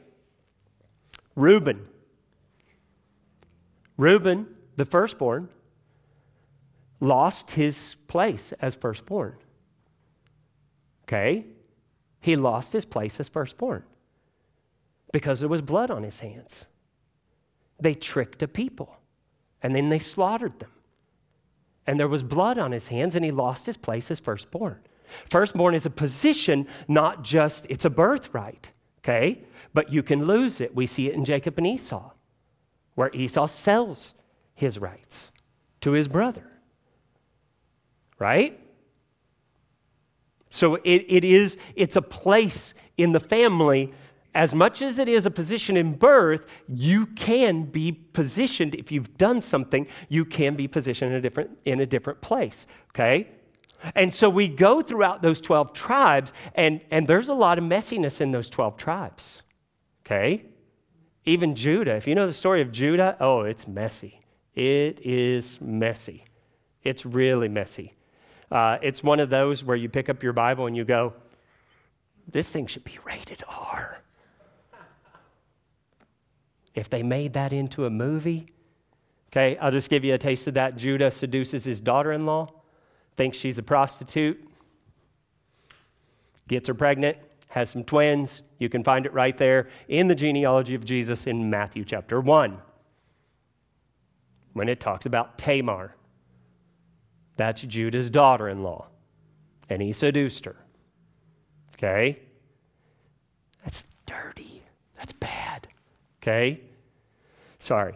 Reuben. 1.35 1.87
Reuben, 3.97 4.47
the 4.75 4.85
firstborn, 4.85 5.47
lost 6.99 7.51
his 7.51 7.95
place 8.07 8.53
as 8.61 8.75
firstborn. 8.75 9.37
Okay? 11.05 11.45
He 12.19 12.35
lost 12.35 12.73
his 12.73 12.85
place 12.85 13.19
as 13.19 13.29
firstborn 13.29 13.83
because 15.13 15.39
there 15.39 15.49
was 15.49 15.61
blood 15.61 15.89
on 15.89 16.03
his 16.03 16.19
hands. 16.19 16.67
They 17.79 17.93
tricked 17.93 18.43
a 18.43 18.47
people 18.47 18.97
and 19.63 19.73
then 19.73 19.89
they 19.89 19.99
slaughtered 19.99 20.59
them 20.59 20.71
and 21.87 21.99
there 21.99 22.07
was 22.07 22.23
blood 22.23 22.57
on 22.57 22.71
his 22.71 22.89
hands, 22.89 23.15
and 23.15 23.25
he 23.25 23.31
lost 23.31 23.65
his 23.65 23.77
place 23.77 24.11
as 24.11 24.19
firstborn. 24.19 24.79
Firstborn 25.29 25.75
is 25.75 25.85
a 25.85 25.89
position, 25.89 26.67
not 26.87 27.23
just, 27.23 27.65
it's 27.69 27.85
a 27.85 27.89
birthright, 27.89 28.71
okay? 28.99 29.43
But 29.73 29.91
you 29.91 30.03
can 30.03 30.25
lose 30.25 30.61
it. 30.61 30.75
We 30.75 30.85
see 30.85 31.07
it 31.07 31.13
in 31.13 31.25
Jacob 31.25 31.57
and 31.57 31.67
Esau, 31.67 32.11
where 32.95 33.09
Esau 33.13 33.47
sells 33.47 34.13
his 34.53 34.77
rights 34.77 35.31
to 35.81 35.91
his 35.91 36.07
brother, 36.07 36.45
right? 38.19 38.59
So 40.49 40.75
it, 40.75 41.05
it 41.07 41.23
is, 41.23 41.57
it's 41.75 41.95
a 41.95 42.01
place 42.01 42.73
in 42.97 43.13
the 43.13 43.19
family 43.19 43.93
as 44.33 44.55
much 44.55 44.81
as 44.81 44.97
it 44.97 45.09
is 45.09 45.25
a 45.25 45.31
position 45.31 45.75
in 45.75 45.93
birth, 45.93 46.47
you 46.67 47.05
can 47.05 47.63
be 47.63 47.91
positioned, 47.91 48.75
if 48.75 48.91
you've 48.91 49.17
done 49.17 49.41
something, 49.41 49.87
you 50.07 50.23
can 50.23 50.55
be 50.55 50.67
positioned 50.67 51.11
in 51.11 51.17
a 51.17 51.21
different, 51.21 51.57
in 51.65 51.81
a 51.81 51.85
different 51.85 52.21
place, 52.21 52.65
okay? 52.89 53.27
And 53.95 54.13
so 54.13 54.29
we 54.29 54.47
go 54.47 54.81
throughout 54.81 55.21
those 55.21 55.41
12 55.41 55.73
tribes, 55.73 56.31
and, 56.55 56.79
and 56.91 57.07
there's 57.07 57.29
a 57.29 57.33
lot 57.33 57.57
of 57.57 57.63
messiness 57.65 58.21
in 58.21 58.31
those 58.31 58.49
12 58.49 58.77
tribes, 58.77 59.41
okay? 60.05 60.45
Even 61.25 61.53
Judah, 61.53 61.95
if 61.95 62.07
you 62.07 62.15
know 62.15 62.27
the 62.27 62.33
story 62.33 62.61
of 62.61 62.71
Judah, 62.71 63.17
oh, 63.19 63.41
it's 63.41 63.67
messy. 63.67 64.21
It 64.55 65.05
is 65.05 65.59
messy. 65.61 66.25
It's 66.83 67.05
really 67.05 67.47
messy. 67.47 67.93
Uh, 68.49 68.77
it's 68.81 69.03
one 69.03 69.19
of 69.19 69.29
those 69.29 69.63
where 69.63 69.77
you 69.77 69.87
pick 69.87 70.09
up 70.09 70.23
your 70.23 70.33
Bible 70.33 70.67
and 70.67 70.75
you 70.75 70.83
go, 70.83 71.13
this 72.27 72.49
thing 72.49 72.65
should 72.67 72.83
be 72.83 72.97
rated 73.05 73.43
R. 73.47 74.01
If 76.73 76.89
they 76.89 77.03
made 77.03 77.33
that 77.33 77.51
into 77.53 77.85
a 77.85 77.89
movie, 77.89 78.47
okay, 79.29 79.57
I'll 79.57 79.71
just 79.71 79.89
give 79.89 80.03
you 80.03 80.13
a 80.13 80.17
taste 80.17 80.47
of 80.47 80.53
that. 80.53 80.77
Judah 80.77 81.11
seduces 81.11 81.63
his 81.63 81.81
daughter 81.81 82.11
in 82.11 82.25
law, 82.25 82.49
thinks 83.15 83.37
she's 83.37 83.57
a 83.57 83.63
prostitute, 83.63 84.41
gets 86.47 86.67
her 86.67 86.73
pregnant, 86.73 87.17
has 87.49 87.69
some 87.69 87.83
twins. 87.83 88.41
You 88.59 88.69
can 88.69 88.83
find 88.83 89.05
it 89.05 89.13
right 89.13 89.35
there 89.35 89.69
in 89.87 90.07
the 90.07 90.15
genealogy 90.15 90.75
of 90.75 90.85
Jesus 90.85 91.27
in 91.27 91.49
Matthew 91.49 91.83
chapter 91.83 92.21
1 92.21 92.57
when 94.53 94.69
it 94.69 94.79
talks 94.79 95.05
about 95.05 95.37
Tamar. 95.37 95.95
That's 97.37 97.61
Judah's 97.61 98.09
daughter 98.09 98.47
in 98.47 98.63
law, 98.63 98.87
and 99.69 99.81
he 99.81 99.91
seduced 99.91 100.45
her. 100.45 100.57
Okay? 101.75 102.19
That's 103.63 103.85
dirty. 104.05 104.63
That's 104.97 105.13
bad. 105.13 105.67
Okay? 106.21 106.61
Sorry. 107.59 107.95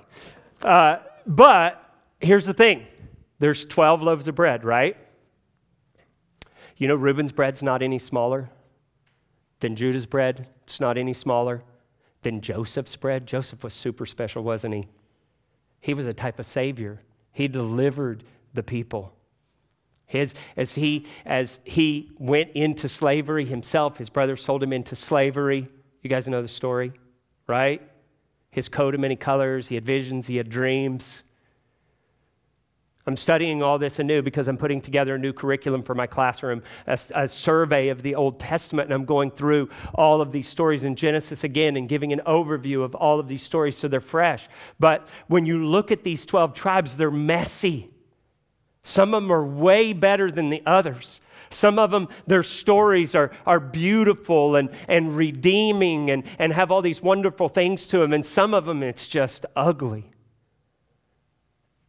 Uh, 0.62 0.98
but 1.26 1.84
here's 2.20 2.46
the 2.46 2.54
thing 2.54 2.86
there's 3.40 3.66
12 3.66 4.02
loaves 4.02 4.28
of 4.28 4.36
bread, 4.36 4.64
right? 4.64 4.98
You 6.78 6.88
know, 6.88 6.96
Reuben's 6.96 7.32
bread's 7.32 7.64
not 7.64 7.82
any 7.82 8.00
smaller 8.00 8.50
than 9.60 9.76
Judah's 9.76 10.06
bread. 10.06 10.48
It's 10.64 10.80
not 10.80 10.98
any 10.98 11.14
smaller 11.14 11.64
than 12.22 12.42
Joseph's 12.42 12.96
bread. 12.96 13.26
Joseph 13.28 13.64
was 13.64 13.74
super 13.74 14.06
special, 14.06 14.44
wasn't 14.44 14.74
he? 14.74 14.88
He 15.80 15.94
was 15.94 16.08
a 16.08 16.14
type 16.14 16.40
of 16.40 16.46
savior. 16.46 17.02
He 17.32 17.48
delivered 17.48 18.24
the 18.54 18.64
people. 18.64 19.14
His, 20.08 20.34
as, 20.58 20.76
he, 20.76 21.06
as 21.26 21.60
he 21.64 22.12
went 22.18 22.52
into 22.52 22.90
slavery 22.90 23.46
himself, 23.46 23.98
his 23.98 24.10
brother 24.10 24.36
sold 24.36 24.64
him 24.64 24.74
into 24.74 24.96
slavery. 24.96 25.68
You 26.02 26.10
guys 26.10 26.28
know 26.28 26.42
the 26.42 26.48
story, 26.48 26.94
right? 27.48 27.82
His 28.56 28.70
coat 28.70 28.94
of 28.94 29.02
many 29.02 29.18
colors. 29.18 29.68
He 29.68 29.76
had 29.76 29.86
visions, 29.86 30.28
he 30.28 30.38
had 30.38 30.50
dreams. 30.50 31.24
I'm 33.06 33.18
studying 33.18 33.62
all 33.62 33.78
this 33.78 34.00
anew 34.00 34.22
because 34.22 34.48
I'm 34.48 34.58
putting 34.58 34.80
together 34.80 35.16
a 35.16 35.20
new 35.20 35.34
curriculum 35.34 35.84
for 35.84 35.94
my 35.94 36.08
classroom, 36.08 36.64
a, 36.88 36.98
a, 37.14 37.28
survey 37.28 37.90
of 37.90 38.02
the 38.02 38.16
Old 38.16 38.40
Testament, 38.40 38.88
and 38.88 38.94
I'm 38.94 39.04
going 39.04 39.30
through 39.30 39.70
all 39.94 40.22
of 40.22 40.32
these 40.32 40.48
stories 40.48 40.86
in 40.86 40.96
Genesis 40.96 41.44
again 41.44 41.76
and 41.76 41.90
giving 41.90 42.14
an 42.14 42.22
overview 42.26 42.82
of 42.82 42.96
all 42.96 43.20
of 43.20 43.28
these 43.28 43.44
stories 43.44 43.78
so 43.78 43.90
they're 43.90 44.00
fresh. 44.00 44.48
But 44.80 45.06
when 45.28 45.46
you 45.46 45.66
look 45.66 45.92
at 45.92 46.04
these 46.04 46.26
12 46.26 46.54
tribes, 46.54 46.96
they're 46.96 47.12
messy. 47.12 47.92
Some 48.84 49.14
of 49.14 49.22
them 49.22 49.32
are 49.32 49.46
way 49.46 49.92
better 49.92 50.32
than 50.32 50.50
the 50.50 50.64
others. 50.66 51.20
Some 51.56 51.80
of 51.80 51.90
them, 51.90 52.10
their 52.28 52.44
stories 52.44 53.16
are, 53.16 53.32
are 53.46 53.60
beautiful 53.60 54.58
and, 54.58 54.70
and 54.88 55.16
redeeming 55.16 56.12
and, 56.12 56.24
and 56.38 56.52
have 56.52 56.70
all 56.70 56.82
these 56.82 57.02
wonderful 57.02 57.48
things 57.48 57.88
to 57.88 58.00
them, 58.00 58.14
and 58.14 58.26
some 58.26 58.54
of 58.54 58.66
them, 58.66 58.84
it's 58.84 59.08
just 59.08 59.46
ugly. 59.56 60.12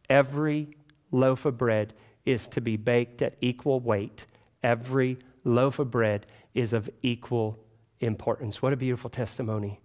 Every 0.09 0.69
loaf 1.11 1.45
of 1.45 1.57
bread 1.57 1.93
is 2.25 2.47
to 2.49 2.61
be 2.61 2.77
baked 2.77 3.21
at 3.21 3.35
equal 3.41 3.79
weight. 3.79 4.25
Every 4.63 5.17
loaf 5.43 5.79
of 5.79 5.91
bread 5.91 6.25
is 6.53 6.73
of 6.73 6.89
equal 7.01 7.59
importance. 7.99 8.61
What 8.61 8.73
a 8.73 8.77
beautiful 8.77 9.09
testimony. 9.09 9.81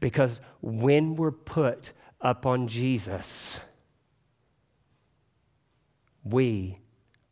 Because 0.00 0.40
when 0.60 1.16
we're 1.16 1.30
put 1.30 1.92
up 2.20 2.44
on 2.44 2.66
Jesus, 2.66 3.60
we 6.24 6.78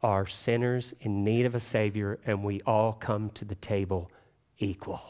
are 0.05 0.27
sinners 0.27 0.93
in 1.01 1.25
need 1.25 1.47
of 1.47 1.55
a 1.55 1.61
Savior, 1.61 2.19
and 2.27 2.45
we 2.45 2.61
all 2.67 2.93
come 2.93 3.31
to 3.31 3.45
the 3.47 3.55
table 3.55 4.11
equal. 4.59 5.01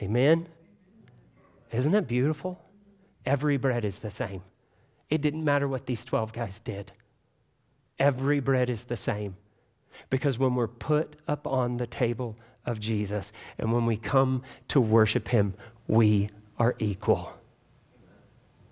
Amen? 0.00 0.48
Isn't 1.70 1.92
that 1.92 2.08
beautiful? 2.08 2.58
Every 3.26 3.58
bread 3.58 3.84
is 3.84 3.98
the 3.98 4.10
same. 4.10 4.42
It 5.10 5.20
didn't 5.20 5.44
matter 5.44 5.68
what 5.68 5.84
these 5.84 6.02
12 6.02 6.32
guys 6.32 6.60
did. 6.60 6.92
Every 7.98 8.40
bread 8.40 8.70
is 8.70 8.84
the 8.84 8.96
same. 8.96 9.36
Because 10.08 10.38
when 10.38 10.54
we're 10.54 10.66
put 10.66 11.16
up 11.28 11.46
on 11.46 11.76
the 11.76 11.86
table 11.86 12.38
of 12.64 12.80
Jesus 12.80 13.34
and 13.58 13.70
when 13.70 13.84
we 13.84 13.98
come 13.98 14.42
to 14.68 14.80
worship 14.80 15.28
Him, 15.28 15.52
we 15.86 16.30
are 16.58 16.74
equal. 16.78 17.34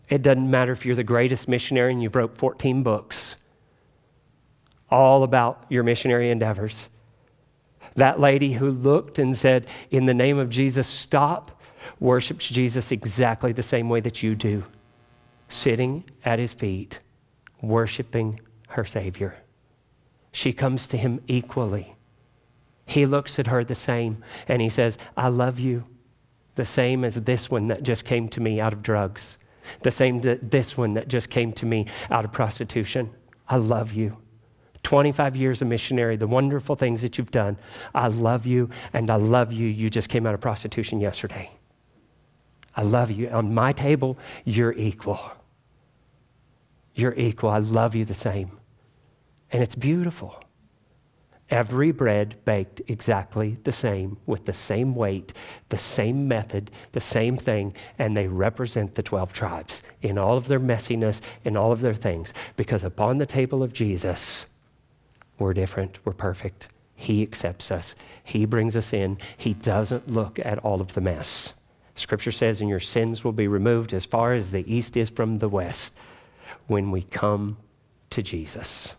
It 0.09 0.23
doesn't 0.23 0.51
matter 0.51 0.73
if 0.73 0.87
you're 0.87 0.97
the 0.97 1.05
greatest 1.05 1.49
missionary 1.49 1.93
and 1.93 2.03
you've 2.03 2.17
wrote 2.17 2.39
14 2.39 2.83
books 2.83 3.37
all 4.91 5.23
about 5.23 5.65
your 5.69 5.83
missionary 5.83 6.31
endeavors. 6.31 6.89
That 7.97 8.21
lady 8.21 8.53
who 8.55 8.71
looked 8.71 9.19
and 9.19 9.37
said, 9.37 9.67
In 9.91 10.07
the 10.07 10.15
name 10.15 10.39
of 10.39 10.51
Jesus, 10.51 10.87
stop, 10.87 11.63
worships 11.99 12.49
Jesus 12.49 12.93
exactly 12.93 13.53
the 13.53 13.63
same 13.63 13.89
way 13.89 14.01
that 14.01 14.23
you 14.23 14.35
do, 14.35 14.65
sitting 15.49 16.05
at 16.25 16.39
his 16.39 16.53
feet, 16.53 17.01
worshiping 17.61 18.41
her 18.69 18.85
Savior. 18.85 19.37
She 20.33 20.53
comes 20.53 20.87
to 20.89 20.97
him 20.97 21.21
equally. 21.27 21.95
He 22.87 23.07
looks 23.07 23.39
at 23.39 23.49
her 23.49 23.65
the 23.65 23.75
same 23.75 24.25
and 24.49 24.63
he 24.63 24.69
says, 24.69 24.99
I 25.17 25.29
love 25.29 25.59
you, 25.59 25.85
the 26.55 26.65
same 26.65 27.05
as 27.05 27.17
this 27.23 27.51
one 27.51 27.69
that 27.69 27.83
just 27.83 28.05
came 28.05 28.29
to 28.31 28.41
me 28.41 28.61
out 28.61 28.73
of 28.73 28.83
drugs, 28.83 29.39
the 29.83 29.91
same 29.91 30.21
this 30.21 30.77
one 30.77 30.95
that 30.95 31.09
just 31.09 31.31
came 31.31 31.53
to 31.55 31.67
me 31.67 31.87
out 32.11 32.25
of 32.25 32.33
prostitution. 32.33 33.11
I 33.49 33.57
love 33.57 33.93
you 33.93 34.17
25 34.83 35.37
years 35.37 35.63
of 35.63 35.69
missionary, 35.69 36.17
the 36.17 36.27
wonderful 36.27 36.77
things 36.77 37.03
that 37.03 37.19
you've 37.19 37.31
done. 37.31 37.57
I 37.95 38.09
love 38.09 38.47
you 38.47 38.71
and 38.93 39.11
I 39.11 39.17
love 39.17 39.53
you. 39.53 39.67
You 39.67 39.91
just 39.91 40.09
came 40.09 40.27
out 40.27 40.35
of 40.35 40.41
prostitution 40.41 41.01
yesterday. 41.01 41.51
I 42.77 42.83
love 42.83 43.11
you. 43.11 43.29
On 43.29 43.53
my 43.53 43.73
table, 43.73 44.19
you're 44.45 44.73
equal. 44.73 45.21
You're 46.95 47.15
equal. 47.15 47.51
I 47.51 47.59
love 47.59 47.95
you 47.95 48.05
the 48.05 48.15
same. 48.15 48.53
And 49.53 49.63
it's 49.63 49.75
beautiful. 49.75 50.43
Every 51.51 51.91
bread 51.91 52.37
baked 52.45 52.81
exactly 52.87 53.59
the 53.65 53.73
same, 53.73 54.19
with 54.25 54.45
the 54.45 54.53
same 54.53 54.95
weight, 54.95 55.33
the 55.69 55.79
same 55.79 56.29
method, 56.29 56.71
the 56.93 57.01
same 57.01 57.37
thing, 57.37 57.75
and 57.99 58.17
they 58.17 58.29
represent 58.29 58.95
the 58.95 59.03
12 59.03 59.33
tribes 59.33 59.83
in 60.01 60.17
all 60.17 60.37
of 60.37 60.47
their 60.47 60.61
messiness, 60.61 61.21
in 61.45 61.57
all 61.57 61.73
of 61.73 61.81
their 61.81 61.95
things. 61.95 62.33
Because 62.57 62.85
upon 62.85 63.19
the 63.19 63.27
table 63.27 63.65
of 63.65 63.73
Jesus, 63.73 64.47
we're 65.41 65.55
different, 65.55 65.99
we're 66.05 66.13
perfect. 66.13 66.69
He 66.95 67.23
accepts 67.23 67.71
us, 67.71 67.97
He 68.23 68.45
brings 68.45 68.77
us 68.77 68.93
in, 68.93 69.19
He 69.37 69.55
doesn't 69.55 70.09
look 70.09 70.39
at 70.39 70.59
all 70.59 70.81
of 70.81 70.95
the 70.95 71.01
mess. 71.01 71.55
Scripture 71.95 72.33
says, 72.33 72.61
and 72.61 72.71
your 72.71 72.81
sins 72.81 73.25
will 73.25 73.33
be 73.33 73.49
removed 73.49 73.93
as 73.93 74.05
far 74.05 74.33
as 74.33 74.51
the 74.51 74.65
east 74.73 74.97
is 74.97 75.11
from 75.11 75.39
the 75.39 75.49
west 75.49 75.95
when 76.67 76.91
we 76.91 77.03
come 77.03 77.59
to 78.11 78.23
Jesus. 78.23 78.97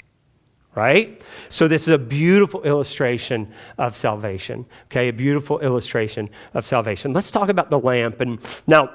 Right? 0.74 1.22
So, 1.50 1.68
this 1.68 1.82
is 1.82 1.90
a 1.90 1.98
beautiful 1.98 2.64
illustration 2.64 3.52
of 3.78 3.98
salvation. 3.98 4.66
Okay, 4.86 5.10
a 5.10 5.14
beautiful 5.14 5.60
illustration 5.60 6.30
of 6.54 6.66
salvation. 6.66 7.12
Let's 7.12 7.30
talk 7.30 7.50
about 7.50 7.70
the 7.70 7.80
lamp. 7.80 8.22
And 8.22 8.40
now, 8.68 8.90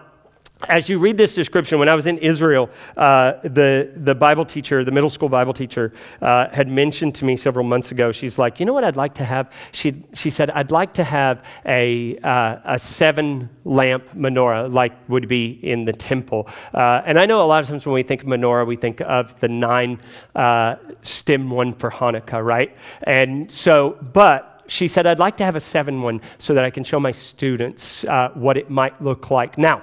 as 0.69 0.89
you 0.89 0.99
read 0.99 1.19
this 1.19 1.35
description, 1.35 1.79
when 1.79 1.89
I 1.89 1.95
was 1.95 2.07
in 2.07 2.17
Israel, 2.19 2.71
uh, 2.97 3.33
the, 3.43 3.93
the 3.95 4.15
Bible 4.15 4.47
teacher, 4.47 4.85
the 4.85 4.91
middle 4.91 5.11
school 5.11 5.29
Bible 5.29 5.53
teacher, 5.53 5.93
uh, 6.23 6.49
had 6.49 6.69
mentioned 6.69 7.15
to 7.17 7.27
me 7.27 7.37
several 7.37 7.65
months 7.65 7.93
ago, 7.93 8.11
she's 8.11 8.39
like, 8.39 8.59
you 8.59 8.65
know 8.65 8.73
what 8.73 8.83
I'd 8.83 8.97
like 8.97 9.15
to 9.17 9.25
have? 9.25 9.53
She, 9.73 10.03
she 10.15 10.31
said, 10.31 10.51
I'd 10.51 10.71
like 10.71 10.95
to 10.95 11.05
have 11.05 11.45
a, 11.67 12.17
uh, 12.19 12.57
a 12.65 12.79
seven 12.79 13.51
lamp 13.67 14.05
menorah, 14.17 14.73
like 14.73 14.95
would 15.11 15.29
be 15.29 15.61
in 15.63 15.85
the 15.85 15.93
temple. 15.93 16.49
Uh, 16.73 17.03
and 17.05 17.19
I 17.19 17.27
know 17.27 17.43
a 17.43 17.47
lot 17.47 17.63
of 17.63 17.69
times 17.69 17.85
when 17.85 17.95
we 17.95 18.03
think 18.03 18.23
of 18.23 18.29
menorah, 18.29 18.67
we 18.67 18.77
think 18.77 19.03
of 19.03 19.39
the 19.41 19.49
nine 19.49 20.01
uh, 20.35 20.77
stem 21.03 21.51
one 21.51 21.75
for 21.75 21.91
Hanukkah, 21.91 22.43
right? 22.43 22.75
And 23.03 23.53
so, 23.53 23.99
but 24.15 24.65
she 24.69 24.89
said, 24.89 25.07
I'd 25.07 25.19
like 25.19 25.37
to 25.37 25.45
have 25.45 25.55
a 25.55 25.61
seven 25.61 26.01
one 26.01 26.23
so 26.39 26.55
that 26.55 26.65
I 26.65 26.71
can 26.71 26.83
show 26.83 26.99
my 26.99 27.11
students 27.11 28.05
uh, 28.05 28.31
what 28.33 28.57
it 28.57 28.71
might 28.71 29.01
look 29.03 29.31
like. 29.31 29.59
Now, 29.59 29.83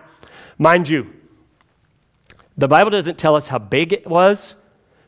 Mind 0.58 0.88
you, 0.90 1.12
the 2.58 2.68
Bible 2.68 2.92
doesn't 2.92 3.18
tell 3.18 3.36
us 3.36 3.48
how 3.48 3.60
big 3.60 3.94
it 3.94 4.08
was, 4.08 4.56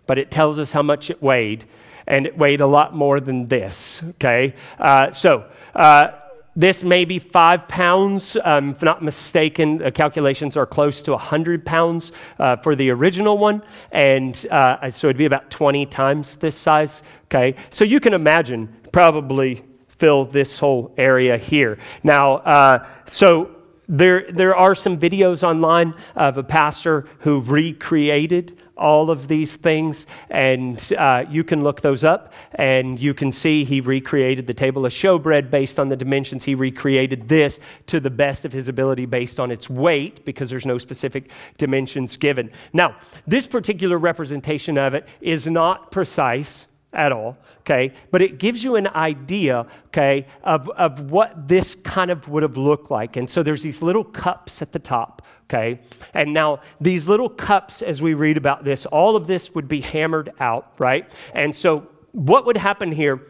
but 0.07 0.17
it 0.17 0.31
tells 0.31 0.57
us 0.59 0.71
how 0.71 0.81
much 0.81 1.09
it 1.09 1.21
weighed, 1.21 1.65
and 2.07 2.25
it 2.25 2.37
weighed 2.37 2.61
a 2.61 2.67
lot 2.67 2.95
more 2.95 3.19
than 3.19 3.47
this, 3.47 4.01
okay? 4.15 4.55
Uh, 4.79 5.11
so, 5.11 5.45
uh, 5.75 6.09
this 6.57 6.83
may 6.83 7.03
be 7.03 7.19
five 7.19 7.67
pounds. 7.67 8.37
Um, 8.43 8.69
if 8.71 8.81
not 8.81 9.03
mistaken, 9.03 9.79
the 9.79 9.91
calculations 9.91 10.55
are 10.55 10.65
close 10.65 11.01
to 11.01 11.11
100 11.11 11.65
pounds 11.65 12.13
uh, 12.39 12.55
for 12.55 12.75
the 12.75 12.91
original 12.91 13.37
one. 13.37 13.61
And 13.91 14.45
uh, 14.49 14.89
so 14.89 15.07
it'd 15.07 15.17
be 15.17 15.25
about 15.25 15.49
20 15.51 15.85
times 15.87 16.35
this 16.35 16.55
size. 16.55 17.03
Okay. 17.25 17.55
So 17.71 17.83
you 17.83 17.99
can 17.99 18.13
imagine 18.13 18.73
probably 18.93 19.63
fill 19.89 20.23
this 20.23 20.57
whole 20.57 20.93
area 20.97 21.37
here. 21.37 21.77
Now, 22.03 22.35
uh, 22.35 22.87
so 23.05 23.54
there, 23.87 24.29
there 24.31 24.55
are 24.55 24.75
some 24.75 24.97
videos 24.97 25.43
online 25.43 25.93
of 26.15 26.37
a 26.37 26.43
pastor 26.43 27.07
who 27.19 27.39
recreated 27.41 28.57
all 28.77 29.09
of 29.09 29.27
these 29.27 29.55
things, 29.55 30.05
and 30.29 30.91
uh, 30.97 31.23
you 31.29 31.43
can 31.43 31.63
look 31.63 31.81
those 31.81 32.03
up 32.03 32.33
and 32.55 32.99
you 32.99 33.13
can 33.13 33.31
see 33.31 33.63
he 33.63 33.79
recreated 33.79 34.47
the 34.47 34.53
table 34.53 34.85
of 34.85 34.91
showbread 34.91 35.49
based 35.49 35.79
on 35.79 35.89
the 35.89 35.95
dimensions. 35.95 36.43
He 36.43 36.55
recreated 36.55 37.27
this 37.29 37.59
to 37.87 37.99
the 37.99 38.09
best 38.09 38.43
of 38.43 38.51
his 38.51 38.67
ability 38.67 39.05
based 39.05 39.39
on 39.39 39.51
its 39.51 39.69
weight 39.69 40.25
because 40.25 40.49
there's 40.49 40.65
no 40.65 40.77
specific 40.77 41.29
dimensions 41.57 42.17
given. 42.17 42.51
Now, 42.73 42.97
this 43.25 43.47
particular 43.47 43.97
representation 43.97 44.77
of 44.77 44.93
it 44.93 45.07
is 45.21 45.47
not 45.47 45.91
precise 45.91 46.67
at 46.95 47.11
all, 47.11 47.37
okay? 47.61 47.93
But 48.11 48.21
it 48.21 48.39
gives 48.39 48.63
you 48.63 48.75
an 48.75 48.87
idea, 48.87 49.67
okay, 49.87 50.27
of, 50.43 50.69
of 50.69 51.11
what 51.11 51.47
this 51.47 51.75
kind 51.75 52.11
of 52.11 52.27
would 52.29 52.43
have 52.43 52.57
looked 52.57 52.89
like. 52.89 53.17
And 53.17 53.29
so 53.29 53.43
there's 53.43 53.61
these 53.61 53.81
little 53.81 54.03
cups 54.03 54.61
at 54.61 54.71
the 54.71 54.79
top, 54.79 55.21
okay? 55.43 55.81
And 56.13 56.33
now 56.33 56.61
these 56.81 57.07
little 57.07 57.29
cups, 57.29 57.81
as 57.81 58.01
we 58.01 58.13
read 58.13 58.37
about 58.37 58.63
this, 58.63 58.85
all 58.87 59.15
of 59.15 59.27
this 59.27 59.53
would 59.53 59.67
be 59.67 59.81
hammered 59.81 60.33
out, 60.39 60.73
right? 60.79 61.09
And 61.33 61.55
so 61.55 61.87
what 62.11 62.45
would 62.45 62.57
happen 62.57 62.91
here 62.91 63.21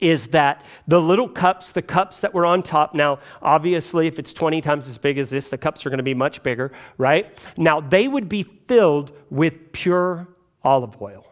is 0.00 0.28
that 0.28 0.64
the 0.86 1.00
little 1.00 1.28
cups, 1.28 1.72
the 1.72 1.82
cups 1.82 2.20
that 2.20 2.32
were 2.32 2.46
on 2.46 2.62
top, 2.62 2.94
now, 2.94 3.18
obviously, 3.42 4.06
if 4.06 4.18
it's 4.18 4.32
20 4.32 4.60
times 4.60 4.88
as 4.88 4.98
big 4.98 5.18
as 5.18 5.30
this, 5.30 5.48
the 5.48 5.58
cups 5.58 5.84
are 5.84 5.90
to 5.90 6.02
be 6.02 6.14
much 6.14 6.42
bigger, 6.42 6.72
right? 6.98 7.38
Now, 7.56 7.80
they 7.80 8.06
would 8.06 8.28
be 8.28 8.44
filled 8.44 9.12
with 9.30 9.72
pure 9.72 10.28
olive 10.62 11.00
oil, 11.02 11.26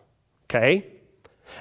okay? 0.46 0.86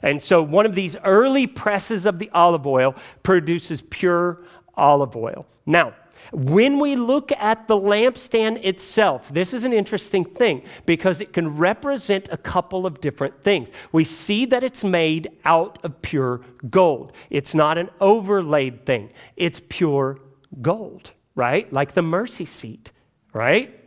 And 0.01 0.21
so 0.21 0.41
one 0.41 0.65
of 0.65 0.75
these 0.75 0.95
early 1.03 1.47
presses 1.47 2.05
of 2.05 2.19
the 2.19 2.29
olive 2.33 2.65
oil 2.65 2.95
produces 3.23 3.81
pure 3.81 4.43
olive 4.75 5.15
oil. 5.15 5.45
Now, 5.65 5.93
when 6.31 6.79
we 6.79 6.95
look 6.95 7.31
at 7.33 7.67
the 7.67 7.75
lampstand 7.75 8.63
itself, 8.65 9.29
this 9.29 9.53
is 9.53 9.63
an 9.63 9.73
interesting 9.73 10.25
thing 10.25 10.63
because 10.85 11.21
it 11.21 11.33
can 11.33 11.55
represent 11.55 12.29
a 12.31 12.37
couple 12.37 12.85
of 12.85 12.99
different 12.99 13.43
things. 13.43 13.71
We 13.91 14.03
see 14.03 14.45
that 14.47 14.63
it's 14.63 14.83
made 14.83 15.29
out 15.45 15.79
of 15.83 16.01
pure 16.01 16.41
gold, 16.69 17.13
it's 17.29 17.53
not 17.53 17.77
an 17.77 17.89
overlaid 18.01 18.85
thing, 18.85 19.11
it's 19.35 19.61
pure 19.69 20.19
gold, 20.61 21.11
right? 21.35 21.71
Like 21.71 21.93
the 21.93 22.01
mercy 22.01 22.45
seat, 22.45 22.91
right? 23.33 23.79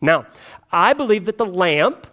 Now, 0.00 0.26
I 0.70 0.92
believe 0.92 1.26
that 1.26 1.38
the 1.38 1.46
lamp 1.46 2.06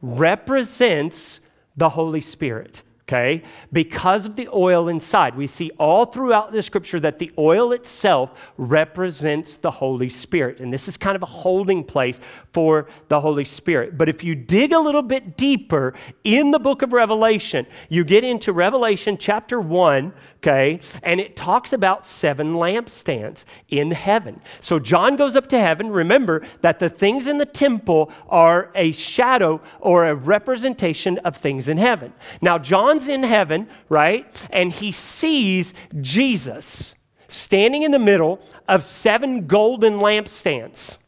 represents 0.00 1.40
the 1.76 1.90
Holy 1.90 2.20
Spirit 2.20 2.82
okay? 3.12 3.42
Because 3.72 4.26
of 4.26 4.36
the 4.36 4.48
oil 4.52 4.88
inside. 4.88 5.36
We 5.36 5.46
see 5.46 5.70
all 5.78 6.06
throughout 6.06 6.52
the 6.52 6.62
scripture 6.62 6.98
that 7.00 7.18
the 7.18 7.30
oil 7.36 7.72
itself 7.72 8.30
represents 8.56 9.56
the 9.56 9.70
Holy 9.70 10.08
Spirit. 10.08 10.60
And 10.60 10.72
this 10.72 10.88
is 10.88 10.96
kind 10.96 11.16
of 11.16 11.22
a 11.22 11.26
holding 11.26 11.84
place 11.84 12.20
for 12.52 12.88
the 13.08 13.20
Holy 13.20 13.44
Spirit. 13.44 13.98
But 13.98 14.08
if 14.08 14.24
you 14.24 14.34
dig 14.34 14.72
a 14.72 14.78
little 14.78 15.02
bit 15.02 15.36
deeper 15.36 15.94
in 16.24 16.50
the 16.50 16.58
book 16.58 16.82
of 16.82 16.92
Revelation, 16.92 17.66
you 17.88 18.04
get 18.04 18.24
into 18.24 18.52
Revelation 18.52 19.18
chapter 19.18 19.60
1, 19.60 20.12
okay? 20.38 20.80
And 21.02 21.20
it 21.20 21.36
talks 21.36 21.72
about 21.72 22.06
seven 22.06 22.54
lampstands 22.54 23.44
in 23.68 23.90
heaven. 23.92 24.40
So 24.60 24.78
John 24.78 25.16
goes 25.16 25.36
up 25.36 25.48
to 25.48 25.58
heaven. 25.58 25.90
Remember 25.90 26.46
that 26.62 26.78
the 26.78 26.88
things 26.88 27.26
in 27.26 27.38
the 27.38 27.46
temple 27.46 28.10
are 28.28 28.70
a 28.74 28.92
shadow 28.92 29.60
or 29.80 30.06
a 30.06 30.14
representation 30.14 31.18
of 31.18 31.36
things 31.36 31.68
in 31.68 31.78
heaven. 31.78 32.12
Now, 32.40 32.58
John's 32.58 33.01
in 33.08 33.22
heaven, 33.22 33.68
right? 33.88 34.26
And 34.50 34.72
he 34.72 34.92
sees 34.92 35.74
Jesus 36.00 36.94
standing 37.28 37.82
in 37.82 37.90
the 37.90 37.98
middle 37.98 38.40
of 38.68 38.82
seven 38.82 39.46
golden 39.46 39.94
lampstands. 39.94 40.98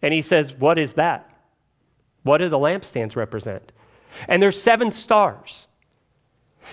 And 0.00 0.12
he 0.12 0.20
says, 0.20 0.52
What 0.54 0.78
is 0.78 0.94
that? 0.94 1.28
What 2.22 2.38
do 2.38 2.48
the 2.48 2.58
lampstands 2.58 3.16
represent? 3.16 3.72
And 4.28 4.42
there's 4.42 4.60
seven 4.60 4.92
stars. 4.92 5.66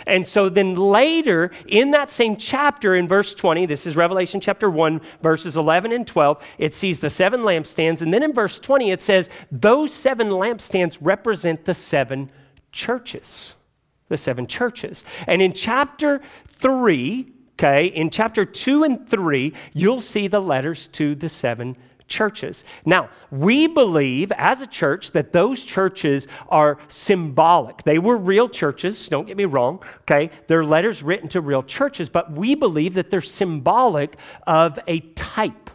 And 0.05 0.25
so 0.25 0.49
then 0.49 0.75
later 0.75 1.51
in 1.67 1.91
that 1.91 2.09
same 2.09 2.37
chapter, 2.37 2.95
in 2.95 3.07
verse 3.07 3.33
20, 3.33 3.65
this 3.65 3.87
is 3.87 3.95
Revelation 3.95 4.39
chapter 4.39 4.69
1, 4.69 5.01
verses 5.21 5.57
11 5.57 5.91
and 5.91 6.05
12, 6.05 6.43
it 6.57 6.73
sees 6.73 6.99
the 6.99 7.09
seven 7.09 7.41
lampstands. 7.41 8.01
And 8.01 8.13
then 8.13 8.23
in 8.23 8.33
verse 8.33 8.59
20, 8.59 8.91
it 8.91 9.01
says, 9.01 9.29
Those 9.51 9.93
seven 9.93 10.29
lampstands 10.29 10.97
represent 11.01 11.65
the 11.65 11.73
seven 11.73 12.29
churches. 12.71 13.55
The 14.09 14.17
seven 14.17 14.47
churches. 14.47 15.03
And 15.27 15.41
in 15.41 15.53
chapter 15.53 16.21
3, 16.47 17.31
okay, 17.53 17.85
in 17.87 18.09
chapter 18.09 18.43
2 18.45 18.83
and 18.83 19.07
3, 19.07 19.53
you'll 19.73 20.01
see 20.01 20.27
the 20.27 20.41
letters 20.41 20.87
to 20.89 21.15
the 21.15 21.29
seven 21.29 21.77
churches. 22.09 22.65
Now, 22.85 23.09
we 23.31 23.67
believe 23.67 24.31
as 24.33 24.61
a 24.61 24.67
church 24.67 25.11
that 25.11 25.31
those 25.31 25.63
churches 25.63 26.27
are 26.49 26.79
symbolic. 26.87 27.83
They 27.83 27.99
were 27.99 28.17
real 28.17 28.49
churches, 28.49 29.07
don't 29.07 29.27
get 29.27 29.37
me 29.37 29.45
wrong, 29.45 29.81
okay? 30.01 30.31
They're 30.47 30.65
letters 30.65 31.03
written 31.03 31.29
to 31.29 31.41
real 31.41 31.63
churches, 31.63 32.09
but 32.09 32.31
we 32.31 32.55
believe 32.55 32.95
that 32.95 33.09
they're 33.09 33.21
symbolic 33.21 34.17
of 34.45 34.77
a 34.87 34.99
type 35.01 35.69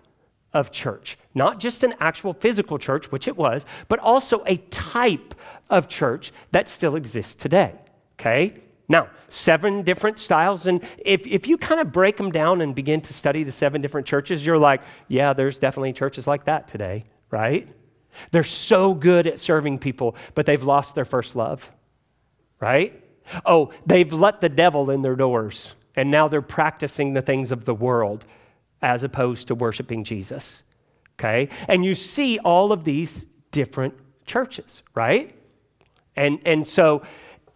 of 0.52 0.70
church. 0.70 1.18
Not 1.34 1.58
just 1.58 1.82
an 1.82 1.94
actual 2.00 2.34
physical 2.34 2.78
church, 2.78 3.10
which 3.10 3.26
it 3.26 3.36
was, 3.36 3.64
but 3.88 3.98
also 3.98 4.42
a 4.46 4.56
type 4.56 5.34
of 5.70 5.88
church 5.88 6.32
that 6.52 6.68
still 6.68 6.96
exists 6.96 7.34
today, 7.34 7.74
okay? 8.18 8.54
Now, 8.88 9.08
seven 9.28 9.82
different 9.82 10.18
styles. 10.18 10.66
And 10.66 10.82
if, 10.98 11.26
if 11.26 11.46
you 11.46 11.56
kind 11.56 11.80
of 11.80 11.90
break 11.92 12.16
them 12.16 12.30
down 12.30 12.60
and 12.60 12.74
begin 12.74 13.00
to 13.02 13.14
study 13.14 13.42
the 13.42 13.52
seven 13.52 13.80
different 13.80 14.06
churches, 14.06 14.44
you're 14.44 14.58
like, 14.58 14.82
yeah, 15.08 15.32
there's 15.32 15.58
definitely 15.58 15.92
churches 15.92 16.26
like 16.26 16.44
that 16.44 16.68
today, 16.68 17.04
right? 17.30 17.68
They're 18.30 18.44
so 18.44 18.94
good 18.94 19.26
at 19.26 19.38
serving 19.38 19.78
people, 19.78 20.16
but 20.34 20.46
they've 20.46 20.62
lost 20.62 20.94
their 20.94 21.04
first 21.04 21.34
love, 21.34 21.70
right? 22.60 23.02
Oh, 23.44 23.72
they've 23.86 24.12
let 24.12 24.40
the 24.40 24.48
devil 24.48 24.90
in 24.90 25.02
their 25.02 25.16
doors, 25.16 25.74
and 25.96 26.10
now 26.10 26.28
they're 26.28 26.42
practicing 26.42 27.14
the 27.14 27.22
things 27.22 27.52
of 27.52 27.64
the 27.64 27.74
world 27.74 28.26
as 28.82 29.02
opposed 29.02 29.48
to 29.48 29.54
worshiping 29.54 30.04
Jesus. 30.04 30.62
Okay? 31.18 31.48
And 31.68 31.84
you 31.84 31.94
see 31.94 32.38
all 32.38 32.70
of 32.70 32.84
these 32.84 33.26
different 33.50 33.94
churches, 34.26 34.82
right? 34.94 35.34
And, 36.16 36.38
and 36.44 36.66
so 36.66 37.02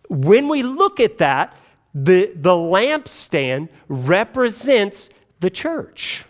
when 0.08 0.48
we 0.48 0.62
look 0.62 1.00
at 1.00 1.18
that, 1.18 1.56
the, 1.94 2.32
the 2.34 2.52
lampstand 2.52 3.68
represents 3.88 5.10
the 5.40 5.50
church, 5.50 6.24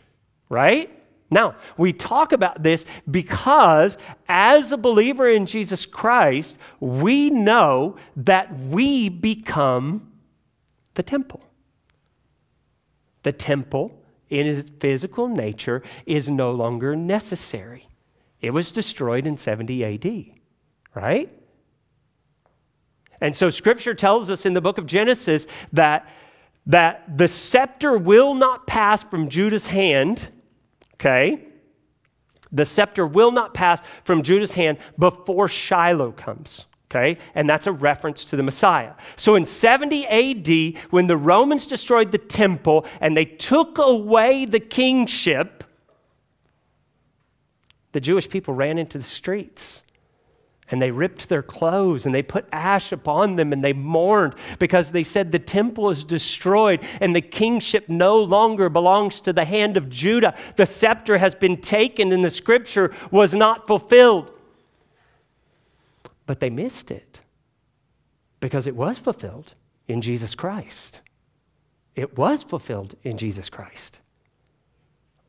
right? 0.48 0.90
Now, 1.30 1.56
we 1.76 1.92
talk 1.92 2.32
about 2.32 2.62
this 2.62 2.86
because 3.10 3.98
as 4.28 4.72
a 4.72 4.78
believer 4.78 5.28
in 5.28 5.46
Jesus 5.46 5.84
Christ, 5.84 6.56
we 6.80 7.28
know 7.28 7.96
that 8.16 8.58
we 8.58 9.08
become 9.08 10.12
the 10.94 11.02
temple. 11.02 11.42
The 13.24 13.32
temple, 13.32 14.02
in 14.30 14.46
its 14.46 14.70
physical 14.80 15.28
nature, 15.28 15.82
is 16.06 16.30
no 16.30 16.50
longer 16.50 16.96
necessary. 16.96 17.88
It 18.40 18.50
was 18.50 18.70
destroyed 18.70 19.26
in 19.26 19.36
70 19.36 19.84
AD, 19.84 20.40
right? 20.94 21.30
And 23.20 23.34
so 23.34 23.50
scripture 23.50 23.94
tells 23.94 24.30
us 24.30 24.46
in 24.46 24.54
the 24.54 24.60
book 24.60 24.78
of 24.78 24.86
Genesis 24.86 25.46
that, 25.72 26.08
that 26.66 27.18
the 27.18 27.28
scepter 27.28 27.98
will 27.98 28.34
not 28.34 28.66
pass 28.66 29.02
from 29.02 29.28
Judah's 29.28 29.66
hand 29.66 30.30
okay? 31.00 31.44
The 32.50 32.64
scepter 32.64 33.06
will 33.06 33.30
not 33.30 33.54
pass 33.54 33.82
from 34.04 34.22
Judah's 34.22 34.52
hand 34.52 34.78
before 34.98 35.48
Shiloh 35.48 36.12
comes. 36.12 36.66
Okay? 36.90 37.18
And 37.34 37.48
that's 37.48 37.66
a 37.66 37.72
reference 37.72 38.24
to 38.26 38.36
the 38.36 38.42
Messiah. 38.42 38.94
So 39.16 39.34
in 39.34 39.44
70 39.44 40.06
AD, 40.06 40.82
when 40.90 41.06
the 41.06 41.18
Romans 41.18 41.66
destroyed 41.66 42.12
the 42.12 42.18
temple 42.18 42.86
and 43.00 43.14
they 43.14 43.26
took 43.26 43.76
away 43.76 44.46
the 44.46 44.60
kingship, 44.60 45.64
the 47.92 48.00
Jewish 48.00 48.28
people 48.28 48.54
ran 48.54 48.78
into 48.78 48.96
the 48.96 49.04
streets 49.04 49.82
and 50.70 50.82
they 50.82 50.90
ripped 50.90 51.28
their 51.28 51.42
clothes 51.42 52.04
and 52.04 52.14
they 52.14 52.22
put 52.22 52.46
ash 52.52 52.92
upon 52.92 53.36
them 53.36 53.52
and 53.52 53.64
they 53.64 53.72
mourned 53.72 54.34
because 54.58 54.90
they 54.90 55.02
said 55.02 55.32
the 55.32 55.38
temple 55.38 55.90
is 55.90 56.04
destroyed 56.04 56.80
and 57.00 57.16
the 57.16 57.20
kingship 57.20 57.88
no 57.88 58.22
longer 58.22 58.68
belongs 58.68 59.20
to 59.20 59.32
the 59.32 59.44
hand 59.44 59.76
of 59.76 59.88
Judah. 59.88 60.34
The 60.56 60.66
scepter 60.66 61.18
has 61.18 61.34
been 61.34 61.60
taken 61.60 62.12
and 62.12 62.24
the 62.24 62.30
scripture 62.30 62.94
was 63.10 63.34
not 63.34 63.66
fulfilled. 63.66 64.30
But 66.26 66.40
they 66.40 66.50
missed 66.50 66.90
it 66.90 67.20
because 68.40 68.66
it 68.66 68.76
was 68.76 68.98
fulfilled 68.98 69.54
in 69.86 70.02
Jesus 70.02 70.34
Christ. 70.34 71.00
It 71.96 72.16
was 72.18 72.42
fulfilled 72.42 72.94
in 73.02 73.16
Jesus 73.16 73.48
Christ 73.48 74.00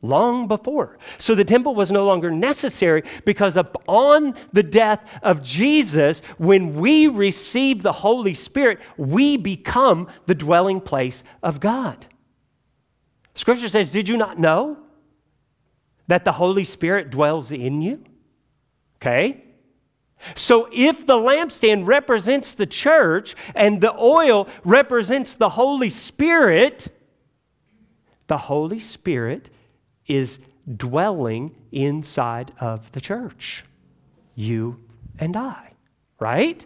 long 0.02 0.48
before. 0.48 0.98
So 1.18 1.34
the 1.34 1.44
temple 1.44 1.74
was 1.74 1.90
no 1.90 2.06
longer 2.06 2.30
necessary 2.30 3.02
because 3.24 3.56
upon 3.56 4.34
the 4.52 4.62
death 4.62 5.08
of 5.22 5.42
Jesus, 5.42 6.22
when 6.38 6.76
we 6.80 7.06
receive 7.06 7.82
the 7.82 7.92
Holy 7.92 8.34
Spirit, 8.34 8.80
we 8.96 9.36
become 9.36 10.08
the 10.26 10.34
dwelling 10.34 10.80
place 10.80 11.22
of 11.42 11.60
God. 11.60 12.06
Scripture 13.34 13.68
says, 13.68 13.90
Did 13.90 14.08
you 14.08 14.16
not 14.16 14.38
know 14.38 14.78
that 16.06 16.24
the 16.24 16.32
Holy 16.32 16.64
Spirit 16.64 17.10
dwells 17.10 17.52
in 17.52 17.82
you? 17.82 18.02
Okay? 18.96 19.44
So, 20.34 20.68
if 20.70 21.06
the 21.06 21.14
lampstand 21.14 21.86
represents 21.86 22.52
the 22.52 22.66
church 22.66 23.34
and 23.54 23.80
the 23.80 23.94
oil 23.96 24.48
represents 24.64 25.34
the 25.34 25.50
Holy 25.50 25.88
Spirit, 25.88 26.88
the 28.26 28.36
Holy 28.36 28.78
Spirit 28.78 29.48
is 30.10 30.38
dwelling 30.76 31.54
inside 31.72 32.52
of 32.60 32.90
the 32.92 33.00
church. 33.00 33.64
You 34.34 34.78
and 35.18 35.36
I, 35.36 35.72
right? 36.18 36.64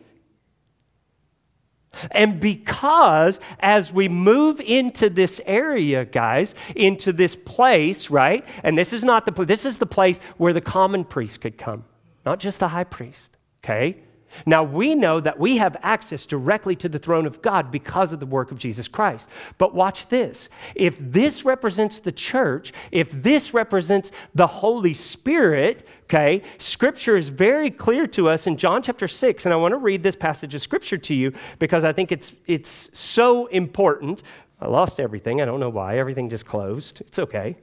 And 2.11 2.40
because 2.40 3.38
as 3.61 3.92
we 3.92 4.09
move 4.09 4.61
into 4.61 5.09
this 5.09 5.40
area, 5.46 6.04
guys, 6.04 6.54
into 6.74 7.12
this 7.12 7.37
place, 7.37 8.11
right? 8.11 8.44
And 8.62 8.76
this 8.76 8.92
is 8.92 9.04
not 9.04 9.26
the 9.26 9.44
this 9.44 9.64
is 9.64 9.78
the 9.78 9.87
place 9.87 10.18
where 10.37 10.52
the 10.52 10.61
common 10.61 11.04
priest 11.04 11.40
could 11.40 11.57
come, 11.59 11.85
not 12.26 12.40
just 12.40 12.59
the 12.59 12.68
high 12.68 12.85
priest, 12.85 13.37
okay? 13.62 13.98
Now, 14.47 14.62
we 14.62 14.94
know 14.94 15.20
that 15.20 15.38
we 15.38 15.57
have 15.59 15.77
access 15.83 16.27
directly 16.27 16.77
to 16.77 16.88
the 16.88 16.99
throne 16.99 17.27
of 17.27 17.42
God 17.42 17.70
because 17.70 18.12
of 18.12 18.20
the 18.20 18.27
work 18.27 18.51
of 18.51 18.59
Jesus 18.59 18.88
Christ. 18.88 19.29
But 19.59 19.75
watch 19.75 20.09
this. 20.09 20.49
If 20.75 20.97
this 20.99 21.44
represents 21.44 22.01
the 22.01 22.12
church, 22.12 22.73
if 22.90 23.11
this 23.11 23.55
represents 23.55 24.12
the 24.35 24.47
Holy 24.47 24.94
Spirit, 24.94 25.87
okay, 26.05 26.42
scripture 26.59 27.16
is 27.16 27.29
very 27.29 27.70
clear 27.70 28.07
to 28.09 28.29
us 28.29 28.47
in 28.47 28.57
John 28.57 28.83
chapter 28.83 29.09
6. 29.09 29.44
And 29.47 29.53
I 29.53 29.57
want 29.57 29.73
to 29.73 29.79
read 29.79 30.03
this 30.03 30.16
passage 30.16 30.55
of 30.55 30.62
scripture 30.62 30.99
to 30.99 31.14
you 31.14 31.33
because 31.59 31.85
I 31.85 31.92
think 31.92 32.12
it's, 32.12 32.33
it's 32.47 32.90
so 32.92 33.47
important. 33.47 34.23
I 34.61 34.66
lost 34.66 35.01
everything. 35.01 35.40
I 35.40 35.44
don't 35.44 35.61
know 35.61 35.70
why. 35.70 35.99
Everything 35.99 36.29
just 36.29 36.47
closed. 36.47 37.01
It's 37.03 37.18
okay. 37.18 37.57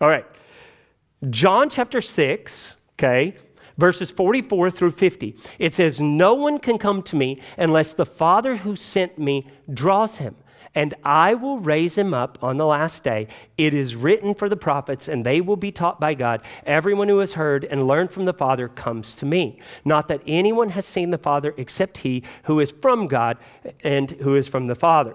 All 0.00 0.08
right. 0.08 0.26
John 1.28 1.68
chapter 1.68 2.00
6, 2.00 2.76
okay 2.94 3.36
verses 3.80 4.10
44 4.10 4.70
through 4.70 4.92
50. 4.92 5.34
It 5.58 5.74
says, 5.74 6.00
No 6.00 6.34
one 6.34 6.58
can 6.58 6.78
come 6.78 7.02
to 7.04 7.16
me 7.16 7.38
unless 7.56 7.94
the 7.94 8.06
Father 8.06 8.56
who 8.56 8.76
sent 8.76 9.18
me 9.18 9.46
draws 9.72 10.16
him 10.16 10.36
and 10.74 10.94
I 11.04 11.34
will 11.34 11.58
raise 11.58 11.98
him 11.98 12.14
up 12.14 12.38
on 12.42 12.56
the 12.56 12.66
last 12.66 13.02
day. 13.02 13.26
It 13.58 13.74
is 13.74 13.96
written 13.96 14.34
for 14.34 14.48
the 14.48 14.56
prophets, 14.56 15.08
and 15.08 15.26
they 15.26 15.40
will 15.40 15.56
be 15.56 15.72
taught 15.72 16.00
by 16.00 16.14
God. 16.14 16.42
Everyone 16.64 17.08
who 17.08 17.18
has 17.18 17.32
heard 17.32 17.64
and 17.64 17.86
learned 17.86 18.10
from 18.12 18.24
the 18.24 18.32
Father 18.32 18.68
comes 18.68 19.16
to 19.16 19.26
me. 19.26 19.58
Not 19.84 20.08
that 20.08 20.22
anyone 20.26 20.70
has 20.70 20.86
seen 20.86 21.10
the 21.10 21.18
Father 21.18 21.54
except 21.56 21.98
he 21.98 22.22
who 22.44 22.60
is 22.60 22.70
from 22.70 23.08
God 23.08 23.38
and 23.82 24.12
who 24.12 24.34
is 24.36 24.48
from 24.48 24.68
the 24.68 24.74
Father. 24.74 25.14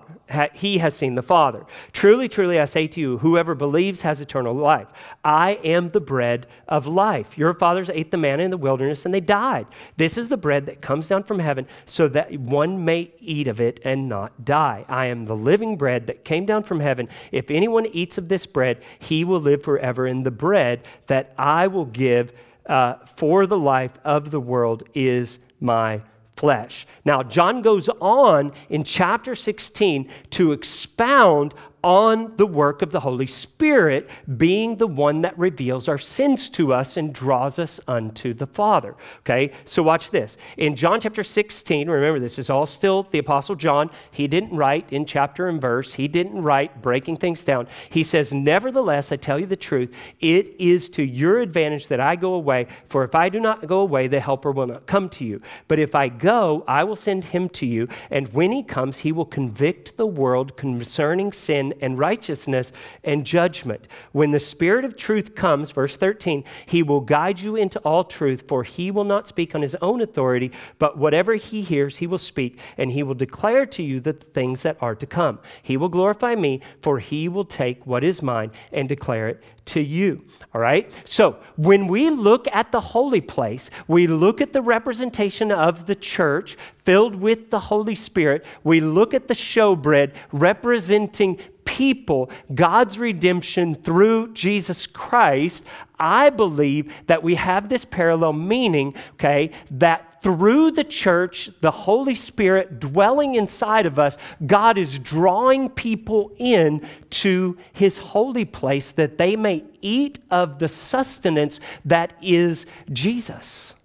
He 0.53 0.79
has 0.79 0.95
seen 0.95 1.15
the 1.15 1.23
Father. 1.23 1.65
Truly, 1.93 2.27
truly, 2.27 2.59
I 2.59 2.65
say 2.65 2.87
to 2.87 2.99
you, 2.99 3.19
whoever 3.19 3.55
believes 3.55 4.01
has 4.01 4.19
eternal 4.19 4.53
life. 4.53 4.87
I 5.23 5.59
am 5.63 5.89
the 5.89 6.01
bread 6.01 6.47
of 6.67 6.85
life. 6.85 7.37
Your 7.37 7.53
fathers 7.53 7.89
ate 7.89 8.11
the 8.11 8.17
manna 8.17 8.43
in 8.43 8.51
the 8.51 8.57
wilderness, 8.57 9.05
and 9.05 9.13
they 9.13 9.21
died. 9.21 9.67
This 9.97 10.17
is 10.17 10.27
the 10.27 10.37
bread 10.37 10.65
that 10.65 10.81
comes 10.81 11.07
down 11.07 11.23
from 11.23 11.39
heaven, 11.39 11.67
so 11.85 12.07
that 12.09 12.37
one 12.39 12.83
may 12.83 13.13
eat 13.19 13.47
of 13.47 13.61
it 13.61 13.79
and 13.83 14.09
not 14.09 14.43
die. 14.43 14.85
I 14.87 15.05
am 15.05 15.25
the 15.25 15.35
living 15.45 15.77
bread 15.77 16.07
that 16.07 16.25
came 16.25 16.45
down 16.45 16.63
from 16.63 16.81
heaven. 16.81 17.07
If 17.31 17.49
anyone 17.49 17.85
eats 17.85 18.17
of 18.17 18.27
this 18.27 18.45
bread, 18.45 18.83
he 18.99 19.23
will 19.23 19.39
live 19.39 19.63
forever. 19.63 20.05
And 20.05 20.25
the 20.25 20.31
bread 20.31 20.83
that 21.07 21.33
I 21.37 21.67
will 21.67 21.85
give 21.85 22.33
uh, 22.65 22.95
for 23.15 23.47
the 23.47 23.57
life 23.57 23.93
of 24.03 24.31
the 24.31 24.41
world 24.41 24.83
is 24.93 25.39
my 25.61 26.01
flesh. 26.35 26.85
Now, 27.05 27.23
John 27.23 27.61
goes 27.61 27.87
on 28.01 28.51
in 28.69 28.83
chapter 28.83 29.35
16 29.35 30.09
to 30.31 30.51
expound 30.51 31.53
on 31.85 32.35
the 32.37 32.47
work 32.47 32.81
of 32.81 32.91
the 32.91 32.99
Holy 32.99 33.27
Spirit 33.27 34.09
being 34.37 34.75
the 34.77 34.87
one 34.87 35.21
that 35.21 35.37
reveals 35.37 35.87
our 35.87 35.99
sins 35.99 36.49
to 36.49 36.73
us 36.73 36.97
and 36.97 37.13
draws 37.13 37.59
us 37.59 37.79
unto 37.87 38.33
the 38.33 38.47
Father. 38.47 38.95
Okay, 39.19 39.51
so 39.65 39.83
watch 39.83 40.09
this. 40.09 40.35
In 40.57 40.75
John 40.75 40.99
chapter 40.99 41.23
16, 41.23 41.87
remember 41.87 42.19
this 42.19 42.39
is 42.39 42.49
all 42.49 42.65
still 42.65 43.03
the 43.03 43.19
Apostle 43.19 43.53
John. 43.53 43.91
He 44.09 44.27
didn't 44.27 44.57
write 44.57 44.91
in 44.91 45.05
chapter 45.05 45.47
and 45.47 45.61
verse, 45.61 45.93
he 45.93 46.07
didn't 46.07 46.41
write 46.41 46.81
breaking 46.81 47.17
things 47.17 47.45
down. 47.45 47.67
He 47.91 48.01
says, 48.01 48.33
Nevertheless, 48.33 49.11
I 49.11 49.17
tell 49.17 49.39
you 49.39 49.45
the 49.45 49.55
truth, 49.55 49.95
it 50.19 50.55
is 50.57 50.89
to 50.89 51.03
your 51.03 51.39
advantage 51.39 51.87
that 51.89 51.99
I 51.99 52.15
go 52.15 52.33
away, 52.33 52.65
for 52.89 53.03
if 53.03 53.13
I 53.13 53.29
do 53.29 53.39
not 53.39 53.67
go 53.67 53.81
away, 53.81 54.07
the 54.07 54.19
Helper 54.19 54.51
will 54.51 54.65
not 54.65 54.87
come 54.87 55.07
to 55.09 55.23
you. 55.23 55.39
But 55.67 55.77
if 55.77 55.93
I 55.93 56.09
go, 56.09 56.63
I 56.67 56.83
will 56.83 56.95
send 56.95 57.25
him 57.25 57.47
to 57.49 57.67
you, 57.67 57.87
and 58.09 58.33
when 58.33 58.51
he 58.51 58.63
comes, 58.63 58.97
he 58.97 59.11
will 59.11 59.25
convict 59.25 59.97
the 59.97 60.07
world 60.07 60.57
concerning 60.57 61.31
sin 61.31 61.73
and 61.81 61.97
righteousness 61.97 62.71
and 63.03 63.25
judgment. 63.25 63.87
When 64.11 64.31
the 64.31 64.39
Spirit 64.39 64.85
of 64.85 64.95
truth 64.95 65.35
comes, 65.35 65.71
verse 65.71 65.95
13, 65.95 66.43
he 66.65 66.83
will 66.83 67.01
guide 67.01 67.39
you 67.39 67.55
into 67.55 67.79
all 67.79 68.03
truth, 68.03 68.45
for 68.47 68.63
he 68.63 68.91
will 68.91 69.03
not 69.03 69.27
speak 69.27 69.55
on 69.55 69.61
his 69.61 69.75
own 69.81 70.01
authority, 70.01 70.51
but 70.79 70.97
whatever 70.97 71.35
he 71.35 71.61
hears, 71.61 71.97
he 71.97 72.07
will 72.07 72.17
speak, 72.17 72.59
and 72.77 72.91
he 72.91 73.03
will 73.03 73.13
declare 73.13 73.65
to 73.65 73.83
you 73.83 73.99
the 73.99 74.13
things 74.13 74.63
that 74.63 74.77
are 74.81 74.95
to 74.95 75.05
come. 75.05 75.39
He 75.61 75.77
will 75.77 75.89
glorify 75.89 76.35
me, 76.35 76.61
for 76.81 76.99
he 76.99 77.27
will 77.27 77.45
take 77.45 77.85
what 77.85 78.03
is 78.03 78.21
mine 78.21 78.51
and 78.71 78.89
declare 78.89 79.27
it 79.29 79.43
to 79.65 79.81
you. 79.81 80.23
All 80.53 80.61
right? 80.61 80.91
So 81.05 81.37
when 81.55 81.87
we 81.87 82.09
look 82.09 82.47
at 82.51 82.71
the 82.71 82.79
holy 82.79 83.21
place, 83.21 83.69
we 83.87 84.07
look 84.07 84.41
at 84.41 84.53
the 84.53 84.61
representation 84.61 85.51
of 85.51 85.85
the 85.85 85.95
church 85.95 86.57
filled 86.83 87.15
with 87.15 87.49
the 87.49 87.59
Holy 87.59 87.95
Spirit. 87.95 88.45
We 88.63 88.79
look 88.79 89.13
at 89.13 89.27
the 89.27 89.33
showbread 89.33 90.13
representing 90.31 91.39
people 91.65 92.29
God's 92.53 92.97
redemption 92.97 93.75
through 93.75 94.33
Jesus 94.33 94.87
Christ, 94.87 95.65
I 95.99 96.29
believe 96.29 96.91
that 97.07 97.23
we 97.23 97.35
have 97.35 97.69
this 97.69 97.85
parallel 97.85 98.33
meaning, 98.33 98.95
okay, 99.13 99.51
that 99.71 100.21
through 100.21 100.71
the 100.71 100.83
church, 100.83 101.51
the 101.61 101.71
Holy 101.71 102.15
Spirit 102.15 102.79
dwelling 102.79 103.35
inside 103.35 103.85
of 103.85 103.99
us, 103.99 104.17
God 104.45 104.77
is 104.77 104.99
drawing 104.99 105.69
people 105.69 106.31
in 106.37 106.85
to 107.11 107.57
his 107.73 107.97
holy 107.97 108.45
place 108.45 108.91
that 108.91 109.17
they 109.17 109.35
may 109.35 109.63
eat 109.81 110.19
of 110.31 110.59
the 110.59 110.67
sustenance 110.67 111.59
that 111.85 112.13
is 112.21 112.65
Jesus 112.91 113.75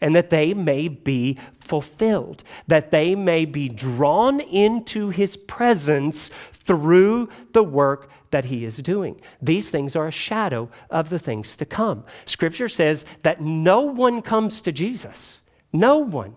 and 0.00 0.14
that 0.14 0.30
they 0.30 0.54
may 0.54 0.88
be 0.88 1.38
fulfilled, 1.60 2.42
that 2.66 2.90
they 2.90 3.14
may 3.14 3.44
be 3.44 3.68
drawn 3.68 4.40
into 4.40 5.10
his 5.10 5.36
presence 5.36 6.30
through 6.64 7.28
the 7.52 7.62
work 7.62 8.10
that 8.30 8.46
he 8.46 8.64
is 8.64 8.76
doing. 8.78 9.20
These 9.42 9.70
things 9.70 9.96
are 9.96 10.06
a 10.06 10.12
shadow 10.12 10.70
of 10.88 11.10
the 11.10 11.18
things 11.18 11.56
to 11.56 11.64
come. 11.64 12.04
Scripture 12.26 12.68
says 12.68 13.04
that 13.22 13.40
no 13.40 13.82
one 13.82 14.22
comes 14.22 14.60
to 14.62 14.72
Jesus, 14.72 15.42
no 15.72 15.98
one 15.98 16.36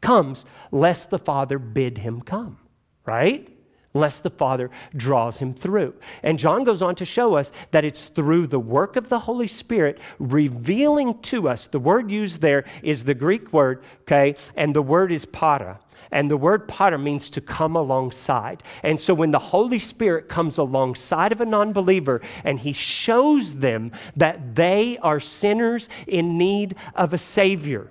comes 0.00 0.44
lest 0.70 1.10
the 1.10 1.18
Father 1.18 1.58
bid 1.58 1.98
him 1.98 2.20
come, 2.20 2.58
right? 3.04 3.48
Lest 3.96 4.24
the 4.24 4.30
Father 4.30 4.70
draws 4.96 5.38
him 5.38 5.54
through. 5.54 5.94
And 6.22 6.38
John 6.38 6.64
goes 6.64 6.82
on 6.82 6.96
to 6.96 7.04
show 7.04 7.36
us 7.36 7.52
that 7.70 7.84
it's 7.84 8.06
through 8.06 8.48
the 8.48 8.58
work 8.58 8.96
of 8.96 9.08
the 9.08 9.20
Holy 9.20 9.46
Spirit 9.46 9.98
revealing 10.18 11.20
to 11.22 11.48
us. 11.48 11.68
The 11.68 11.78
word 11.78 12.10
used 12.10 12.40
there 12.40 12.64
is 12.82 13.04
the 13.04 13.14
Greek 13.14 13.52
word, 13.52 13.84
okay, 14.02 14.34
and 14.56 14.74
the 14.74 14.82
word 14.82 15.12
is 15.12 15.24
para. 15.26 15.78
And 16.14 16.30
the 16.30 16.36
word 16.36 16.68
para 16.68 16.96
means 16.96 17.28
to 17.30 17.40
come 17.40 17.74
alongside. 17.74 18.62
And 18.84 19.00
so 19.00 19.12
when 19.12 19.32
the 19.32 19.40
Holy 19.40 19.80
Spirit 19.80 20.28
comes 20.28 20.58
alongside 20.58 21.32
of 21.32 21.40
a 21.40 21.44
non 21.44 21.72
believer 21.72 22.22
and 22.44 22.60
he 22.60 22.72
shows 22.72 23.56
them 23.56 23.90
that 24.14 24.54
they 24.54 24.96
are 24.98 25.18
sinners 25.18 25.88
in 26.06 26.38
need 26.38 26.76
of 26.94 27.12
a 27.12 27.18
Savior, 27.18 27.90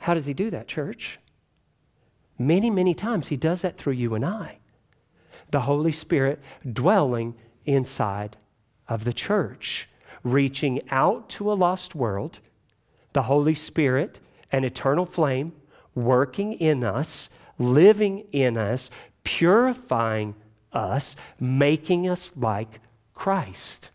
how 0.00 0.14
does 0.14 0.24
he 0.24 0.32
do 0.32 0.48
that, 0.50 0.66
church? 0.66 1.18
Many, 2.38 2.70
many 2.70 2.94
times 2.94 3.28
he 3.28 3.36
does 3.36 3.60
that 3.60 3.76
through 3.76 3.92
you 3.92 4.14
and 4.14 4.24
I. 4.24 4.56
The 5.50 5.60
Holy 5.60 5.92
Spirit 5.92 6.40
dwelling 6.72 7.34
inside 7.66 8.38
of 8.88 9.04
the 9.04 9.12
church, 9.12 9.86
reaching 10.24 10.80
out 10.90 11.28
to 11.28 11.52
a 11.52 11.54
lost 11.54 11.94
world, 11.94 12.38
the 13.12 13.24
Holy 13.24 13.54
Spirit, 13.54 14.18
an 14.50 14.64
eternal 14.64 15.04
flame, 15.04 15.52
working 15.94 16.54
in 16.54 16.84
us, 16.84 17.30
living 17.58 18.24
in 18.32 18.56
us, 18.56 18.90
purifying 19.24 20.34
us, 20.72 21.16
making 21.38 22.08
us 22.08 22.32
like 22.36 22.80
Christ. 23.14 23.90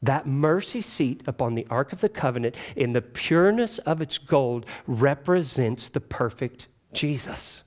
That 0.00 0.26
mercy 0.26 0.80
seat 0.80 1.22
upon 1.26 1.54
the 1.54 1.66
Ark 1.68 1.92
of 1.92 2.00
the 2.00 2.08
Covenant, 2.08 2.54
in 2.76 2.92
the 2.92 3.02
pureness 3.02 3.78
of 3.78 4.00
its 4.00 4.18
gold, 4.18 4.64
represents 4.86 5.88
the 5.88 6.00
perfect 6.00 6.68
Jesus 6.92 7.64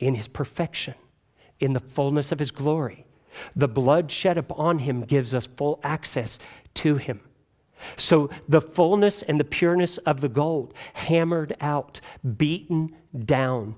in 0.00 0.16
his 0.16 0.26
perfection, 0.26 0.94
in 1.60 1.74
the 1.74 1.80
fullness 1.80 2.32
of 2.32 2.40
his 2.40 2.50
glory. 2.50 3.06
The 3.54 3.68
blood 3.68 4.10
shed 4.10 4.36
upon 4.36 4.80
him 4.80 5.02
gives 5.02 5.32
us 5.32 5.46
full 5.46 5.78
access 5.84 6.38
to 6.74 6.96
him. 6.96 7.20
So 7.96 8.30
the 8.48 8.60
fullness 8.60 9.22
and 9.22 9.38
the 9.38 9.44
pureness 9.44 9.98
of 9.98 10.20
the 10.20 10.28
gold, 10.28 10.74
hammered 10.94 11.56
out, 11.60 12.00
beaten 12.36 12.96
down, 13.24 13.76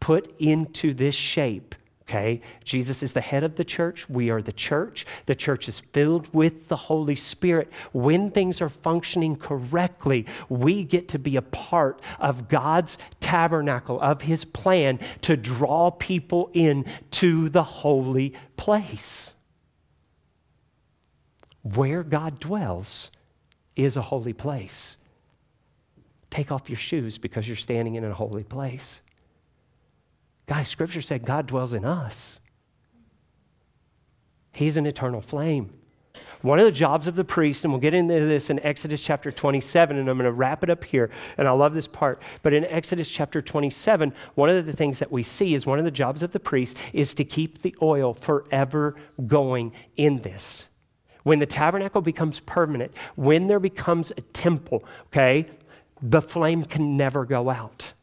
put 0.00 0.34
into 0.38 0.94
this 0.94 1.14
shape. 1.14 1.74
Okay, 2.08 2.40
Jesus 2.62 3.02
is 3.02 3.14
the 3.14 3.20
head 3.20 3.42
of 3.42 3.56
the 3.56 3.64
church. 3.64 4.08
We 4.08 4.30
are 4.30 4.40
the 4.40 4.52
church. 4.52 5.06
The 5.26 5.34
church 5.34 5.68
is 5.68 5.80
filled 5.80 6.32
with 6.32 6.68
the 6.68 6.76
Holy 6.76 7.16
Spirit. 7.16 7.68
When 7.92 8.30
things 8.30 8.60
are 8.60 8.68
functioning 8.68 9.34
correctly, 9.34 10.24
we 10.48 10.84
get 10.84 11.08
to 11.08 11.18
be 11.18 11.34
a 11.34 11.42
part 11.42 12.00
of 12.20 12.48
God's 12.48 12.96
tabernacle, 13.18 14.00
of 14.00 14.22
His 14.22 14.44
plan 14.44 15.00
to 15.22 15.36
draw 15.36 15.90
people 15.90 16.48
in 16.52 16.84
to 17.10 17.48
the 17.48 17.64
holy 17.64 18.34
place. 18.56 19.34
Where 21.62 22.04
God 22.04 22.38
dwells, 22.38 23.10
is 23.76 23.96
a 23.96 24.02
holy 24.02 24.32
place. 24.32 24.96
Take 26.30 26.50
off 26.50 26.68
your 26.68 26.78
shoes 26.78 27.18
because 27.18 27.46
you're 27.46 27.56
standing 27.56 27.94
in 27.94 28.04
a 28.04 28.12
holy 28.12 28.42
place. 28.42 29.02
Guys, 30.46 30.68
Scripture 30.68 31.00
said 31.00 31.24
God 31.24 31.46
dwells 31.46 31.72
in 31.72 31.84
us. 31.84 32.40
He's 34.52 34.76
an 34.76 34.86
eternal 34.86 35.20
flame. 35.20 35.72
One 36.40 36.58
of 36.58 36.64
the 36.64 36.72
jobs 36.72 37.06
of 37.06 37.16
the 37.16 37.24
priest, 37.24 37.64
and 37.64 37.72
we'll 37.72 37.80
get 37.80 37.92
into 37.92 38.14
this 38.14 38.48
in 38.48 38.58
Exodus 38.60 39.00
chapter 39.00 39.30
27, 39.30 39.98
and 39.98 40.08
I'm 40.08 40.16
going 40.16 40.24
to 40.24 40.32
wrap 40.32 40.62
it 40.62 40.70
up 40.70 40.84
here, 40.84 41.10
and 41.36 41.46
I 41.46 41.50
love 41.50 41.74
this 41.74 41.88
part. 41.88 42.22
But 42.42 42.54
in 42.54 42.64
Exodus 42.64 43.08
chapter 43.08 43.42
27, 43.42 44.14
one 44.34 44.48
of 44.48 44.64
the 44.64 44.72
things 44.72 44.98
that 45.00 45.12
we 45.12 45.22
see 45.22 45.54
is 45.54 45.66
one 45.66 45.78
of 45.78 45.84
the 45.84 45.90
jobs 45.90 46.22
of 46.22 46.32
the 46.32 46.40
priest 46.40 46.76
is 46.92 47.14
to 47.14 47.24
keep 47.24 47.62
the 47.62 47.74
oil 47.82 48.14
forever 48.14 48.96
going 49.26 49.72
in 49.96 50.20
this. 50.20 50.68
When 51.26 51.40
the 51.40 51.46
tabernacle 51.46 52.02
becomes 52.02 52.38
permanent, 52.38 52.92
when 53.16 53.48
there 53.48 53.58
becomes 53.58 54.12
a 54.12 54.20
temple, 54.20 54.84
okay, 55.08 55.48
the 56.00 56.22
flame 56.22 56.64
can 56.64 56.96
never 56.96 57.24
go 57.24 57.50
out. 57.50 57.94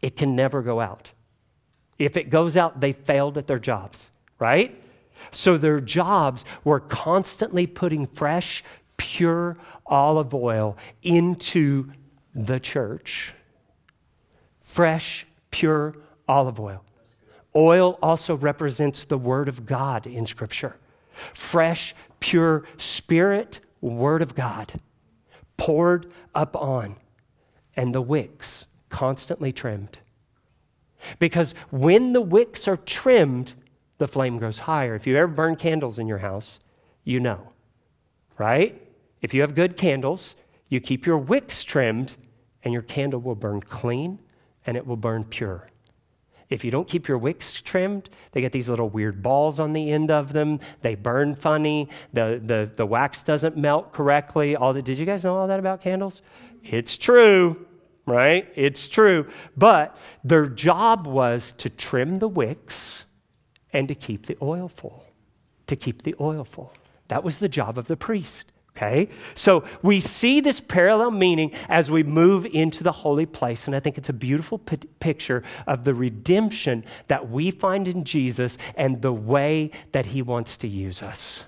It 0.00 0.16
can 0.16 0.34
never 0.34 0.62
go 0.62 0.80
out. 0.80 1.12
If 1.98 2.16
it 2.16 2.30
goes 2.30 2.56
out, 2.56 2.80
they 2.80 2.92
failed 2.92 3.36
at 3.36 3.46
their 3.46 3.58
jobs, 3.58 4.10
right? 4.38 4.82
So 5.30 5.58
their 5.58 5.78
jobs 5.78 6.46
were 6.64 6.80
constantly 6.80 7.66
putting 7.66 8.06
fresh, 8.06 8.64
pure 8.96 9.58
olive 9.84 10.32
oil 10.32 10.74
into 11.02 11.92
the 12.34 12.58
church. 12.58 13.34
Fresh, 14.62 15.26
pure 15.50 15.96
olive 16.26 16.58
oil. 16.58 16.82
Oil 17.54 17.98
also 18.02 18.38
represents 18.38 19.04
the 19.04 19.18
Word 19.18 19.50
of 19.50 19.66
God 19.66 20.06
in 20.06 20.24
Scripture 20.24 20.74
fresh, 21.32 21.94
pure 22.20 22.64
Spirit, 22.76 23.60
Word 23.80 24.22
of 24.22 24.34
God 24.34 24.80
poured 25.56 26.12
up 26.34 26.56
on, 26.56 26.96
and 27.76 27.94
the 27.94 28.02
wicks 28.02 28.66
constantly 28.88 29.52
trimmed. 29.52 29.98
Because 31.18 31.54
when 31.70 32.12
the 32.12 32.20
wicks 32.20 32.66
are 32.66 32.76
trimmed, 32.76 33.54
the 33.98 34.08
flame 34.08 34.38
grows 34.38 34.60
higher. 34.60 34.94
If 34.94 35.06
you 35.06 35.16
ever 35.16 35.28
burn 35.28 35.56
candles 35.56 35.98
in 35.98 36.06
your 36.06 36.18
house, 36.18 36.58
you 37.04 37.20
know, 37.20 37.52
right? 38.36 38.80
If 39.22 39.34
you 39.34 39.40
have 39.42 39.54
good 39.54 39.76
candles, 39.76 40.34
you 40.68 40.80
keep 40.80 41.06
your 41.06 41.18
wicks 41.18 41.64
trimmed, 41.64 42.16
and 42.62 42.72
your 42.72 42.82
candle 42.82 43.20
will 43.20 43.34
burn 43.34 43.60
clean 43.60 44.18
and 44.66 44.76
it 44.76 44.86
will 44.86 44.96
burn 44.96 45.24
pure. 45.24 45.68
If 46.50 46.64
you 46.64 46.70
don't 46.70 46.88
keep 46.88 47.08
your 47.08 47.18
wicks 47.18 47.60
trimmed, 47.60 48.08
they 48.32 48.40
get 48.40 48.52
these 48.52 48.70
little 48.70 48.88
weird 48.88 49.22
balls 49.22 49.60
on 49.60 49.74
the 49.74 49.90
end 49.90 50.10
of 50.10 50.32
them. 50.32 50.60
They 50.80 50.94
burn 50.94 51.34
funny. 51.34 51.90
The, 52.12 52.40
the, 52.42 52.70
the 52.74 52.86
wax 52.86 53.22
doesn't 53.22 53.56
melt 53.56 53.92
correctly. 53.92 54.56
All 54.56 54.72
the, 54.72 54.80
did 54.80 54.98
you 54.98 55.04
guys 55.04 55.24
know 55.24 55.36
all 55.36 55.46
that 55.46 55.58
about 55.58 55.82
candles? 55.82 56.22
It's 56.64 56.96
true, 56.96 57.66
right? 58.06 58.50
It's 58.54 58.88
true. 58.88 59.28
But 59.56 59.96
their 60.24 60.46
job 60.46 61.06
was 61.06 61.52
to 61.58 61.68
trim 61.68 62.16
the 62.16 62.28
wicks 62.28 63.04
and 63.72 63.86
to 63.88 63.94
keep 63.94 64.26
the 64.26 64.38
oil 64.40 64.68
full. 64.68 65.04
To 65.66 65.76
keep 65.76 66.02
the 66.02 66.14
oil 66.18 66.44
full. 66.44 66.72
That 67.08 67.24
was 67.24 67.38
the 67.38 67.48
job 67.48 67.76
of 67.76 67.88
the 67.88 67.96
priest. 67.96 68.52
Okay? 68.78 69.08
So 69.34 69.64
we 69.82 69.98
see 69.98 70.40
this 70.40 70.60
parallel 70.60 71.10
meaning 71.10 71.52
as 71.68 71.90
we 71.90 72.04
move 72.04 72.46
into 72.46 72.84
the 72.84 72.92
holy 72.92 73.26
place. 73.26 73.66
And 73.66 73.74
I 73.74 73.80
think 73.80 73.98
it's 73.98 74.08
a 74.08 74.12
beautiful 74.12 74.58
p- 74.58 74.76
picture 75.00 75.42
of 75.66 75.82
the 75.82 75.94
redemption 75.94 76.84
that 77.08 77.28
we 77.28 77.50
find 77.50 77.88
in 77.88 78.04
Jesus 78.04 78.56
and 78.76 79.02
the 79.02 79.12
way 79.12 79.72
that 79.90 80.06
he 80.06 80.22
wants 80.22 80.56
to 80.58 80.68
use 80.68 81.02
us. 81.02 81.46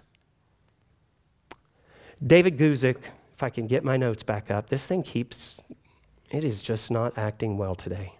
David 2.25 2.59
Guzik, 2.59 2.97
if 3.37 3.43
I 3.43 3.49
can 3.49 3.69
get 3.69 3.85
my 3.85 3.97
notes 3.97 4.25
back 4.25 4.51
up, 4.51 4.69
this 4.69 4.85
thing 4.85 5.05
keeps, 5.05 5.61
it 6.31 6.43
is 6.43 6.61
just 6.61 6.91
not 6.91 7.17
acting 7.17 7.57
well 7.57 7.77
today. 7.77 8.15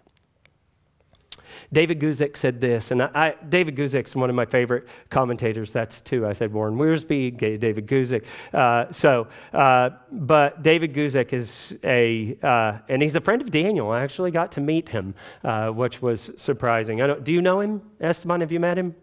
David 1.71 1.99
Guzik 1.99 2.37
said 2.37 2.61
this, 2.61 2.91
and 2.91 3.03
I, 3.03 3.09
I, 3.13 3.35
David 3.49 3.75
Guzik's 3.75 4.15
one 4.15 4.29
of 4.29 4.35
my 4.35 4.45
favorite 4.45 4.87
commentators. 5.09 5.71
That's 5.71 6.01
two. 6.01 6.25
I 6.25 6.33
said 6.33 6.53
Warren 6.53 6.75
Wiersbe, 6.75 7.37
David 7.37 7.87
Guzik. 7.87 8.25
Uh, 8.53 8.91
so, 8.91 9.27
uh, 9.53 9.91
but 10.11 10.63
David 10.63 10.93
Guzik 10.93 11.33
is 11.33 11.77
a, 11.83 12.37
uh, 12.41 12.79
and 12.89 13.01
he's 13.01 13.15
a 13.15 13.21
friend 13.21 13.41
of 13.41 13.51
Daniel. 13.51 13.91
I 13.91 14.01
actually 14.01 14.31
got 14.31 14.51
to 14.53 14.61
meet 14.61 14.89
him, 14.89 15.13
uh, 15.43 15.69
which 15.69 16.01
was 16.01 16.31
surprising. 16.37 16.97
do 17.23 17.31
you 17.31 17.41
know 17.41 17.59
him, 17.59 17.81
Esteban? 17.99 18.41
Have 18.41 18.51
you 18.51 18.59
met 18.59 18.77
him? 18.77 18.95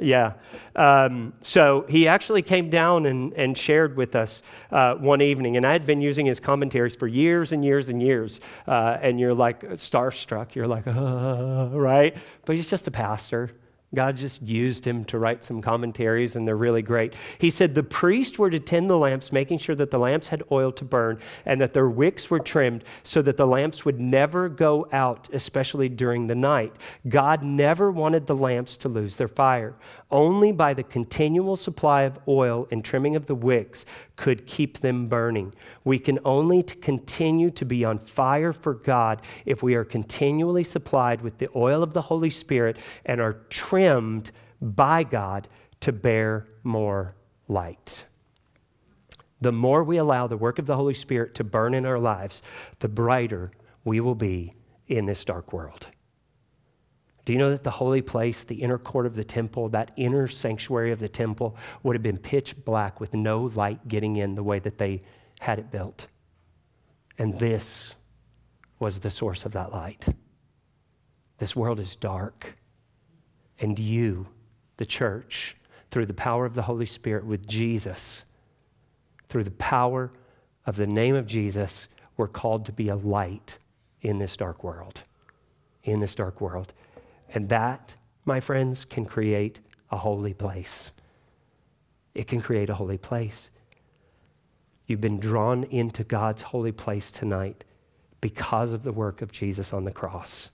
Yeah. 0.00 0.34
Um, 0.74 1.34
so 1.42 1.84
he 1.88 2.08
actually 2.08 2.42
came 2.42 2.70
down 2.70 3.06
and, 3.06 3.32
and 3.34 3.56
shared 3.56 3.96
with 3.96 4.16
us 4.16 4.42
uh, 4.70 4.94
one 4.94 5.20
evening, 5.20 5.56
and 5.56 5.66
I 5.66 5.72
had 5.72 5.86
been 5.86 6.00
using 6.00 6.26
his 6.26 6.40
commentaries 6.40 6.96
for 6.96 7.06
years 7.06 7.52
and 7.52 7.64
years 7.64 7.88
and 7.88 8.00
years. 8.00 8.40
Uh, 8.66 8.98
and 9.00 9.20
you're 9.20 9.34
like 9.34 9.62
starstruck. 9.72 10.54
You're 10.54 10.68
like, 10.68 10.86
uh, 10.86 11.68
right? 11.72 12.16
But 12.44 12.56
he's 12.56 12.70
just 12.70 12.88
a 12.88 12.90
pastor. 12.90 13.50
God 13.94 14.16
just 14.16 14.40
used 14.40 14.86
him 14.86 15.04
to 15.06 15.18
write 15.18 15.44
some 15.44 15.60
commentaries, 15.60 16.36
and 16.36 16.48
they're 16.48 16.56
really 16.56 16.80
great. 16.80 17.14
He 17.38 17.50
said 17.50 17.74
the 17.74 17.82
priests 17.82 18.38
were 18.38 18.48
to 18.48 18.58
tend 18.58 18.88
the 18.88 18.96
lamps, 18.96 19.32
making 19.32 19.58
sure 19.58 19.74
that 19.76 19.90
the 19.90 19.98
lamps 19.98 20.28
had 20.28 20.42
oil 20.50 20.72
to 20.72 20.84
burn 20.84 21.18
and 21.44 21.60
that 21.60 21.74
their 21.74 21.90
wicks 21.90 22.30
were 22.30 22.40
trimmed 22.40 22.84
so 23.02 23.20
that 23.22 23.36
the 23.36 23.46
lamps 23.46 23.84
would 23.84 24.00
never 24.00 24.48
go 24.48 24.88
out, 24.92 25.28
especially 25.32 25.88
during 25.88 26.26
the 26.26 26.34
night. 26.34 26.76
God 27.08 27.42
never 27.42 27.90
wanted 27.90 28.26
the 28.26 28.36
lamps 28.36 28.76
to 28.78 28.88
lose 28.88 29.16
their 29.16 29.28
fire. 29.28 29.74
Only 30.10 30.52
by 30.52 30.74
the 30.74 30.82
continual 30.82 31.56
supply 31.56 32.02
of 32.02 32.18
oil 32.28 32.68
and 32.70 32.84
trimming 32.84 33.16
of 33.16 33.26
the 33.26 33.34
wicks 33.34 33.84
could 34.22 34.46
keep 34.46 34.78
them 34.78 35.08
burning. 35.08 35.52
We 35.82 35.98
can 35.98 36.20
only 36.24 36.62
continue 36.62 37.50
to 37.50 37.64
be 37.64 37.84
on 37.84 37.98
fire 37.98 38.52
for 38.52 38.74
God 38.74 39.20
if 39.44 39.64
we 39.64 39.74
are 39.74 39.82
continually 39.82 40.62
supplied 40.62 41.22
with 41.22 41.38
the 41.38 41.48
oil 41.56 41.82
of 41.82 41.92
the 41.92 42.02
Holy 42.02 42.30
Spirit 42.30 42.76
and 43.04 43.20
are 43.20 43.32
trimmed 43.50 44.30
by 44.60 45.02
God 45.02 45.48
to 45.80 45.90
bear 45.90 46.46
more 46.62 47.16
light. 47.48 48.04
The 49.40 49.50
more 49.50 49.82
we 49.82 49.96
allow 49.96 50.28
the 50.28 50.36
work 50.36 50.60
of 50.60 50.66
the 50.66 50.76
Holy 50.76 50.94
Spirit 50.94 51.34
to 51.34 51.42
burn 51.42 51.74
in 51.74 51.84
our 51.84 51.98
lives, 51.98 52.44
the 52.78 52.88
brighter 52.88 53.50
we 53.84 53.98
will 53.98 54.14
be 54.14 54.54
in 54.86 55.06
this 55.06 55.24
dark 55.24 55.52
world. 55.52 55.88
Do 57.24 57.32
you 57.32 57.38
know 57.38 57.50
that 57.50 57.62
the 57.62 57.70
holy 57.70 58.02
place, 58.02 58.42
the 58.42 58.62
inner 58.62 58.78
court 58.78 59.06
of 59.06 59.14
the 59.14 59.24
temple, 59.24 59.68
that 59.70 59.92
inner 59.96 60.26
sanctuary 60.26 60.90
of 60.90 60.98
the 60.98 61.08
temple, 61.08 61.56
would 61.82 61.94
have 61.94 62.02
been 62.02 62.18
pitch 62.18 62.56
black 62.64 63.00
with 63.00 63.14
no 63.14 63.44
light 63.54 63.86
getting 63.86 64.16
in 64.16 64.34
the 64.34 64.42
way 64.42 64.58
that 64.58 64.78
they 64.78 65.02
had 65.40 65.58
it 65.58 65.70
built? 65.70 66.08
And 67.18 67.38
this 67.38 67.94
was 68.78 69.00
the 69.00 69.10
source 69.10 69.44
of 69.44 69.52
that 69.52 69.72
light. 69.72 70.06
This 71.38 71.54
world 71.54 71.78
is 71.78 71.94
dark. 71.94 72.56
And 73.60 73.78
you, 73.78 74.26
the 74.76 74.84
church, 74.84 75.56
through 75.90 76.06
the 76.06 76.14
power 76.14 76.44
of 76.44 76.54
the 76.54 76.62
Holy 76.62 76.86
Spirit 76.86 77.24
with 77.24 77.46
Jesus, 77.46 78.24
through 79.28 79.44
the 79.44 79.50
power 79.52 80.10
of 80.66 80.76
the 80.76 80.86
name 80.86 81.14
of 81.14 81.26
Jesus, 81.26 81.86
we're 82.16 82.26
called 82.26 82.66
to 82.66 82.72
be 82.72 82.88
a 82.88 82.96
light 82.96 83.58
in 84.00 84.18
this 84.18 84.36
dark 84.36 84.64
world. 84.64 85.02
In 85.84 86.00
this 86.00 86.14
dark 86.14 86.40
world. 86.40 86.72
And 87.32 87.48
that, 87.48 87.94
my 88.24 88.40
friends, 88.40 88.84
can 88.84 89.04
create 89.04 89.60
a 89.90 89.96
holy 89.96 90.34
place. 90.34 90.92
It 92.14 92.26
can 92.26 92.40
create 92.40 92.70
a 92.70 92.74
holy 92.74 92.98
place. 92.98 93.50
You've 94.86 95.00
been 95.00 95.20
drawn 95.20 95.64
into 95.64 96.04
God's 96.04 96.42
holy 96.42 96.72
place 96.72 97.10
tonight 97.10 97.64
because 98.20 98.72
of 98.72 98.82
the 98.82 98.92
work 98.92 99.22
of 99.22 99.32
Jesus 99.32 99.72
on 99.72 99.84
the 99.84 99.92
cross. 99.92 100.50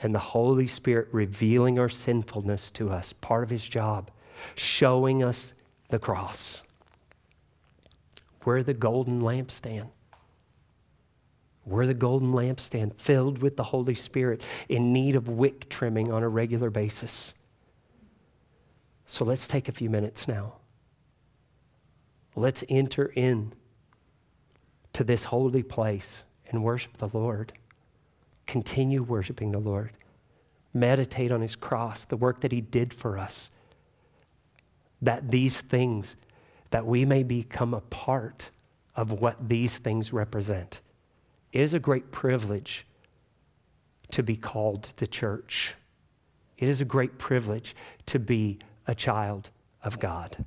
And 0.00 0.14
the 0.14 0.18
Holy 0.18 0.66
Spirit 0.66 1.08
revealing 1.12 1.78
our 1.78 1.88
sinfulness 1.88 2.70
to 2.72 2.90
us, 2.90 3.12
part 3.12 3.44
of 3.44 3.50
his 3.50 3.66
job, 3.66 4.10
showing 4.56 5.22
us 5.22 5.54
the 5.88 5.98
cross. 5.98 6.62
We're 8.44 8.62
the 8.62 8.74
golden 8.74 9.22
lampstand. 9.22 9.88
We're 11.66 11.86
the 11.86 11.94
golden 11.94 12.32
lampstand 12.32 12.94
filled 12.96 13.38
with 13.38 13.56
the 13.56 13.64
Holy 13.64 13.94
Spirit 13.94 14.42
in 14.68 14.92
need 14.92 15.16
of 15.16 15.28
wick 15.28 15.68
trimming 15.68 16.12
on 16.12 16.22
a 16.22 16.28
regular 16.28 16.70
basis. 16.70 17.34
So 19.06 19.24
let's 19.24 19.48
take 19.48 19.68
a 19.68 19.72
few 19.72 19.88
minutes 19.88 20.28
now. 20.28 20.54
Let's 22.36 22.64
enter 22.68 23.06
in 23.06 23.52
to 24.92 25.04
this 25.04 25.24
holy 25.24 25.62
place 25.62 26.24
and 26.50 26.62
worship 26.62 26.96
the 26.98 27.10
Lord. 27.12 27.52
Continue 28.46 29.02
worshiping 29.02 29.52
the 29.52 29.58
Lord. 29.58 29.92
Meditate 30.72 31.30
on 31.30 31.40
his 31.40 31.56
cross, 31.56 32.04
the 32.04 32.16
work 32.16 32.40
that 32.40 32.52
he 32.52 32.60
did 32.60 32.92
for 32.92 33.16
us. 33.16 33.50
That 35.00 35.30
these 35.30 35.60
things, 35.60 36.16
that 36.70 36.86
we 36.86 37.04
may 37.04 37.22
become 37.22 37.72
a 37.72 37.80
part 37.80 38.50
of 38.96 39.12
what 39.12 39.48
these 39.48 39.78
things 39.78 40.12
represent. 40.12 40.80
It 41.54 41.60
is 41.60 41.72
a 41.72 41.78
great 41.78 42.10
privilege 42.10 42.84
to 44.10 44.24
be 44.24 44.36
called 44.36 44.88
the 44.96 45.06
church. 45.06 45.76
It 46.58 46.68
is 46.68 46.80
a 46.80 46.84
great 46.84 47.16
privilege 47.16 47.76
to 48.06 48.18
be 48.18 48.58
a 48.88 48.94
child 48.94 49.50
of 49.80 50.00
God. 50.00 50.44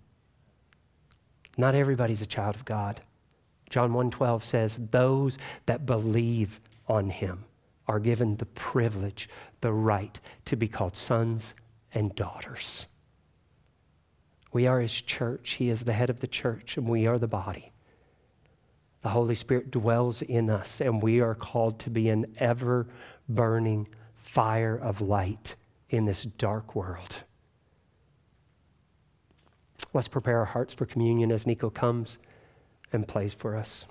Not 1.58 1.76
everybody's 1.76 2.22
a 2.22 2.26
child 2.26 2.56
of 2.56 2.66
God. 2.66 3.02
John 3.70 3.94
1:12 3.94 4.44
says 4.44 4.82
those 4.92 5.38
that 5.66 5.86
believe 5.86 6.60
on 6.90 7.10
him 7.10 7.46
are 7.88 8.02
given 8.02 8.36
the 8.36 8.46
privilege, 8.46 9.30
the 9.62 9.72
right 9.72 10.20
to 10.44 10.58
be 10.58 10.68
called 10.68 10.98
sons 10.98 11.54
and 11.94 12.14
daughters. 12.16 12.86
We 14.52 14.68
are 14.68 14.82
his 14.82 15.02
church. 15.02 15.52
He 15.52 15.70
is 15.70 15.86
the 15.86 15.94
head 15.94 16.10
of 16.10 16.20
the 16.20 16.28
church 16.28 16.76
and 16.76 16.86
we 16.86 17.08
are 17.08 17.18
the 17.18 17.30
body. 17.30 17.72
The 19.08 19.14
Holy 19.14 19.36
Spirit 19.36 19.72
dwells 19.72 20.22
in 20.22 20.50
us, 20.50 20.82
and 20.82 21.02
we 21.02 21.22
are 21.22 21.34
called 21.34 21.80
to 21.80 21.90
be 21.90 22.10
an 22.10 22.26
ever 22.40 22.88
burning 23.30 23.88
fire 24.16 24.76
of 24.76 25.00
light 25.00 25.56
in 25.90 26.04
this 26.04 26.24
dark 26.24 26.76
world. 26.76 27.24
Let's 29.94 30.10
prepare 30.10 30.40
our 30.40 30.46
hearts 30.46 30.74
for 30.74 30.86
communion 30.86 31.32
as 31.32 31.48
Nico 31.48 31.70
comes 31.70 32.20
and 32.92 33.08
plays 33.08 33.34
for 33.34 33.56
us. 33.56 33.86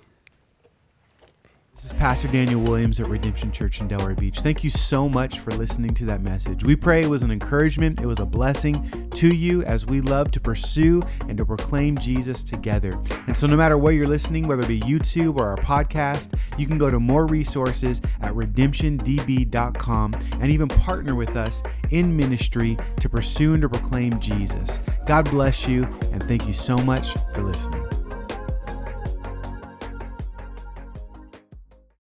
This 1.77 1.85
is 1.85 1.93
Pastor 1.93 2.27
Daniel 2.27 2.59
Williams 2.59 2.99
at 2.99 3.07
Redemption 3.07 3.51
Church 3.51 3.81
in 3.81 3.87
Delray 3.87 4.19
Beach. 4.19 4.39
Thank 4.39 4.63
you 4.63 4.69
so 4.71 5.07
much 5.07 5.37
for 5.37 5.51
listening 5.51 5.93
to 5.93 6.05
that 6.05 6.23
message. 6.23 6.63
We 6.63 6.75
pray 6.75 7.03
it 7.03 7.07
was 7.07 7.21
an 7.21 7.29
encouragement, 7.29 8.01
it 8.01 8.07
was 8.07 8.17
a 8.17 8.25
blessing 8.25 9.11
to 9.11 9.27
you 9.27 9.61
as 9.61 9.85
we 9.85 10.01
love 10.01 10.31
to 10.31 10.39
pursue 10.39 11.03
and 11.29 11.37
to 11.37 11.45
proclaim 11.45 11.95
Jesus 11.95 12.43
together. 12.43 12.99
And 13.27 13.37
so, 13.37 13.45
no 13.45 13.55
matter 13.55 13.77
where 13.77 13.93
you're 13.93 14.07
listening, 14.07 14.47
whether 14.47 14.63
it 14.63 14.67
be 14.67 14.79
YouTube 14.79 15.37
or 15.37 15.49
our 15.49 15.57
podcast, 15.57 16.33
you 16.57 16.65
can 16.65 16.79
go 16.79 16.89
to 16.89 16.99
more 16.99 17.27
resources 17.27 18.01
at 18.21 18.33
redemptiondb.com 18.33 20.13
and 20.41 20.49
even 20.49 20.67
partner 20.69 21.13
with 21.13 21.35
us 21.35 21.61
in 21.91 22.17
ministry 22.17 22.75
to 23.01 23.07
pursue 23.07 23.53
and 23.53 23.61
to 23.61 23.69
proclaim 23.69 24.19
Jesus. 24.19 24.79
God 25.05 25.29
bless 25.29 25.67
you, 25.67 25.83
and 26.11 26.23
thank 26.23 26.47
you 26.47 26.53
so 26.53 26.75
much 26.75 27.13
for 27.35 27.43
listening. 27.43 27.96